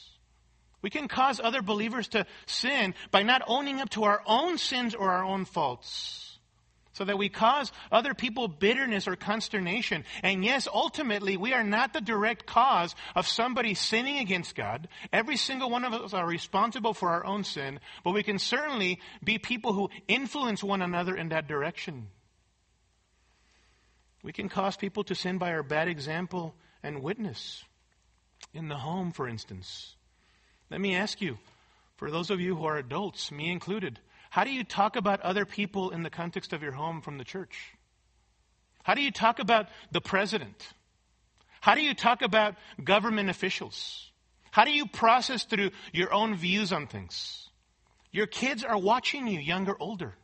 We 0.82 0.90
can 0.90 1.08
cause 1.08 1.40
other 1.42 1.62
believers 1.62 2.08
to 2.08 2.26
sin 2.46 2.94
by 3.10 3.22
not 3.22 3.42
owning 3.46 3.80
up 3.80 3.90
to 3.90 4.04
our 4.04 4.22
own 4.26 4.58
sins 4.58 4.94
or 4.94 5.10
our 5.10 5.24
own 5.24 5.44
faults 5.44 6.30
so 6.92 7.04
that 7.04 7.18
we 7.18 7.28
cause 7.28 7.72
other 7.90 8.14
people 8.14 8.48
bitterness 8.48 9.08
or 9.08 9.16
consternation. 9.16 10.04
And 10.22 10.44
yes, 10.44 10.68
ultimately, 10.72 11.36
we 11.36 11.54
are 11.54 11.64
not 11.64 11.92
the 11.92 12.00
direct 12.00 12.46
cause 12.46 12.94
of 13.14 13.26
somebody 13.26 13.74
sinning 13.74 14.18
against 14.18 14.54
God. 14.54 14.88
Every 15.12 15.36
single 15.36 15.70
one 15.70 15.84
of 15.84 15.94
us 15.94 16.12
are 16.12 16.26
responsible 16.26 16.92
for 16.92 17.10
our 17.10 17.24
own 17.24 17.44
sin, 17.44 17.80
but 18.04 18.12
we 18.12 18.22
can 18.22 18.38
certainly 18.38 19.00
be 19.22 19.38
people 19.38 19.72
who 19.72 19.88
influence 20.08 20.62
one 20.62 20.82
another 20.82 21.16
in 21.16 21.30
that 21.30 21.48
direction. 21.48 22.08
We 24.22 24.32
can 24.32 24.48
cause 24.48 24.76
people 24.76 25.04
to 25.04 25.14
sin 25.14 25.38
by 25.38 25.52
our 25.52 25.62
bad 25.62 25.88
example 25.88 26.54
and 26.82 27.02
witness. 27.02 27.64
In 28.54 28.68
the 28.68 28.76
home, 28.76 29.12
for 29.12 29.28
instance. 29.28 29.94
Let 30.70 30.80
me 30.80 30.96
ask 30.96 31.20
you, 31.20 31.38
for 31.96 32.10
those 32.10 32.30
of 32.30 32.40
you 32.40 32.56
who 32.56 32.64
are 32.64 32.78
adults, 32.78 33.30
me 33.30 33.50
included, 33.50 33.98
how 34.30 34.44
do 34.44 34.50
you 34.50 34.64
talk 34.64 34.96
about 34.96 35.20
other 35.20 35.44
people 35.44 35.90
in 35.90 36.02
the 36.02 36.10
context 36.10 36.52
of 36.52 36.62
your 36.62 36.72
home 36.72 37.02
from 37.02 37.18
the 37.18 37.24
church? 37.24 37.72
How 38.82 38.94
do 38.94 39.02
you 39.02 39.10
talk 39.10 39.38
about 39.38 39.66
the 39.92 40.00
president? 40.00 40.68
How 41.60 41.74
do 41.74 41.82
you 41.82 41.94
talk 41.94 42.22
about 42.22 42.54
government 42.82 43.28
officials? 43.28 44.10
How 44.50 44.64
do 44.64 44.70
you 44.70 44.86
process 44.86 45.44
through 45.44 45.70
your 45.92 46.12
own 46.12 46.36
views 46.36 46.72
on 46.72 46.86
things? 46.86 47.48
Your 48.12 48.26
kids 48.26 48.64
are 48.64 48.78
watching 48.78 49.26
you, 49.28 49.38
young 49.38 49.68
or 49.68 49.76
older. 49.78 50.14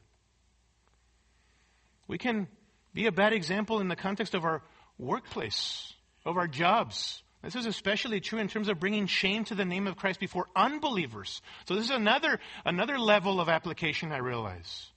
We 2.09 2.19
can 2.19 2.49
be 2.95 3.07
a 3.07 3.13
bad 3.13 3.33
example 3.33 3.81
in 3.81 3.89
the 3.89 3.97
context 3.97 4.35
of 4.35 4.45
our 4.45 4.63
workplace, 4.99 5.93
of 6.27 6.37
our 6.37 6.49
jobs, 6.49 7.23
this 7.43 7.55
is 7.55 7.67
especially 7.67 8.21
true 8.21 8.41
in 8.41 8.49
terms 8.49 8.69
of 8.69 8.81
bringing 8.81 9.07
shame 9.07 9.45
to 9.45 9.55
the 9.55 9.65
name 9.65 9.87
of 9.87 9.97
Christ 9.97 10.19
before 10.19 10.49
unbelievers. 10.57 11.41
So 11.67 11.77
this 11.77 11.85
is 11.85 11.91
another, 11.91 12.41
another 12.65 12.99
level 12.99 13.41
of 13.41 13.49
application 13.49 14.11
I 14.11 14.19
realize. 14.19 14.91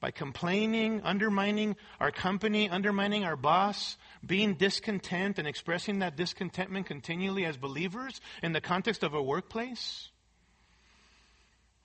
By 0.00 0.10
complaining, 0.10 1.02
undermining 1.02 1.76
our 2.00 2.10
company, 2.10 2.70
undermining 2.70 3.24
our 3.24 3.36
boss, 3.36 3.98
being 4.24 4.54
discontent 4.54 5.38
and 5.38 5.46
expressing 5.46 5.98
that 5.98 6.16
discontentment 6.16 6.86
continually 6.86 7.44
as 7.44 7.58
believers 7.58 8.20
in 8.42 8.52
the 8.52 8.60
context 8.60 9.02
of 9.02 9.12
a 9.12 9.22
workplace, 9.22 10.08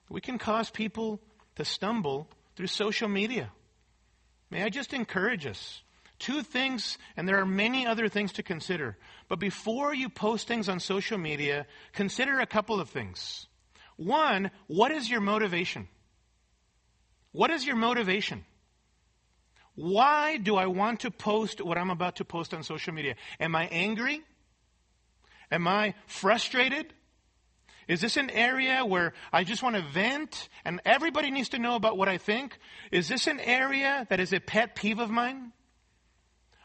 we 0.08 0.22
can 0.22 0.38
cause 0.38 0.70
people 0.70 1.20
to 1.56 1.64
stumble 1.64 2.30
through 2.56 2.68
social 2.68 3.08
media. 3.08 3.50
May 4.48 4.62
I 4.62 4.70
just 4.70 4.94
encourage 4.94 5.44
us 5.44 5.82
Two 6.18 6.42
things, 6.42 6.96
and 7.16 7.28
there 7.28 7.38
are 7.40 7.46
many 7.46 7.86
other 7.86 8.08
things 8.08 8.32
to 8.34 8.42
consider. 8.42 8.96
But 9.28 9.40
before 9.40 9.92
you 9.92 10.08
post 10.08 10.46
things 10.46 10.68
on 10.68 10.80
social 10.80 11.18
media, 11.18 11.66
consider 11.92 12.40
a 12.40 12.46
couple 12.46 12.80
of 12.80 12.88
things. 12.88 13.46
One, 13.96 14.50
what 14.66 14.90
is 14.90 15.10
your 15.10 15.20
motivation? 15.20 15.88
What 17.32 17.50
is 17.50 17.66
your 17.66 17.76
motivation? 17.76 18.44
Why 19.74 20.36
do 20.36 20.56
I 20.56 20.66
want 20.66 21.00
to 21.00 21.10
post 21.10 21.60
what 21.60 21.76
I'm 21.76 21.90
about 21.90 22.16
to 22.16 22.24
post 22.24 22.54
on 22.54 22.62
social 22.62 22.94
media? 22.94 23.16
Am 23.40 23.56
I 23.56 23.66
angry? 23.66 24.22
Am 25.50 25.66
I 25.66 25.94
frustrated? 26.06 26.92
Is 27.88 28.00
this 28.00 28.16
an 28.16 28.30
area 28.30 28.84
where 28.84 29.12
I 29.32 29.44
just 29.44 29.62
want 29.62 29.76
to 29.76 29.82
vent 29.82 30.48
and 30.64 30.80
everybody 30.84 31.30
needs 31.30 31.50
to 31.50 31.58
know 31.58 31.74
about 31.74 31.98
what 31.98 32.08
I 32.08 32.18
think? 32.18 32.56
Is 32.90 33.08
this 33.08 33.26
an 33.26 33.40
area 33.40 34.06
that 34.10 34.20
is 34.20 34.32
a 34.32 34.40
pet 34.40 34.74
peeve 34.74 35.00
of 35.00 35.10
mine? 35.10 35.52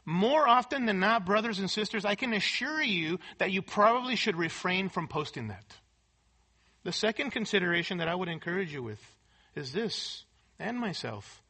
More 0.10 0.48
often 0.48 0.88
than 0.88 1.00
not, 1.00 1.24
brothers 1.24 1.60
and 1.60 1.70
sisters, 1.70 2.04
I 2.04 2.16
can 2.16 2.34
assure 2.34 2.82
you 2.82 3.20
that 3.38 3.52
you 3.52 3.62
probably 3.62 4.16
should 4.16 4.36
refrain 4.36 4.90
from 4.90 5.08
posting 5.08 5.50
that. 5.50 5.78
The 6.84 6.92
second 6.92 7.30
consideration 7.30 8.00
that 8.00 8.08
I 8.08 8.16
would 8.16 8.28
encourage 8.28 8.74
you 8.74 8.82
with 8.82 9.00
is 9.56 9.72
this, 9.72 10.24
and 10.58 10.80
myself. 10.80 11.44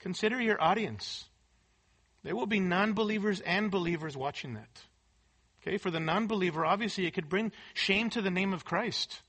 Consider 0.00 0.40
your 0.40 0.60
audience. 0.60 1.26
There 2.24 2.34
will 2.34 2.46
be 2.46 2.58
non 2.58 2.92
believers 2.92 3.40
and 3.40 3.70
believers 3.70 4.16
watching 4.16 4.54
that. 4.54 4.80
Okay, 5.62 5.78
for 5.78 5.92
the 5.92 6.00
non 6.00 6.26
believer, 6.26 6.64
obviously, 6.64 7.06
it 7.06 7.14
could 7.14 7.28
bring 7.28 7.52
shame 7.72 8.10
to 8.10 8.20
the 8.20 8.30
name 8.30 8.52
of 8.52 8.64
Christ. 8.64 9.20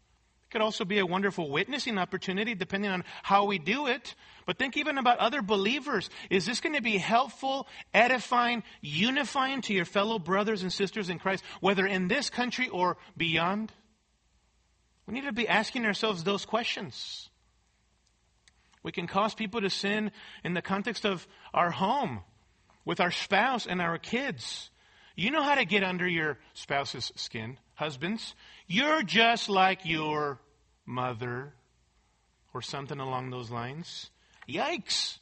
It 0.46 0.52
could 0.52 0.62
also 0.62 0.84
be 0.84 0.98
a 0.98 1.06
wonderful 1.06 1.52
witnessing 1.52 2.00
opportunity, 2.00 2.56
depending 2.56 2.90
on 2.90 3.04
how 3.22 3.46
we 3.46 3.60
do 3.60 3.86
it. 3.86 4.16
But 4.46 4.58
think 4.58 4.78
even 4.78 4.98
about 4.98 5.20
other 5.20 5.42
believers. 5.42 6.10
Is 6.30 6.46
this 6.46 6.60
going 6.60 6.76
to 6.76 6.82
be 6.82 6.98
helpful, 6.98 7.68
edifying, 7.94 8.64
unifying 8.82 9.62
to 9.62 9.74
your 9.74 9.86
fellow 9.86 10.20
brothers 10.20 10.64
and 10.64 10.72
sisters 10.72 11.10
in 11.10 11.20
Christ, 11.20 11.44
whether 11.62 11.86
in 11.86 12.08
this 12.08 12.30
country 12.30 12.68
or 12.70 12.98
beyond? 13.16 13.72
We 15.08 15.14
need 15.14 15.26
to 15.26 15.34
be 15.34 15.48
asking 15.48 15.86
ourselves 15.86 16.24
those 16.24 16.46
questions. 16.46 17.30
We 18.84 18.92
can 18.92 19.08
cause 19.08 19.34
people 19.34 19.62
to 19.62 19.70
sin 19.70 20.12
in 20.44 20.54
the 20.54 20.62
context 20.62 21.06
of 21.06 21.26
our 21.54 21.72
home, 21.72 22.22
with 22.84 23.00
our 23.00 23.12
spouse 23.12 23.66
and 23.66 23.82
our 23.82 23.98
kids. 23.98 24.70
You 25.16 25.32
know 25.32 25.44
how 25.44 25.56
to 25.56 25.66
get 25.66 25.84
under 25.84 26.08
your 26.08 26.38
spouse's 26.54 27.12
skin, 27.16 27.58
husbands. 27.76 28.36
You're 28.68 29.04
just 29.04 29.48
like 29.48 29.86
your 29.86 30.40
mother, 30.86 31.54
or 32.54 32.62
something 32.62 33.00
along 33.00 33.30
those 33.30 33.50
lines. 33.50 34.10
Yikes. 34.48 35.18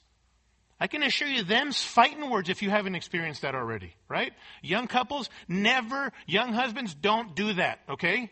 I 0.80 0.88
can 0.88 1.04
assure 1.04 1.28
you, 1.28 1.44
them's 1.44 1.82
fighting 1.82 2.28
words 2.30 2.50
if 2.50 2.64
you 2.64 2.72
haven't 2.72 2.96
experienced 2.96 3.44
that 3.44 3.54
already, 3.54 3.94
right? 4.10 4.34
Young 4.64 4.88
couples, 4.88 5.30
never, 5.48 6.12
young 6.26 6.54
husbands, 6.54 6.96
don't 6.96 7.36
do 7.36 7.54
that, 7.54 7.82
okay? 7.88 8.32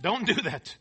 Don't 0.00 0.26
do 0.26 0.34
that. 0.34 0.76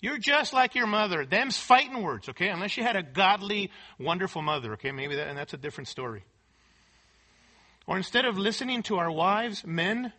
You're 0.00 0.18
just 0.18 0.52
like 0.52 0.74
your 0.74 0.86
mother. 0.86 1.26
Them's 1.26 1.58
fighting 1.58 2.02
words, 2.02 2.30
okay? 2.30 2.48
Unless 2.48 2.76
you 2.76 2.82
had 2.82 2.96
a 2.96 3.02
godly, 3.02 3.70
wonderful 3.98 4.40
mother, 4.40 4.72
okay? 4.72 4.90
Maybe 4.90 5.16
that, 5.16 5.28
and 5.28 5.36
that's 5.36 5.52
a 5.52 5.58
different 5.58 5.88
story. 5.88 6.24
Or 7.86 7.96
instead 7.96 8.24
of 8.24 8.38
listening 8.38 8.82
to 8.84 8.96
our 8.96 9.10
wives, 9.10 9.66
men, 9.66 10.12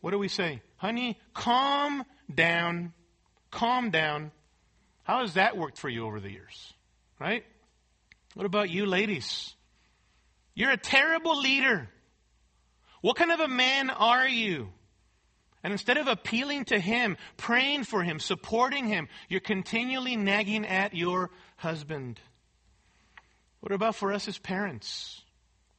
what 0.00 0.10
do 0.10 0.18
we 0.18 0.28
say? 0.28 0.60
Honey, 0.76 1.18
calm 1.32 2.04
down. 2.34 2.92
Calm 3.50 3.90
down. 3.90 4.32
How 5.04 5.20
has 5.20 5.34
that 5.34 5.56
worked 5.56 5.78
for 5.78 5.88
you 5.88 6.06
over 6.06 6.18
the 6.18 6.30
years? 6.30 6.74
Right? 7.20 7.44
What 8.34 8.46
about 8.46 8.70
you, 8.70 8.86
ladies? 8.86 9.54
You're 10.54 10.70
a 10.70 10.76
terrible 10.76 11.38
leader. 11.38 11.88
What 13.00 13.16
kind 13.16 13.32
of 13.32 13.40
a 13.40 13.48
man 13.48 13.90
are 13.90 14.28
you? 14.28 14.68
And 15.64 15.72
instead 15.72 15.96
of 15.96 16.08
appealing 16.08 16.66
to 16.66 16.78
him, 16.78 17.16
praying 17.36 17.84
for 17.84 18.02
him, 18.02 18.18
supporting 18.18 18.86
him, 18.86 19.08
you're 19.28 19.40
continually 19.40 20.16
nagging 20.16 20.66
at 20.66 20.94
your 20.94 21.30
husband. 21.56 22.20
What 23.60 23.72
about 23.72 23.94
for 23.94 24.12
us 24.12 24.26
as 24.26 24.38
parents? 24.38 25.22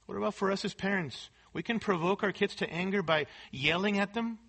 What 0.06 0.18
about 0.18 0.36
for 0.36 0.52
us 0.52 0.64
as 0.64 0.74
parents? 0.74 1.30
We 1.52 1.64
can 1.64 1.80
provoke 1.80 2.24
our 2.24 2.32
kids 2.32 2.56
to 2.56 2.70
anger 2.70 3.04
by 3.04 3.26
yelling 3.52 4.00
at 4.00 4.14
them, 4.14 4.40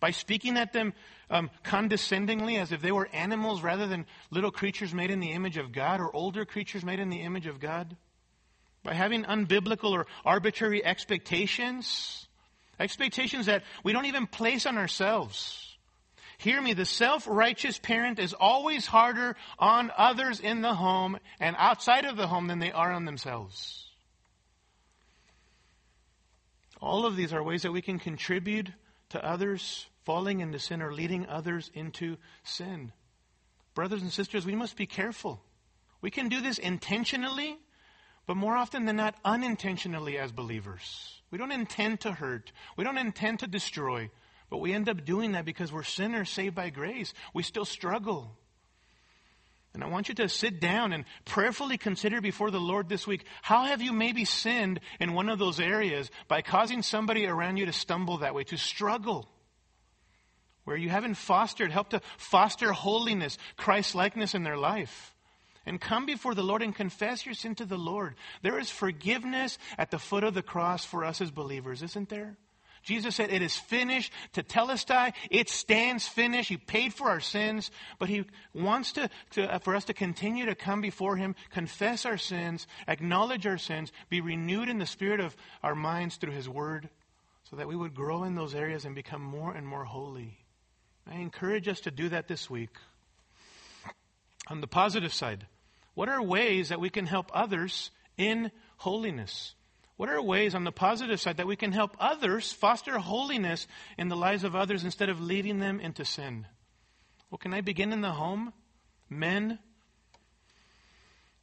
by 0.00 0.10
speaking 0.10 0.56
at 0.56 0.72
them 0.72 0.92
um, 1.30 1.50
condescendingly 1.64 2.56
as 2.56 2.72
if 2.72 2.82
they 2.82 2.92
were 2.92 3.08
animals 3.12 3.62
rather 3.62 3.86
than 3.86 4.06
little 4.30 4.50
creatures 4.50 4.94
made 4.94 5.10
in 5.10 5.20
the 5.20 5.32
image 5.32 5.56
of 5.56 5.72
God 5.72 6.00
or 6.00 6.14
older 6.14 6.44
creatures 6.44 6.84
made 6.84 7.00
in 7.00 7.10
the 7.10 7.22
image 7.22 7.46
of 7.46 7.60
God, 7.60 7.96
by 8.82 8.94
having 8.94 9.24
unbiblical 9.24 9.90
or 9.90 10.06
arbitrary 10.24 10.84
expectations 10.84 12.26
Expectations 12.78 13.46
that 13.46 13.64
we 13.82 13.92
don't 13.92 14.06
even 14.06 14.26
place 14.26 14.66
on 14.66 14.76
ourselves. 14.76 15.76
Hear 16.38 16.60
me, 16.60 16.74
the 16.74 16.84
self 16.84 17.26
righteous 17.26 17.78
parent 17.78 18.18
is 18.18 18.34
always 18.34 18.84
harder 18.84 19.36
on 19.58 19.90
others 19.96 20.40
in 20.40 20.60
the 20.60 20.74
home 20.74 21.18
and 21.40 21.56
outside 21.58 22.04
of 22.04 22.16
the 22.16 22.26
home 22.26 22.46
than 22.48 22.58
they 22.58 22.72
are 22.72 22.92
on 22.92 23.06
themselves. 23.06 23.84
All 26.80 27.06
of 27.06 27.16
these 27.16 27.32
are 27.32 27.42
ways 27.42 27.62
that 27.62 27.72
we 27.72 27.80
can 27.80 27.98
contribute 27.98 28.68
to 29.10 29.24
others 29.24 29.86
falling 30.04 30.40
into 30.40 30.58
sin 30.58 30.82
or 30.82 30.92
leading 30.92 31.26
others 31.26 31.70
into 31.74 32.16
sin. 32.44 32.92
Brothers 33.74 34.02
and 34.02 34.12
sisters, 34.12 34.46
we 34.46 34.54
must 34.54 34.76
be 34.76 34.86
careful. 34.86 35.42
We 36.00 36.10
can 36.10 36.28
do 36.28 36.40
this 36.40 36.58
intentionally, 36.58 37.58
but 38.26 38.36
more 38.36 38.56
often 38.56 38.84
than 38.84 38.96
not, 38.96 39.16
unintentionally 39.24 40.18
as 40.18 40.32
believers. 40.32 41.20
We 41.30 41.38
don't 41.38 41.52
intend 41.52 42.00
to 42.00 42.12
hurt. 42.12 42.52
We 42.76 42.84
don't 42.84 42.98
intend 42.98 43.40
to 43.40 43.46
destroy. 43.46 44.10
But 44.48 44.58
we 44.58 44.72
end 44.72 44.88
up 44.88 45.04
doing 45.04 45.32
that 45.32 45.44
because 45.44 45.72
we're 45.72 45.82
sinners 45.82 46.30
saved 46.30 46.54
by 46.54 46.70
grace. 46.70 47.12
We 47.34 47.42
still 47.42 47.64
struggle. 47.64 48.36
And 49.76 49.84
I 49.84 49.88
want 49.88 50.08
you 50.08 50.14
to 50.14 50.28
sit 50.30 50.58
down 50.58 50.94
and 50.94 51.04
prayerfully 51.26 51.76
consider 51.76 52.22
before 52.22 52.50
the 52.50 52.58
Lord 52.58 52.88
this 52.88 53.06
week 53.06 53.26
how 53.42 53.64
have 53.64 53.82
you 53.82 53.92
maybe 53.92 54.24
sinned 54.24 54.80
in 54.98 55.12
one 55.12 55.28
of 55.28 55.38
those 55.38 55.60
areas 55.60 56.10
by 56.28 56.40
causing 56.40 56.80
somebody 56.80 57.26
around 57.26 57.58
you 57.58 57.66
to 57.66 57.74
stumble 57.74 58.16
that 58.18 58.34
way, 58.34 58.44
to 58.44 58.56
struggle? 58.56 59.28
Where 60.64 60.78
you 60.78 60.88
haven't 60.88 61.16
fostered, 61.16 61.70
helped 61.70 61.90
to 61.90 62.00
foster 62.16 62.72
holiness, 62.72 63.36
Christ 63.58 63.94
likeness 63.94 64.34
in 64.34 64.44
their 64.44 64.56
life 64.56 65.14
and 65.66 65.78
come 65.78 66.06
before 66.06 66.34
the 66.34 66.42
Lord 66.42 66.62
and 66.62 66.74
confess 66.74 67.26
your 67.26 67.34
sin 67.34 67.54
to 67.56 67.66
the 67.66 67.76
Lord. 67.76 68.14
There 68.40 68.58
is 68.58 68.70
forgiveness 68.70 69.58
at 69.76 69.90
the 69.90 69.98
foot 69.98 70.24
of 70.24 70.32
the 70.32 70.40
cross 70.40 70.86
for 70.86 71.04
us 71.04 71.20
as 71.20 71.30
believers, 71.30 71.82
isn't 71.82 72.08
there? 72.08 72.38
Jesus 72.86 73.16
said, 73.16 73.32
It 73.32 73.42
is 73.42 73.56
finished. 73.56 74.12
Tetelestai, 74.32 75.12
it 75.28 75.50
stands 75.50 76.06
finished. 76.06 76.48
He 76.48 76.56
paid 76.56 76.94
for 76.94 77.10
our 77.10 77.18
sins, 77.18 77.72
but 77.98 78.08
He 78.08 78.24
wants 78.54 78.92
to, 78.92 79.10
to, 79.32 79.54
uh, 79.54 79.58
for 79.58 79.74
us 79.74 79.86
to 79.86 79.92
continue 79.92 80.46
to 80.46 80.54
come 80.54 80.80
before 80.80 81.16
Him, 81.16 81.34
confess 81.50 82.06
our 82.06 82.16
sins, 82.16 82.68
acknowledge 82.86 83.44
our 83.44 83.58
sins, 83.58 83.90
be 84.08 84.20
renewed 84.20 84.68
in 84.68 84.78
the 84.78 84.86
spirit 84.86 85.18
of 85.18 85.36
our 85.64 85.74
minds 85.74 86.14
through 86.14 86.30
His 86.30 86.48
Word, 86.48 86.88
so 87.50 87.56
that 87.56 87.66
we 87.66 87.74
would 87.74 87.92
grow 87.92 88.22
in 88.22 88.36
those 88.36 88.54
areas 88.54 88.84
and 88.84 88.94
become 88.94 89.22
more 89.22 89.52
and 89.52 89.66
more 89.66 89.84
holy. 89.84 90.38
I 91.10 91.16
encourage 91.16 91.66
us 91.66 91.80
to 91.80 91.90
do 91.90 92.08
that 92.10 92.28
this 92.28 92.48
week. 92.48 92.76
On 94.46 94.60
the 94.60 94.68
positive 94.68 95.12
side, 95.12 95.48
what 95.94 96.08
are 96.08 96.22
ways 96.22 96.68
that 96.68 96.78
we 96.78 96.90
can 96.90 97.06
help 97.06 97.32
others 97.34 97.90
in 98.16 98.52
holiness? 98.76 99.55
What 99.96 100.10
are 100.10 100.20
ways 100.20 100.54
on 100.54 100.64
the 100.64 100.72
positive 100.72 101.20
side 101.20 101.38
that 101.38 101.46
we 101.46 101.56
can 101.56 101.72
help 101.72 101.96
others 101.98 102.52
foster 102.52 102.98
holiness 102.98 103.66
in 103.96 104.08
the 104.08 104.16
lives 104.16 104.44
of 104.44 104.54
others 104.54 104.84
instead 104.84 105.08
of 105.08 105.20
leading 105.20 105.58
them 105.58 105.80
into 105.80 106.04
sin? 106.04 106.46
Well, 107.30 107.38
can 107.38 107.54
I 107.54 107.62
begin 107.62 107.92
in 107.92 108.02
the 108.02 108.12
home? 108.12 108.52
Men, 109.08 109.58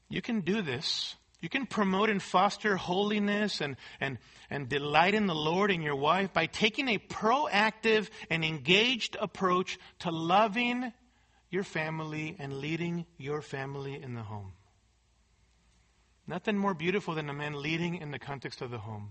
you 0.07 0.21
can 0.21 0.41
do 0.41 0.61
this. 0.61 1.15
You 1.41 1.49
can 1.49 1.65
promote 1.65 2.09
and 2.09 2.21
foster 2.21 2.77
holiness 2.77 3.59
and, 3.59 3.75
and, 3.99 4.17
and 4.49 4.69
delight 4.69 5.13
in 5.13 5.25
the 5.25 5.35
Lord 5.35 5.71
and 5.71 5.83
your 5.83 5.95
wife 5.95 6.31
by 6.31 6.45
taking 6.45 6.87
a 6.87 6.99
proactive 6.99 8.09
and 8.29 8.45
engaged 8.45 9.17
approach 9.19 9.77
to 9.99 10.11
loving 10.11 10.93
your 11.49 11.63
family 11.63 12.37
and 12.39 12.53
leading 12.59 13.05
your 13.17 13.41
family 13.41 14.01
in 14.01 14.13
the 14.13 14.21
home. 14.21 14.53
Nothing 16.25 16.57
more 16.57 16.73
beautiful 16.73 17.15
than 17.15 17.29
a 17.29 17.33
man 17.33 17.61
leading 17.61 17.95
in 17.95 18.11
the 18.11 18.19
context 18.19 18.61
of 18.61 18.71
the 18.71 18.77
home. 18.77 19.09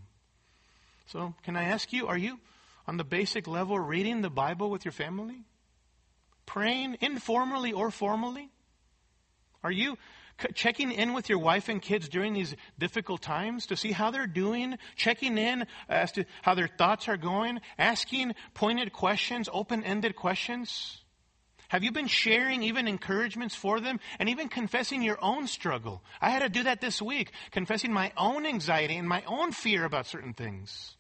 So, 1.07 1.35
can 1.43 1.57
I 1.57 1.65
ask 1.65 1.93
you, 1.93 2.07
are 2.07 2.17
you 2.17 2.39
on 2.87 2.97
the 2.97 3.05
basic 3.05 3.47
level 3.47 3.79
reading 3.79 4.23
the 4.23 4.31
Bible 4.31 4.71
with 4.71 4.85
your 4.85 4.93
family? 4.93 5.45
Praying 6.47 6.97
informally 7.01 7.73
or 7.73 7.91
formally? 7.91 8.51
Are 9.63 9.71
you 9.71 9.99
checking 10.55 10.91
in 10.91 11.13
with 11.13 11.29
your 11.29 11.39
wife 11.39 11.69
and 11.69 11.81
kids 11.81 12.09
during 12.09 12.33
these 12.33 12.55
difficult 12.79 13.23
times 13.23 13.67
to 13.67 13.77
see 13.77 13.93
how 13.93 14.11
they're 14.11 14.27
doing, 14.27 14.79
checking 14.97 15.39
in 15.39 15.67
as 15.89 16.13
to 16.13 16.25
how 16.41 16.55
their 16.55 16.69
thoughts 16.69 17.09
are 17.09 17.17
going, 17.17 17.61
asking 17.79 18.35
pointed 18.55 18.93
questions, 18.93 19.49
open 19.53 19.85
ended 19.85 20.17
questions? 20.17 21.02
Have 21.73 21.83
you 21.83 21.91
been 21.91 22.07
sharing 22.07 22.63
even 22.65 22.87
encouragements 22.87 23.55
for 23.55 23.81
them 23.81 23.99
and 24.19 24.29
even 24.29 24.51
confessing 24.51 25.01
your 25.01 25.17
own 25.25 25.47
struggle? 25.47 26.05
I 26.21 26.29
had 26.29 26.41
to 26.41 26.51
do 26.51 26.65
that 26.65 26.83
this 26.83 27.01
week, 27.01 27.33
confessing 27.51 27.95
my 27.95 28.13
own 28.15 28.45
anxiety 28.45 28.95
and 28.95 29.09
my 29.09 29.23
own 29.27 29.53
fear 29.53 29.87
about 29.87 30.07
certain 30.07 30.35
things. 30.35 30.97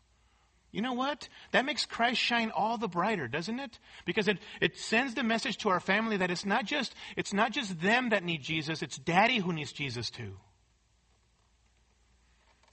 You 0.71 0.81
know 0.81 0.95
what? 0.95 1.29
That 1.51 1.67
makes 1.67 1.85
Christ 1.85 2.23
shine 2.23 2.51
all 2.51 2.79
the 2.79 2.89
brighter, 2.89 3.29
doesn't 3.29 3.61
it? 3.61 3.79
Because 4.07 4.29
it, 4.29 4.39
it 4.63 4.79
sends 4.79 5.13
the 5.13 5.23
message 5.23 5.59
to 5.59 5.69
our 5.69 5.79
family 5.79 6.17
that 6.17 6.31
it's 6.31 6.47
not 6.47 6.65
just 6.65 6.95
it's 7.19 7.35
not 7.35 7.53
just 7.53 7.79
them 7.83 8.09
that 8.09 8.25
need 8.25 8.41
Jesus, 8.41 8.81
it's 8.81 8.97
daddy 8.97 9.41
who 9.41 9.53
needs 9.53 9.73
Jesus 9.73 10.09
too. 10.09 10.39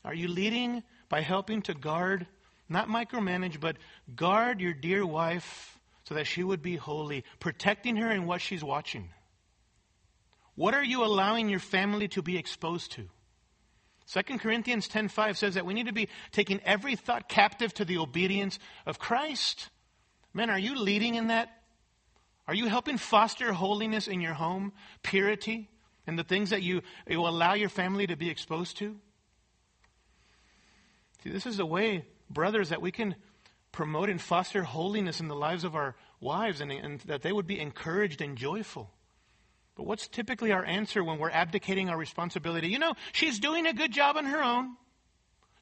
Are 0.06 0.14
you 0.14 0.30
leading 0.30 0.84
by 1.10 1.20
helping 1.20 1.64
to 1.64 1.74
guard, 1.74 2.28
not 2.70 2.88
micromanage, 2.88 3.60
but 3.60 3.76
guard 4.16 4.62
your 4.62 4.74
dear 4.74 5.06
wife 5.06 5.79
so 6.10 6.16
that 6.16 6.26
she 6.26 6.44
would 6.44 6.64
be 6.64 6.76
holy, 6.76 7.24
protecting 7.40 7.96
her 7.98 8.10
in 8.10 8.26
what 8.26 8.42
she's 8.42 8.64
watching? 8.64 9.10
What 10.56 10.74
are 10.74 10.84
you 10.84 11.06
allowing 11.06 11.50
your 11.50 11.60
family 11.60 12.08
to 12.10 12.24
be 12.24 12.36
exposed 12.36 12.94
to? 12.94 13.08
2 14.08 14.40
Corinthians 14.40 14.88
10:5 14.88 15.38
says 15.38 15.54
that 15.54 15.68
we 15.68 15.76
need 15.76 15.86
to 15.86 15.94
be 15.94 16.10
taking 16.32 16.62
every 16.62 16.96
thought 16.96 17.30
captive 17.30 17.76
to 17.76 17.86
the 17.86 18.00
obedience 18.00 18.58
of 18.88 18.98
Christ. 18.98 19.70
Men, 20.34 20.50
are 20.50 20.58
you 20.58 20.74
leading 20.80 21.14
in 21.14 21.28
that? 21.28 21.62
Are 22.48 22.56
you 22.56 22.66
helping 22.66 22.98
foster 22.98 23.54
holiness 23.54 24.08
in 24.08 24.20
your 24.20 24.34
home, 24.34 24.74
purity, 25.04 25.70
and 26.08 26.18
the 26.18 26.24
things 26.24 26.50
that 26.50 26.64
you, 26.64 26.82
you 27.08 27.20
will 27.20 27.30
allow 27.30 27.54
your 27.54 27.70
family 27.70 28.08
to 28.08 28.16
be 28.16 28.32
exposed 28.32 28.78
to? 28.78 29.00
See, 31.24 31.30
this 31.30 31.46
is 31.46 31.60
a 31.60 31.66
way, 31.68 32.08
brothers, 32.32 32.70
that 32.70 32.82
we 32.82 32.90
can 32.90 33.16
promote 33.72 34.10
and 34.10 34.22
foster 34.22 34.64
holiness 34.64 35.20
in 35.20 35.28
the 35.28 35.36
lives 35.36 35.64
of 35.64 35.76
our 35.76 35.96
wives 36.20 36.62
and, 36.62 36.72
and 36.72 37.00
that 37.02 37.22
they 37.22 37.32
would 37.32 37.48
be 37.48 37.60
encouraged 37.60 38.22
and 38.22 38.38
joyful. 38.38 38.92
But 39.76 39.86
what's 39.86 40.08
typically 40.08 40.52
our 40.52 40.66
answer 40.66 41.04
when 41.04 41.20
we're 41.20 41.30
abdicating 41.30 41.90
our 41.90 41.98
responsibility? 41.98 42.68
You 42.68 42.80
know, 42.80 42.96
she's 43.14 43.40
doing 43.40 43.66
a 43.66 43.74
good 43.74 43.92
job 43.92 44.18
on 44.18 44.26
her 44.26 44.44
own. 44.44 44.76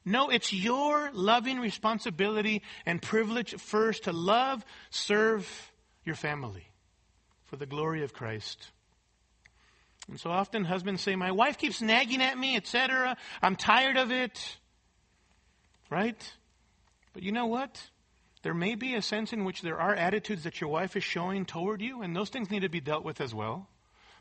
No, 0.04 0.30
it's 0.30 0.52
your 0.52 1.10
loving 1.12 1.60
responsibility 1.60 2.62
and 2.86 3.00
privilege 3.00 3.54
first 3.60 4.04
to 4.04 4.12
love, 4.12 4.64
serve 4.90 5.70
your 6.04 6.14
family 6.14 6.68
for 7.44 7.56
the 7.56 7.66
glory 7.66 8.02
of 8.02 8.12
Christ. 8.12 8.70
And 10.08 10.18
so 10.18 10.30
often 10.30 10.64
husbands 10.64 11.02
say, 11.02 11.14
My 11.14 11.30
wife 11.30 11.58
keeps 11.58 11.82
nagging 11.82 12.22
at 12.22 12.38
me, 12.38 12.56
etc. 12.56 13.16
I'm 13.42 13.56
tired 13.56 13.96
of 13.96 14.10
it. 14.10 14.56
Right? 15.90 16.32
But 17.12 17.22
you 17.22 17.32
know 17.32 17.46
what? 17.46 17.80
There 18.42 18.54
may 18.54 18.74
be 18.74 18.94
a 18.94 19.02
sense 19.02 19.32
in 19.32 19.44
which 19.44 19.62
there 19.62 19.80
are 19.80 19.94
attitudes 19.94 20.44
that 20.44 20.60
your 20.60 20.70
wife 20.70 20.96
is 20.96 21.04
showing 21.04 21.44
toward 21.44 21.80
you, 21.80 22.02
and 22.02 22.14
those 22.14 22.30
things 22.30 22.50
need 22.50 22.62
to 22.62 22.68
be 22.68 22.80
dealt 22.80 23.04
with 23.04 23.20
as 23.20 23.34
well. 23.34 23.68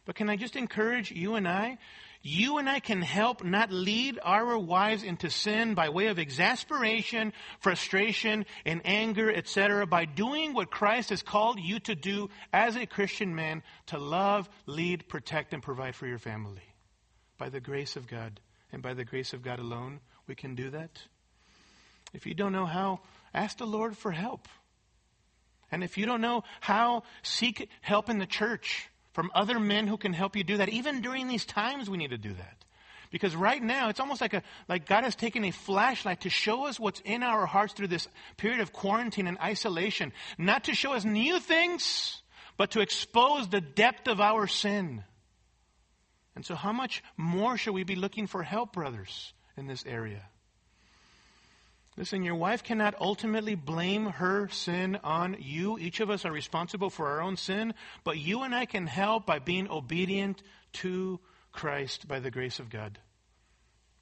But 0.05 0.15
can 0.15 0.29
I 0.29 0.37
just 0.37 0.55
encourage 0.55 1.11
you 1.11 1.35
and 1.35 1.47
I? 1.47 1.77
You 2.21 2.57
and 2.57 2.69
I 2.69 2.79
can 2.79 3.01
help 3.01 3.43
not 3.43 3.71
lead 3.71 4.19
our 4.23 4.57
wives 4.57 5.03
into 5.03 5.29
sin 5.29 5.75
by 5.75 5.89
way 5.89 6.07
of 6.07 6.17
exasperation, 6.17 7.33
frustration, 7.59 8.45
and 8.65 8.81
anger, 8.85 9.31
etc., 9.31 9.85
by 9.85 10.05
doing 10.05 10.53
what 10.53 10.71
Christ 10.71 11.09
has 11.09 11.21
called 11.21 11.59
you 11.59 11.79
to 11.81 11.93
do 11.93 12.29
as 12.51 12.75
a 12.75 12.85
Christian 12.85 13.35
man 13.35 13.63
to 13.87 13.97
love, 13.97 14.49
lead, 14.65 15.07
protect, 15.07 15.53
and 15.53 15.61
provide 15.61 15.95
for 15.95 16.07
your 16.07 16.19
family. 16.19 16.63
By 17.37 17.49
the 17.49 17.59
grace 17.59 17.95
of 17.97 18.07
God, 18.07 18.39
and 18.71 18.81
by 18.81 18.93
the 18.93 19.05
grace 19.05 19.33
of 19.33 19.43
God 19.43 19.59
alone, 19.59 19.99
we 20.25 20.35
can 20.35 20.55
do 20.55 20.69
that. 20.71 21.01
If 22.13 22.25
you 22.25 22.33
don't 22.33 22.53
know 22.53 22.65
how, 22.65 23.01
ask 23.37 23.57
the 23.57 23.67
Lord 23.67 23.95
for 23.95 24.11
help. 24.11 24.47
And 25.71 25.83
if 25.83 25.97
you 25.97 26.05
don't 26.05 26.21
know 26.21 26.43
how, 26.61 27.03
seek 27.23 27.69
help 27.81 28.09
in 28.09 28.19
the 28.19 28.25
church 28.25 28.89
from 29.13 29.31
other 29.33 29.59
men 29.59 29.87
who 29.87 29.97
can 29.97 30.13
help 30.13 30.35
you 30.35 30.43
do 30.43 30.57
that. 30.57 30.69
Even 30.69 31.01
during 31.01 31.27
these 31.27 31.45
times, 31.45 31.89
we 31.89 31.97
need 31.97 32.11
to 32.11 32.17
do 32.17 32.33
that. 32.33 32.65
Because 33.09 33.35
right 33.35 33.61
now, 33.61 33.89
it's 33.89 33.99
almost 33.99 34.19
like, 34.19 34.33
a, 34.33 34.43
like 34.67 34.85
God 34.85 35.03
has 35.03 35.15
taken 35.15 35.45
a 35.45 35.51
flashlight 35.51 36.21
to 36.21 36.29
show 36.29 36.67
us 36.67 36.79
what's 36.79 36.99
in 37.01 37.23
our 37.23 37.45
hearts 37.45 37.73
through 37.73 37.87
this 37.87 38.07
period 38.35 38.59
of 38.59 38.73
quarantine 38.73 39.27
and 39.27 39.37
isolation. 39.39 40.11
Not 40.37 40.65
to 40.65 40.73
show 40.73 40.93
us 40.93 41.05
new 41.05 41.39
things, 41.39 42.21
but 42.57 42.71
to 42.71 42.81
expose 42.81 43.47
the 43.47 43.61
depth 43.61 44.07
of 44.07 44.19
our 44.19 44.47
sin. 44.47 45.03
And 46.35 46.45
so, 46.45 46.53
how 46.53 46.73
much 46.73 47.01
more 47.15 47.57
should 47.57 47.73
we 47.73 47.83
be 47.83 47.95
looking 47.95 48.27
for 48.27 48.43
help, 48.43 48.73
brothers, 48.73 49.33
in 49.55 49.67
this 49.67 49.85
area? 49.85 50.23
Listen, 51.97 52.23
your 52.23 52.35
wife 52.35 52.63
cannot 52.63 52.93
ultimately 53.01 53.55
blame 53.55 54.05
her 54.05 54.47
sin 54.49 54.99
on 55.03 55.35
you. 55.39 55.79
Each 55.79 55.99
of 55.99 56.11
us 56.11 56.25
are 56.25 56.31
responsible 56.31 56.91
for 56.91 57.07
our 57.07 57.21
own 57.21 57.37
sin, 57.37 57.73
but 58.03 58.19
you 58.19 58.43
and 58.43 58.53
I 58.53 58.65
can 58.65 58.85
help 58.85 59.25
by 59.25 59.39
being 59.39 59.67
obedient 59.67 60.43
to 60.73 61.19
Christ 61.51 62.07
by 62.07 62.19
the 62.19 62.29
grace 62.29 62.59
of 62.59 62.69
God. 62.69 62.99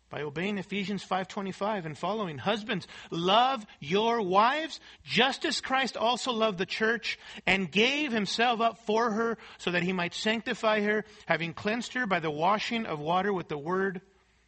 By 0.10 0.24
obeying 0.24 0.58
Ephesians 0.58 1.06
5:25 1.06 1.86
and 1.86 1.98
following, 1.98 2.38
husbands, 2.38 2.86
love 3.12 3.66
your 3.80 4.22
wives 4.22 4.82
just 5.06 5.46
as 5.46 5.62
Christ 5.62 5.96
also 5.96 6.34
loved 6.34 6.58
the 6.58 6.66
church 6.66 7.18
and 7.48 7.72
gave 7.72 8.12
himself 8.12 8.60
up 8.60 8.78
for 8.80 9.12
her 9.12 9.38
so 9.58 9.72
that 9.72 9.84
he 9.84 9.94
might 9.94 10.14
sanctify 10.14 10.82
her, 10.82 11.06
having 11.28 11.54
cleansed 11.54 11.94
her 11.94 12.06
by 12.06 12.20
the 12.20 12.30
washing 12.30 12.86
of 12.86 13.00
water 13.00 13.32
with 13.32 13.48
the 13.48 13.58
word, 13.58 14.02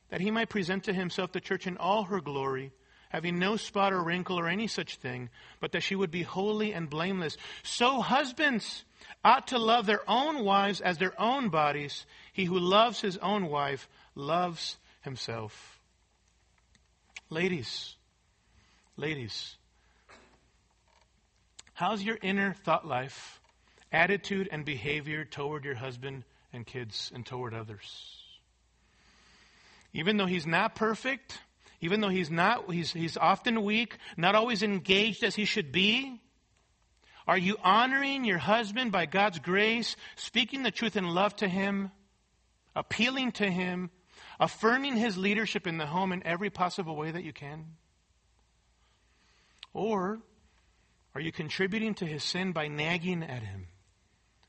that 0.10 0.22
he 0.22 0.32
might 0.32 0.50
present 0.50 0.84
to 0.84 0.94
himself 0.94 1.32
the 1.32 1.42
church 1.42 1.66
in 1.66 1.78
all 1.78 2.04
her 2.04 2.20
glory 2.20 2.74
having 3.10 3.40
no 3.40 3.56
spot 3.56 3.94
or 3.94 4.04
wrinkle 4.04 4.40
or 4.40 4.48
any 4.48 4.68
such 4.68 4.98
thing, 4.98 5.30
but 5.60 5.72
that 5.72 5.84
she 5.84 5.96
would 5.96 6.12
be 6.12 6.24
holy 6.24 6.74
and 6.74 6.90
blameless. 6.90 7.38
So 7.64 8.02
husbands 8.02 8.84
ought 9.24 9.48
to 9.48 9.58
love 9.58 9.86
their 9.86 10.02
own 10.10 10.44
wives 10.44 10.82
as 10.82 10.98
their 10.98 11.20
own 11.20 11.50
bodies. 11.50 12.06
He 12.34 12.46
who 12.46 12.60
loves 12.60 13.02
his 13.02 13.18
own 13.18 13.48
wife 13.48 13.88
loves 14.16 14.78
himself. 15.02 15.80
Ladies, 17.30 17.96
ladies, 18.96 19.58
how's 21.74 22.02
your 22.02 22.18
inner 22.22 22.54
thought 22.54 22.88
life, 22.88 23.42
attitude, 23.92 24.48
and 24.52 24.64
behavior 24.64 25.26
toward 25.26 25.66
your 25.66 25.76
husband 25.76 26.24
and 26.54 26.66
kids 26.66 27.12
and 27.14 27.26
toward 27.26 27.54
others? 27.54 28.24
Even 29.94 30.18
though 30.18 30.26
he's 30.26 30.48
not 30.48 30.76
perfect, 30.76 31.40
even 31.80 32.02
though 32.02 32.10
he's 32.10 32.32
not, 32.32 32.72
he's, 32.72 32.92
he's 32.92 33.18
often 33.18 33.64
weak, 33.64 33.98
not 34.16 34.36
always 34.36 34.64
engaged 34.64 35.24
as 35.24 35.36
he 35.36 35.46
should 35.46 35.72
be? 35.72 36.22
Are 37.28 37.38
you 37.38 37.58
honoring 37.64 38.24
your 38.24 38.38
husband 38.38 38.92
by 38.92 39.06
God's 39.06 39.40
grace, 39.40 39.96
speaking 40.16 40.64
the 40.64 40.72
truth 40.72 40.96
in 40.96 41.08
love 41.08 41.36
to 41.38 41.48
him, 41.48 41.92
appealing 42.76 43.34
to 43.34 43.50
him, 43.50 43.92
affirming 44.40 44.96
his 44.96 45.18
leadership 45.18 45.68
in 45.68 45.78
the 45.78 45.86
home 45.86 46.14
in 46.14 46.26
every 46.26 46.50
possible 46.50 46.96
way 46.96 47.12
that 47.12 47.24
you 47.24 47.34
can? 47.34 47.66
Or 49.74 50.20
are 51.14 51.22
you 51.22 51.32
contributing 51.32 51.94
to 51.96 52.06
his 52.06 52.24
sin 52.24 52.54
by 52.54 52.68
nagging 52.68 53.24
at 53.24 53.44
him? 53.44 53.68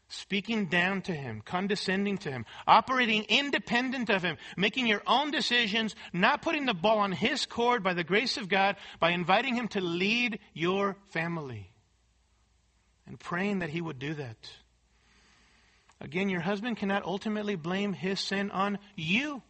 Speaking 0.08 0.66
down 0.66 1.02
to 1.02 1.12
him, 1.12 1.42
condescending 1.44 2.18
to 2.18 2.30
him, 2.30 2.46
operating 2.66 3.24
independent 3.24 4.10
of 4.10 4.22
him, 4.22 4.36
making 4.56 4.86
your 4.86 5.02
own 5.06 5.30
decisions, 5.30 5.94
not 6.12 6.42
putting 6.42 6.66
the 6.66 6.74
ball 6.74 6.98
on 6.98 7.12
his 7.12 7.46
court 7.46 7.82
by 7.82 7.94
the 7.94 8.04
grace 8.04 8.36
of 8.36 8.48
God, 8.48 8.76
by 9.00 9.10
inviting 9.10 9.54
him 9.54 9.68
to 9.68 9.80
lead 9.80 10.38
your 10.54 10.96
family 11.10 11.70
and 13.06 13.18
praying 13.18 13.60
that 13.60 13.70
he 13.70 13.80
would 13.80 13.98
do 13.98 14.14
that. 14.14 14.50
Again, 16.00 16.28
your 16.28 16.40
husband 16.40 16.76
cannot 16.76 17.04
ultimately 17.04 17.56
blame 17.56 17.92
his 17.92 18.20
sin 18.20 18.50
on 18.50 18.78
you. 18.94 19.42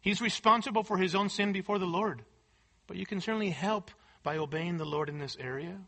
He's 0.00 0.20
responsible 0.20 0.82
for 0.82 0.96
his 0.96 1.14
own 1.14 1.28
sin 1.28 1.52
before 1.52 1.78
the 1.78 1.86
Lord. 1.86 2.22
But 2.86 2.96
you 2.96 3.06
can 3.06 3.20
certainly 3.20 3.50
help 3.50 3.90
by 4.22 4.38
obeying 4.38 4.78
the 4.78 4.84
Lord 4.84 5.08
in 5.08 5.18
this 5.18 5.36
area. 5.38 5.78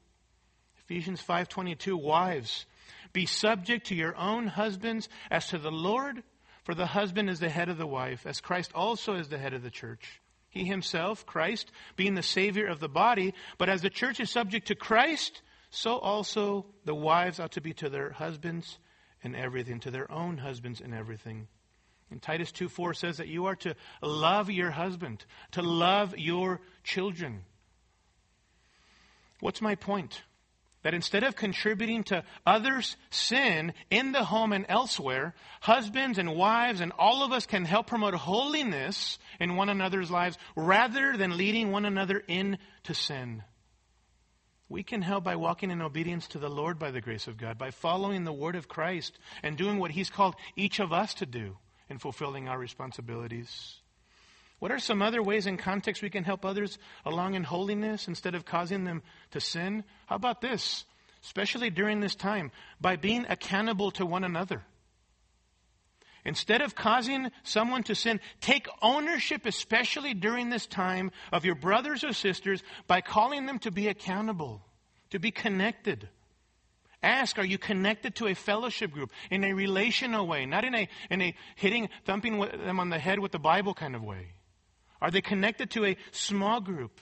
Ephesians 0.84 1.20
5:22 1.20 1.96
Wives 1.96 2.66
be 3.12 3.26
subject 3.26 3.86
to 3.88 3.94
your 3.94 4.16
own 4.16 4.46
husbands 4.46 5.09
as 5.30 5.48
to 5.48 5.59
the 5.59 5.70
Lord, 5.70 6.22
for 6.64 6.74
the 6.74 6.86
husband 6.86 7.30
is 7.30 7.40
the 7.40 7.48
head 7.48 7.68
of 7.68 7.78
the 7.78 7.86
wife, 7.86 8.26
as 8.26 8.40
Christ 8.40 8.72
also 8.74 9.14
is 9.14 9.28
the 9.28 9.38
head 9.38 9.54
of 9.54 9.62
the 9.62 9.70
church. 9.70 10.20
He 10.50 10.64
himself, 10.64 11.26
Christ, 11.26 11.70
being 11.96 12.14
the 12.14 12.22
Savior 12.22 12.66
of 12.66 12.80
the 12.80 12.88
body, 12.88 13.34
but 13.59 13.68
as 13.68 13.82
the 13.82 13.90
church 13.90 14.20
is 14.20 14.30
subject 14.30 14.68
to 14.68 14.74
Christ, 14.74 15.42
so 15.70 15.98
also 15.98 16.66
the 16.84 16.94
wives 16.94 17.38
ought 17.38 17.52
to 17.52 17.61
be 17.61 17.74
to 17.74 17.88
their 17.88 18.11
husbands 18.11 18.78
in 19.22 19.34
everything, 19.34 19.80
to 19.80 19.90
their 19.90 20.11
own 20.11 20.38
husbands 20.38 20.80
in 20.80 20.94
everything. 20.94 21.48
And 22.11 22.22
Titus 22.22 22.52
2 22.52 22.68
4 22.68 22.94
says 22.94 23.18
that 23.18 23.28
you 23.28 23.46
are 23.46 23.56
to 23.56 23.74
love 24.00 24.50
your 24.50 24.70
husband, 24.70 25.24
to 25.52 25.62
love 25.62 26.16
your 26.16 26.61
children. 26.82 27.44
What's 29.40 29.61
my 29.61 29.74
point? 29.74 30.22
That 30.89 30.95
instead 30.95 31.22
of 31.22 31.36
contributing 31.36 32.03
to 32.03 32.24
others' 32.47 32.97
sin 33.11 33.74
in 33.91 34.12
the 34.12 34.24
home 34.24 34.55
and 34.55 34.64
elsewhere, 34.70 35.34
husbands 35.61 36.16
and 36.16 36.34
wives 36.34 36.80
and 36.80 36.93
all 36.99 37.22
of 37.22 37.30
us 37.30 37.45
can 37.45 37.66
help 37.66 37.89
promote 37.89 38.14
holiness 38.14 39.18
in 39.39 39.55
one 39.55 39.68
another's 39.68 40.11
lives 40.11 40.39
rather 40.57 41.14
than 41.14 41.36
leading 41.36 41.70
one 41.70 41.84
another 41.84 42.24
into 42.26 42.95
sin. 42.95 43.43
We 44.70 44.82
can 44.82 45.03
help 45.03 45.24
by 45.24 45.36
walking 45.36 45.70
in 45.70 45.82
obedience 45.82 46.26
to 46.28 46.39
the 46.39 46.49
Lord 46.49 46.78
by 46.78 46.91
the 46.91 47.03
grace 47.03 47.26
of 47.26 47.36
God, 47.36 47.59
by 47.59 47.70
following 47.70 48.24
the 48.24 48.32
word 48.32 48.57
of 48.57 48.66
Christ 48.66 49.18
and 49.43 49.59
doing 49.59 49.78
what 49.78 49.91
He's 49.91 50.09
called 50.09 50.36
each 50.57 50.80
of 50.80 50.91
us 50.91 51.12
to 51.16 51.26
do 51.26 51.59
in 51.91 51.99
fulfilling 51.99 52.49
our 52.49 52.59
responsibilities. 52.59 53.82
What 54.59 54.72
are 54.72 54.78
some 54.78 55.02
other 55.02 55.22
ways 55.22 55.46
and 55.46 55.59
contexts 55.59 56.02
we 56.02 56.11
can 56.11 56.24
help 56.24 56.44
others 56.44 56.78
along 57.04 57.34
in 57.34 57.44
holiness 57.44 58.09
instead 58.09 58.34
of 58.34 58.44
causing 58.44 58.84
them 58.84 59.02
to 59.30 59.40
sin? 59.40 59.84
How 60.06 60.16
about 60.16 60.40
this? 60.40 60.84
Especially 61.22 61.70
during 61.70 62.00
this 62.00 62.14
time, 62.14 62.50
by 62.80 62.96
being 62.96 63.26
accountable 63.28 63.90
to 63.92 64.06
one 64.06 64.24
another. 64.24 64.64
Instead 66.24 66.61
of 66.61 66.74
causing 66.74 67.30
someone 67.44 67.82
to 67.84 67.94
sin, 67.94 68.20
take 68.40 68.66
ownership, 68.82 69.46
especially 69.46 70.14
during 70.14 70.50
this 70.50 70.66
time, 70.66 71.11
of 71.32 71.44
your 71.44 71.54
brothers 71.54 72.02
or 72.02 72.12
sisters 72.12 72.62
by 72.86 73.00
calling 73.00 73.46
them 73.46 73.59
to 73.61 73.70
be 73.70 73.88
accountable, 73.88 74.62
to 75.11 75.18
be 75.18 75.30
connected. 75.30 76.09
Ask, 77.02 77.38
are 77.38 77.44
you 77.44 77.59
connected 77.59 78.16
to 78.16 78.26
a 78.26 78.34
fellowship 78.34 78.90
group 78.90 79.12
in 79.30 79.44
a 79.44 79.52
relational 79.52 80.26
way, 80.26 80.46
not 80.46 80.64
in 80.64 80.74
a, 80.74 80.88
in 81.11 81.22
a 81.22 81.34
hitting, 81.54 81.88
thumping 82.04 82.40
them 82.40 82.80
on 82.80 82.90
the 82.90 82.98
head 82.98 83.20
with 83.20 83.30
the 83.30 83.38
Bible 83.38 83.72
kind 83.72 83.94
of 83.94 84.02
way? 84.02 84.32
Are 85.01 85.11
they 85.11 85.20
connected 85.20 85.70
to 85.72 85.84
a 85.84 85.96
small 86.11 86.61
group? 86.61 87.01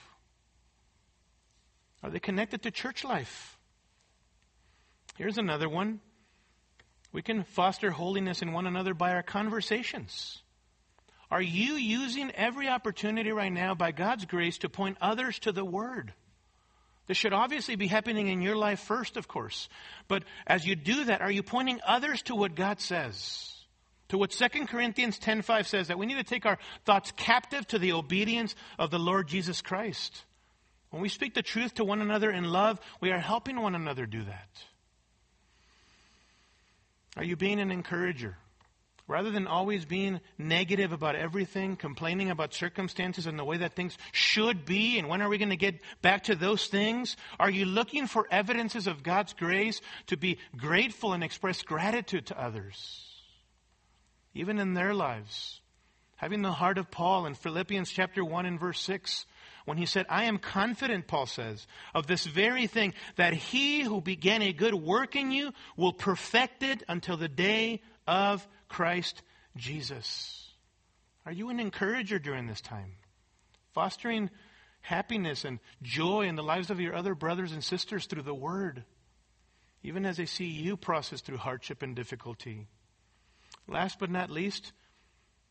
Are 2.03 2.09
they 2.09 2.19
connected 2.19 2.63
to 2.63 2.71
church 2.71 3.03
life? 3.03 3.57
Here's 5.17 5.37
another 5.37 5.67
one. 5.67 5.99
We 7.11 7.21
can 7.21 7.43
foster 7.43 7.89
holiness 7.89 8.41
in 8.41 8.53
one 8.53 8.67
another 8.67 8.93
by 8.93 9.13
our 9.13 9.23
conversations. 9.23 10.41
Are 11.31 11.41
you 11.41 11.73
using 11.73 12.31
every 12.31 12.67
opportunity 12.67 13.31
right 13.31 13.51
now 13.51 13.73
by 13.73 13.91
God's 13.91 14.25
grace 14.25 14.59
to 14.59 14.69
point 14.69 14.97
others 15.01 15.39
to 15.39 15.51
the 15.51 15.65
Word? 15.65 16.13
This 17.07 17.17
should 17.17 17.33
obviously 17.33 17.75
be 17.75 17.87
happening 17.87 18.27
in 18.27 18.41
your 18.41 18.55
life 18.55 18.81
first, 18.81 19.17
of 19.17 19.27
course. 19.27 19.69
But 20.07 20.23
as 20.45 20.65
you 20.65 20.75
do 20.75 21.05
that, 21.05 21.21
are 21.21 21.31
you 21.31 21.41
pointing 21.41 21.79
others 21.85 22.21
to 22.23 22.35
what 22.35 22.55
God 22.55 22.79
says? 22.79 23.56
To 24.09 24.17
what 24.17 24.31
2 24.31 24.67
Corinthians 24.67 25.19
10:5 25.19 25.67
says 25.67 25.87
that 25.89 25.97
we 25.97 26.05
need 26.05 26.17
to 26.17 26.23
take 26.23 26.45
our 26.45 26.57
thoughts 26.85 27.11
captive 27.11 27.67
to 27.67 27.79
the 27.79 27.93
obedience 27.93 28.55
of 28.79 28.89
the 28.89 28.99
Lord 28.99 29.27
Jesus 29.27 29.61
Christ. 29.61 30.23
When 30.89 31.01
we 31.01 31.09
speak 31.09 31.33
the 31.33 31.41
truth 31.41 31.75
to 31.75 31.83
one 31.83 32.01
another 32.01 32.31
in 32.31 32.45
love, 32.45 32.79
we 33.01 33.11
are 33.11 33.19
helping 33.19 33.59
one 33.59 33.75
another 33.75 34.05
do 34.05 34.23
that. 34.23 34.49
Are 37.17 37.23
you 37.23 37.35
being 37.35 37.59
an 37.59 37.71
encourager? 37.71 38.37
Rather 39.07 39.31
than 39.31 39.47
always 39.47 39.85
being 39.85 40.19
negative 40.37 40.91
about 40.91 41.15
everything, 41.15 41.77
complaining 41.77 42.29
about 42.29 42.53
circumstances 42.53 43.25
and 43.25 43.39
the 43.39 43.45
way 43.45 43.57
that 43.57 43.73
things 43.73 43.97
should 44.11 44.65
be, 44.65 44.99
and 44.99 45.07
when 45.07 45.21
are 45.21 45.29
we 45.29 45.37
going 45.37 45.49
to 45.49 45.55
get 45.55 45.79
back 46.01 46.23
to 46.23 46.35
those 46.35 46.67
things? 46.67 47.15
Are 47.39 47.49
you 47.49 47.65
looking 47.65 48.07
for 48.07 48.27
evidences 48.29 48.85
of 48.85 49.03
God's 49.03 49.33
grace 49.33 49.81
to 50.07 50.17
be 50.17 50.39
grateful 50.57 51.13
and 51.13 51.23
express 51.23 51.61
gratitude 51.63 52.27
to 52.27 52.39
others? 52.39 53.16
Even 54.33 54.59
in 54.59 54.73
their 54.73 54.93
lives. 54.93 55.61
Having 56.17 56.41
the 56.41 56.51
heart 56.51 56.77
of 56.77 56.89
Paul 56.89 57.25
in 57.25 57.35
Philippians 57.35 57.91
chapter 57.91 58.25
1 58.25 58.45
and 58.45 58.59
verse 58.59 58.79
6, 58.81 59.25
when 59.65 59.77
he 59.77 59.85
said, 59.85 60.05
I 60.09 60.23
am 60.23 60.39
confident, 60.39 61.07
Paul 61.07 61.25
says, 61.25 61.67
of 61.93 62.07
this 62.07 62.25
very 62.25 62.67
thing, 62.67 62.93
that 63.17 63.33
he 63.33 63.81
who 63.81 64.01
began 64.01 64.41
a 64.41 64.53
good 64.53 64.73
work 64.73 65.15
in 65.15 65.31
you 65.31 65.53
will 65.75 65.93
perfect 65.93 66.63
it 66.63 66.83
until 66.87 67.17
the 67.17 67.27
day 67.27 67.81
of 68.07 68.47
Christ 68.67 69.21
Jesus. 69.57 70.51
Are 71.25 71.31
you 71.31 71.49
an 71.49 71.59
encourager 71.59 72.17
during 72.17 72.47
this 72.47 72.61
time? 72.61 72.93
Fostering 73.73 74.29
happiness 74.79 75.43
and 75.43 75.59
joy 75.81 76.21
in 76.21 76.35
the 76.35 76.43
lives 76.43 76.71
of 76.71 76.79
your 76.79 76.95
other 76.95 77.13
brothers 77.13 77.51
and 77.51 77.63
sisters 77.63 78.05
through 78.05 78.21
the 78.21 78.33
Word, 78.33 78.85
even 79.83 80.05
as 80.05 80.17
they 80.17 80.25
see 80.25 80.45
you 80.45 80.77
process 80.77 81.21
through 81.21 81.37
hardship 81.37 81.83
and 81.83 81.95
difficulty. 81.95 82.67
Last 83.67 83.99
but 83.99 84.09
not 84.09 84.29
least, 84.29 84.71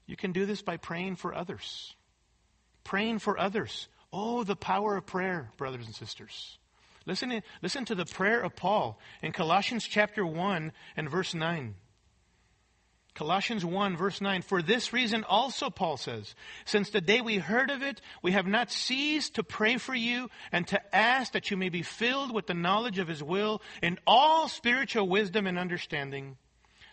you 0.07 0.17
can 0.17 0.33
do 0.33 0.47
this 0.47 0.63
by 0.63 0.77
praying 0.77 1.17
for 1.17 1.35
others. 1.35 1.95
Praying 2.85 3.19
for 3.19 3.39
others. 3.39 3.89
Oh, 4.13 4.45
the 4.45 4.57
power 4.57 4.97
of 4.97 5.07
prayer, 5.07 5.51
brothers 5.57 5.87
and 5.87 5.95
sisters. 5.95 6.59
Listen, 7.05 7.43
listen 7.63 7.85
to 7.85 7.95
the 7.95 8.07
prayer 8.07 8.41
of 8.41 8.57
Paul 8.57 8.99
in 9.23 9.33
Colossians 9.33 9.87
chapter 9.87 10.25
1 10.27 10.73
and 10.97 11.11
verse 11.11 11.35
9. 11.35 11.75
Colossians 13.15 13.65
1 13.65 13.97
verse 13.97 14.21
9, 14.21 14.43
for 14.43 14.61
this 14.61 14.93
reason 14.93 15.25
also 15.25 15.71
Paul 15.71 15.97
says, 15.97 16.35
since 16.67 16.91
the 16.91 17.01
day 17.01 17.23
we 17.23 17.39
heard 17.39 17.71
of 17.71 17.83
it, 17.83 18.03
we 18.23 18.33
have 18.33 18.47
not 18.47 18.71
ceased 18.71 19.37
to 19.37 19.43
pray 19.43 19.79
for 19.79 19.95
you 19.95 20.29
and 20.53 20.67
to 20.69 20.95
ask 20.95 21.33
that 21.33 21.51
you 21.51 21.57
may 21.57 21.71
be 21.71 21.83
filled 21.83 22.33
with 22.33 22.47
the 22.47 22.55
knowledge 22.55 22.99
of 22.99 23.09
his 23.09 23.23
will 23.23 23.63
in 23.83 23.99
all 24.07 24.49
spiritual 24.49 25.09
wisdom 25.09 25.47
and 25.47 25.59
understanding, 25.59 26.37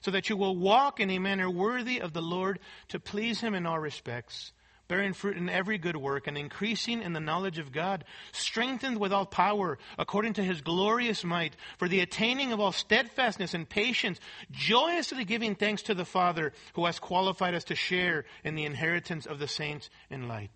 so 0.03 0.11
that 0.11 0.29
you 0.29 0.37
will 0.37 0.55
walk 0.55 0.99
in 0.99 1.09
a 1.09 1.19
manner 1.19 1.49
worthy 1.49 1.99
of 1.99 2.13
the 2.13 2.21
Lord 2.21 2.59
to 2.89 2.99
please 2.99 3.41
him 3.41 3.55
in 3.55 3.65
all 3.65 3.79
respects 3.79 4.51
bearing 4.87 5.13
fruit 5.13 5.37
in 5.37 5.49
every 5.49 5.77
good 5.77 5.95
work, 5.95 6.27
and 6.27 6.37
increasing 6.37 7.01
in 7.01 7.13
the 7.13 7.19
knowledge 7.19 7.57
of 7.57 7.71
God, 7.71 8.03
strengthened 8.31 8.99
with 8.99 9.13
all 9.13 9.25
power, 9.25 9.77
according 9.97 10.33
to 10.33 10.43
his 10.43 10.61
glorious 10.61 11.23
might, 11.23 11.55
for 11.77 11.87
the 11.87 12.01
attaining 12.01 12.51
of 12.51 12.59
all 12.59 12.71
steadfastness 12.71 13.53
and 13.53 13.67
patience, 13.67 14.19
joyously 14.51 15.25
giving 15.25 15.55
thanks 15.55 15.83
to 15.83 15.93
the 15.93 16.05
Father, 16.05 16.53
who 16.73 16.85
has 16.85 16.99
qualified 16.99 17.55
us 17.55 17.63
to 17.65 17.75
share 17.75 18.25
in 18.43 18.55
the 18.55 18.65
inheritance 18.65 19.25
of 19.25 19.39
the 19.39 19.47
saints 19.47 19.89
in 20.09 20.27
light. 20.27 20.51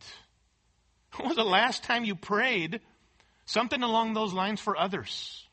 When 1.18 1.30
was 1.30 1.38
the 1.38 1.43
last 1.43 1.84
time 1.84 2.06
you 2.06 2.14
prayed 2.14 2.82
something 3.45 3.82
along 3.82 4.14
those 4.14 4.34
lines 4.34 4.62
for 4.62 4.78
others? 4.78 5.47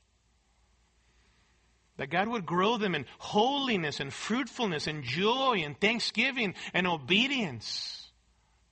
That 1.97 2.11
God 2.11 2.29
would 2.29 2.45
grow 2.45 2.77
them 2.77 2.95
in 2.95 3.07
holiness 3.19 4.01
and 4.01 4.13
fruitfulness 4.13 4.87
and 4.87 5.05
joy 5.05 5.63
and 5.65 5.79
thanksgiving 5.79 6.55
and 6.73 6.87
obedience. 6.87 8.11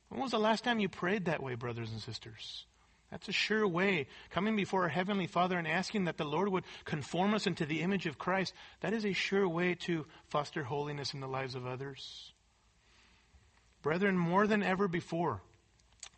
When 0.08 0.20
was 0.20 0.32
the 0.32 0.38
last 0.38 0.64
time 0.64 0.80
you 0.80 0.88
prayed 0.88 1.26
that 1.26 1.42
way, 1.42 1.54
brothers 1.54 1.90
and 1.90 2.00
sisters? 2.00 2.66
That's 3.12 3.28
a 3.28 3.32
sure 3.32 3.68
way. 3.68 4.08
Coming 4.30 4.56
before 4.56 4.82
our 4.82 4.88
Heavenly 4.88 5.26
Father 5.26 5.58
and 5.58 5.68
asking 5.68 6.06
that 6.06 6.16
the 6.16 6.24
Lord 6.24 6.48
would 6.48 6.64
conform 6.84 7.34
us 7.34 7.46
into 7.46 7.66
the 7.66 7.82
image 7.82 8.06
of 8.06 8.18
Christ, 8.18 8.54
that 8.80 8.94
is 8.94 9.04
a 9.04 9.12
sure 9.12 9.46
way 9.46 9.74
to 9.86 10.06
foster 10.28 10.64
holiness 10.64 11.12
in 11.12 11.20
the 11.20 11.28
lives 11.28 11.54
of 11.54 11.66
others. 11.66 12.32
Brethren, 13.82 14.16
more 14.16 14.46
than 14.46 14.62
ever 14.62 14.88
before, 14.88 15.42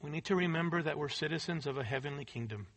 we 0.01 0.11
need 0.11 0.27
to 0.27 0.37
remember 0.37 0.83
that 0.83 0.97
we're 0.97 1.09
citizens 1.09 1.67
of 1.67 1.79
a 1.79 1.85
heavenly 1.85 2.25
kingdom. 2.25 2.69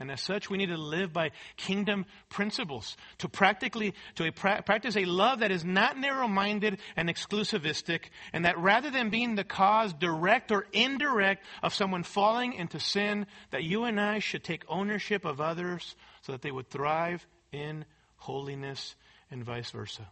And 0.00 0.10
as 0.10 0.20
such, 0.20 0.50
we 0.50 0.58
need 0.58 0.70
to 0.70 0.76
live 0.76 1.12
by 1.12 1.30
kingdom 1.56 2.06
principles 2.28 2.96
to 3.18 3.28
practically 3.28 3.94
to 4.16 4.24
a 4.24 4.32
pra- 4.32 4.62
practice 4.62 4.96
a 4.96 5.04
love 5.04 5.40
that 5.40 5.52
is 5.52 5.64
not 5.64 5.96
narrow-minded 5.96 6.78
and 6.96 7.08
exclusivistic, 7.08 8.06
and 8.32 8.44
that 8.44 8.58
rather 8.58 8.90
than 8.90 9.10
being 9.10 9.36
the 9.36 9.44
cause, 9.44 9.92
direct 9.92 10.50
or 10.50 10.66
indirect, 10.72 11.44
of 11.62 11.74
someone 11.74 12.02
falling 12.02 12.54
into 12.54 12.80
sin, 12.80 13.26
that 13.50 13.62
you 13.62 13.84
and 13.84 14.00
I 14.00 14.18
should 14.18 14.42
take 14.42 14.64
ownership 14.68 15.24
of 15.24 15.40
others 15.40 15.94
so 16.22 16.32
that 16.32 16.42
they 16.42 16.50
would 16.50 16.68
thrive 16.68 17.24
in 17.52 17.84
holiness 18.16 18.96
and 19.30 19.44
vice 19.44 19.70
versa. 19.70 20.08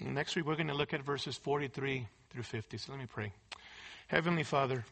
Next 0.00 0.36
week, 0.36 0.46
we're 0.46 0.56
going 0.56 0.68
to 0.68 0.74
look 0.74 0.94
at 0.94 1.02
verses 1.02 1.36
43 1.36 2.06
through 2.30 2.42
50. 2.42 2.78
So 2.78 2.92
let 2.92 3.00
me 3.00 3.06
pray. 3.06 3.32
Heavenly 4.08 4.42
Father, 4.42 4.84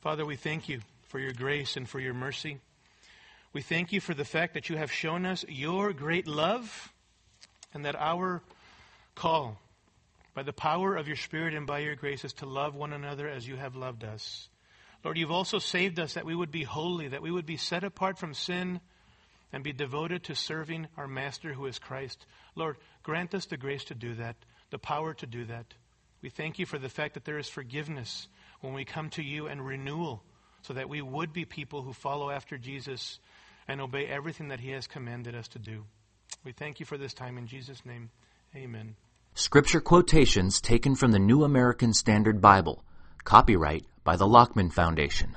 Father, 0.00 0.24
we 0.24 0.36
thank 0.36 0.68
you 0.68 0.80
for 1.10 1.18
your 1.18 1.32
grace 1.32 1.76
and 1.76 1.88
for 1.88 1.98
your 1.98 2.14
mercy. 2.14 2.58
We 3.52 3.62
thank 3.62 3.90
you 3.90 4.00
for 4.00 4.14
the 4.14 4.24
fact 4.24 4.54
that 4.54 4.68
you 4.68 4.76
have 4.76 4.92
shown 4.92 5.26
us 5.26 5.44
your 5.48 5.92
great 5.92 6.28
love 6.28 6.92
and 7.74 7.84
that 7.84 7.96
our 7.96 8.42
call, 9.16 9.58
by 10.34 10.44
the 10.44 10.52
power 10.52 10.94
of 10.94 11.08
your 11.08 11.16
Spirit 11.16 11.52
and 11.52 11.66
by 11.66 11.80
your 11.80 11.96
grace, 11.96 12.24
is 12.24 12.32
to 12.34 12.46
love 12.46 12.76
one 12.76 12.92
another 12.92 13.28
as 13.28 13.46
you 13.46 13.56
have 13.56 13.74
loved 13.74 14.04
us. 14.04 14.48
Lord, 15.02 15.18
you've 15.18 15.32
also 15.32 15.58
saved 15.58 15.98
us 15.98 16.14
that 16.14 16.24
we 16.24 16.36
would 16.36 16.52
be 16.52 16.62
holy, 16.62 17.08
that 17.08 17.22
we 17.22 17.32
would 17.32 17.46
be 17.46 17.56
set 17.56 17.82
apart 17.82 18.16
from 18.16 18.32
sin 18.32 18.80
and 19.52 19.64
be 19.64 19.72
devoted 19.72 20.22
to 20.24 20.36
serving 20.36 20.86
our 20.96 21.08
Master 21.08 21.54
who 21.54 21.66
is 21.66 21.80
Christ. 21.80 22.24
Lord, 22.54 22.76
grant 23.02 23.34
us 23.34 23.46
the 23.46 23.56
grace 23.56 23.82
to 23.84 23.96
do 23.96 24.14
that, 24.14 24.36
the 24.70 24.78
power 24.78 25.12
to 25.14 25.26
do 25.26 25.44
that. 25.46 25.74
We 26.22 26.30
thank 26.30 26.60
you 26.60 26.66
for 26.66 26.78
the 26.78 26.88
fact 26.88 27.14
that 27.14 27.24
there 27.24 27.38
is 27.38 27.48
forgiveness 27.48 28.28
when 28.60 28.74
we 28.74 28.84
come 28.84 29.10
to 29.10 29.24
you 29.24 29.48
and 29.48 29.66
renewal 29.66 30.22
so 30.62 30.74
that 30.74 30.88
we 30.88 31.02
would 31.02 31.32
be 31.32 31.44
people 31.44 31.82
who 31.82 31.92
follow 31.92 32.30
after 32.30 32.58
Jesus 32.58 33.18
and 33.68 33.80
obey 33.80 34.06
everything 34.06 34.48
that 34.48 34.60
he 34.60 34.70
has 34.70 34.86
commanded 34.86 35.34
us 35.34 35.48
to 35.48 35.58
do. 35.58 35.84
We 36.44 36.52
thank 36.52 36.80
you 36.80 36.86
for 36.86 36.98
this 36.98 37.14
time 37.14 37.38
in 37.38 37.46
Jesus' 37.46 37.84
name. 37.84 38.10
Amen. 38.54 38.96
Scripture 39.34 39.80
quotations 39.80 40.60
taken 40.60 40.94
from 40.94 41.12
the 41.12 41.18
New 41.18 41.44
American 41.44 41.92
Standard 41.92 42.40
Bible. 42.40 42.84
Copyright 43.24 43.84
by 44.02 44.16
the 44.16 44.26
Lockman 44.26 44.70
Foundation. 44.70 45.36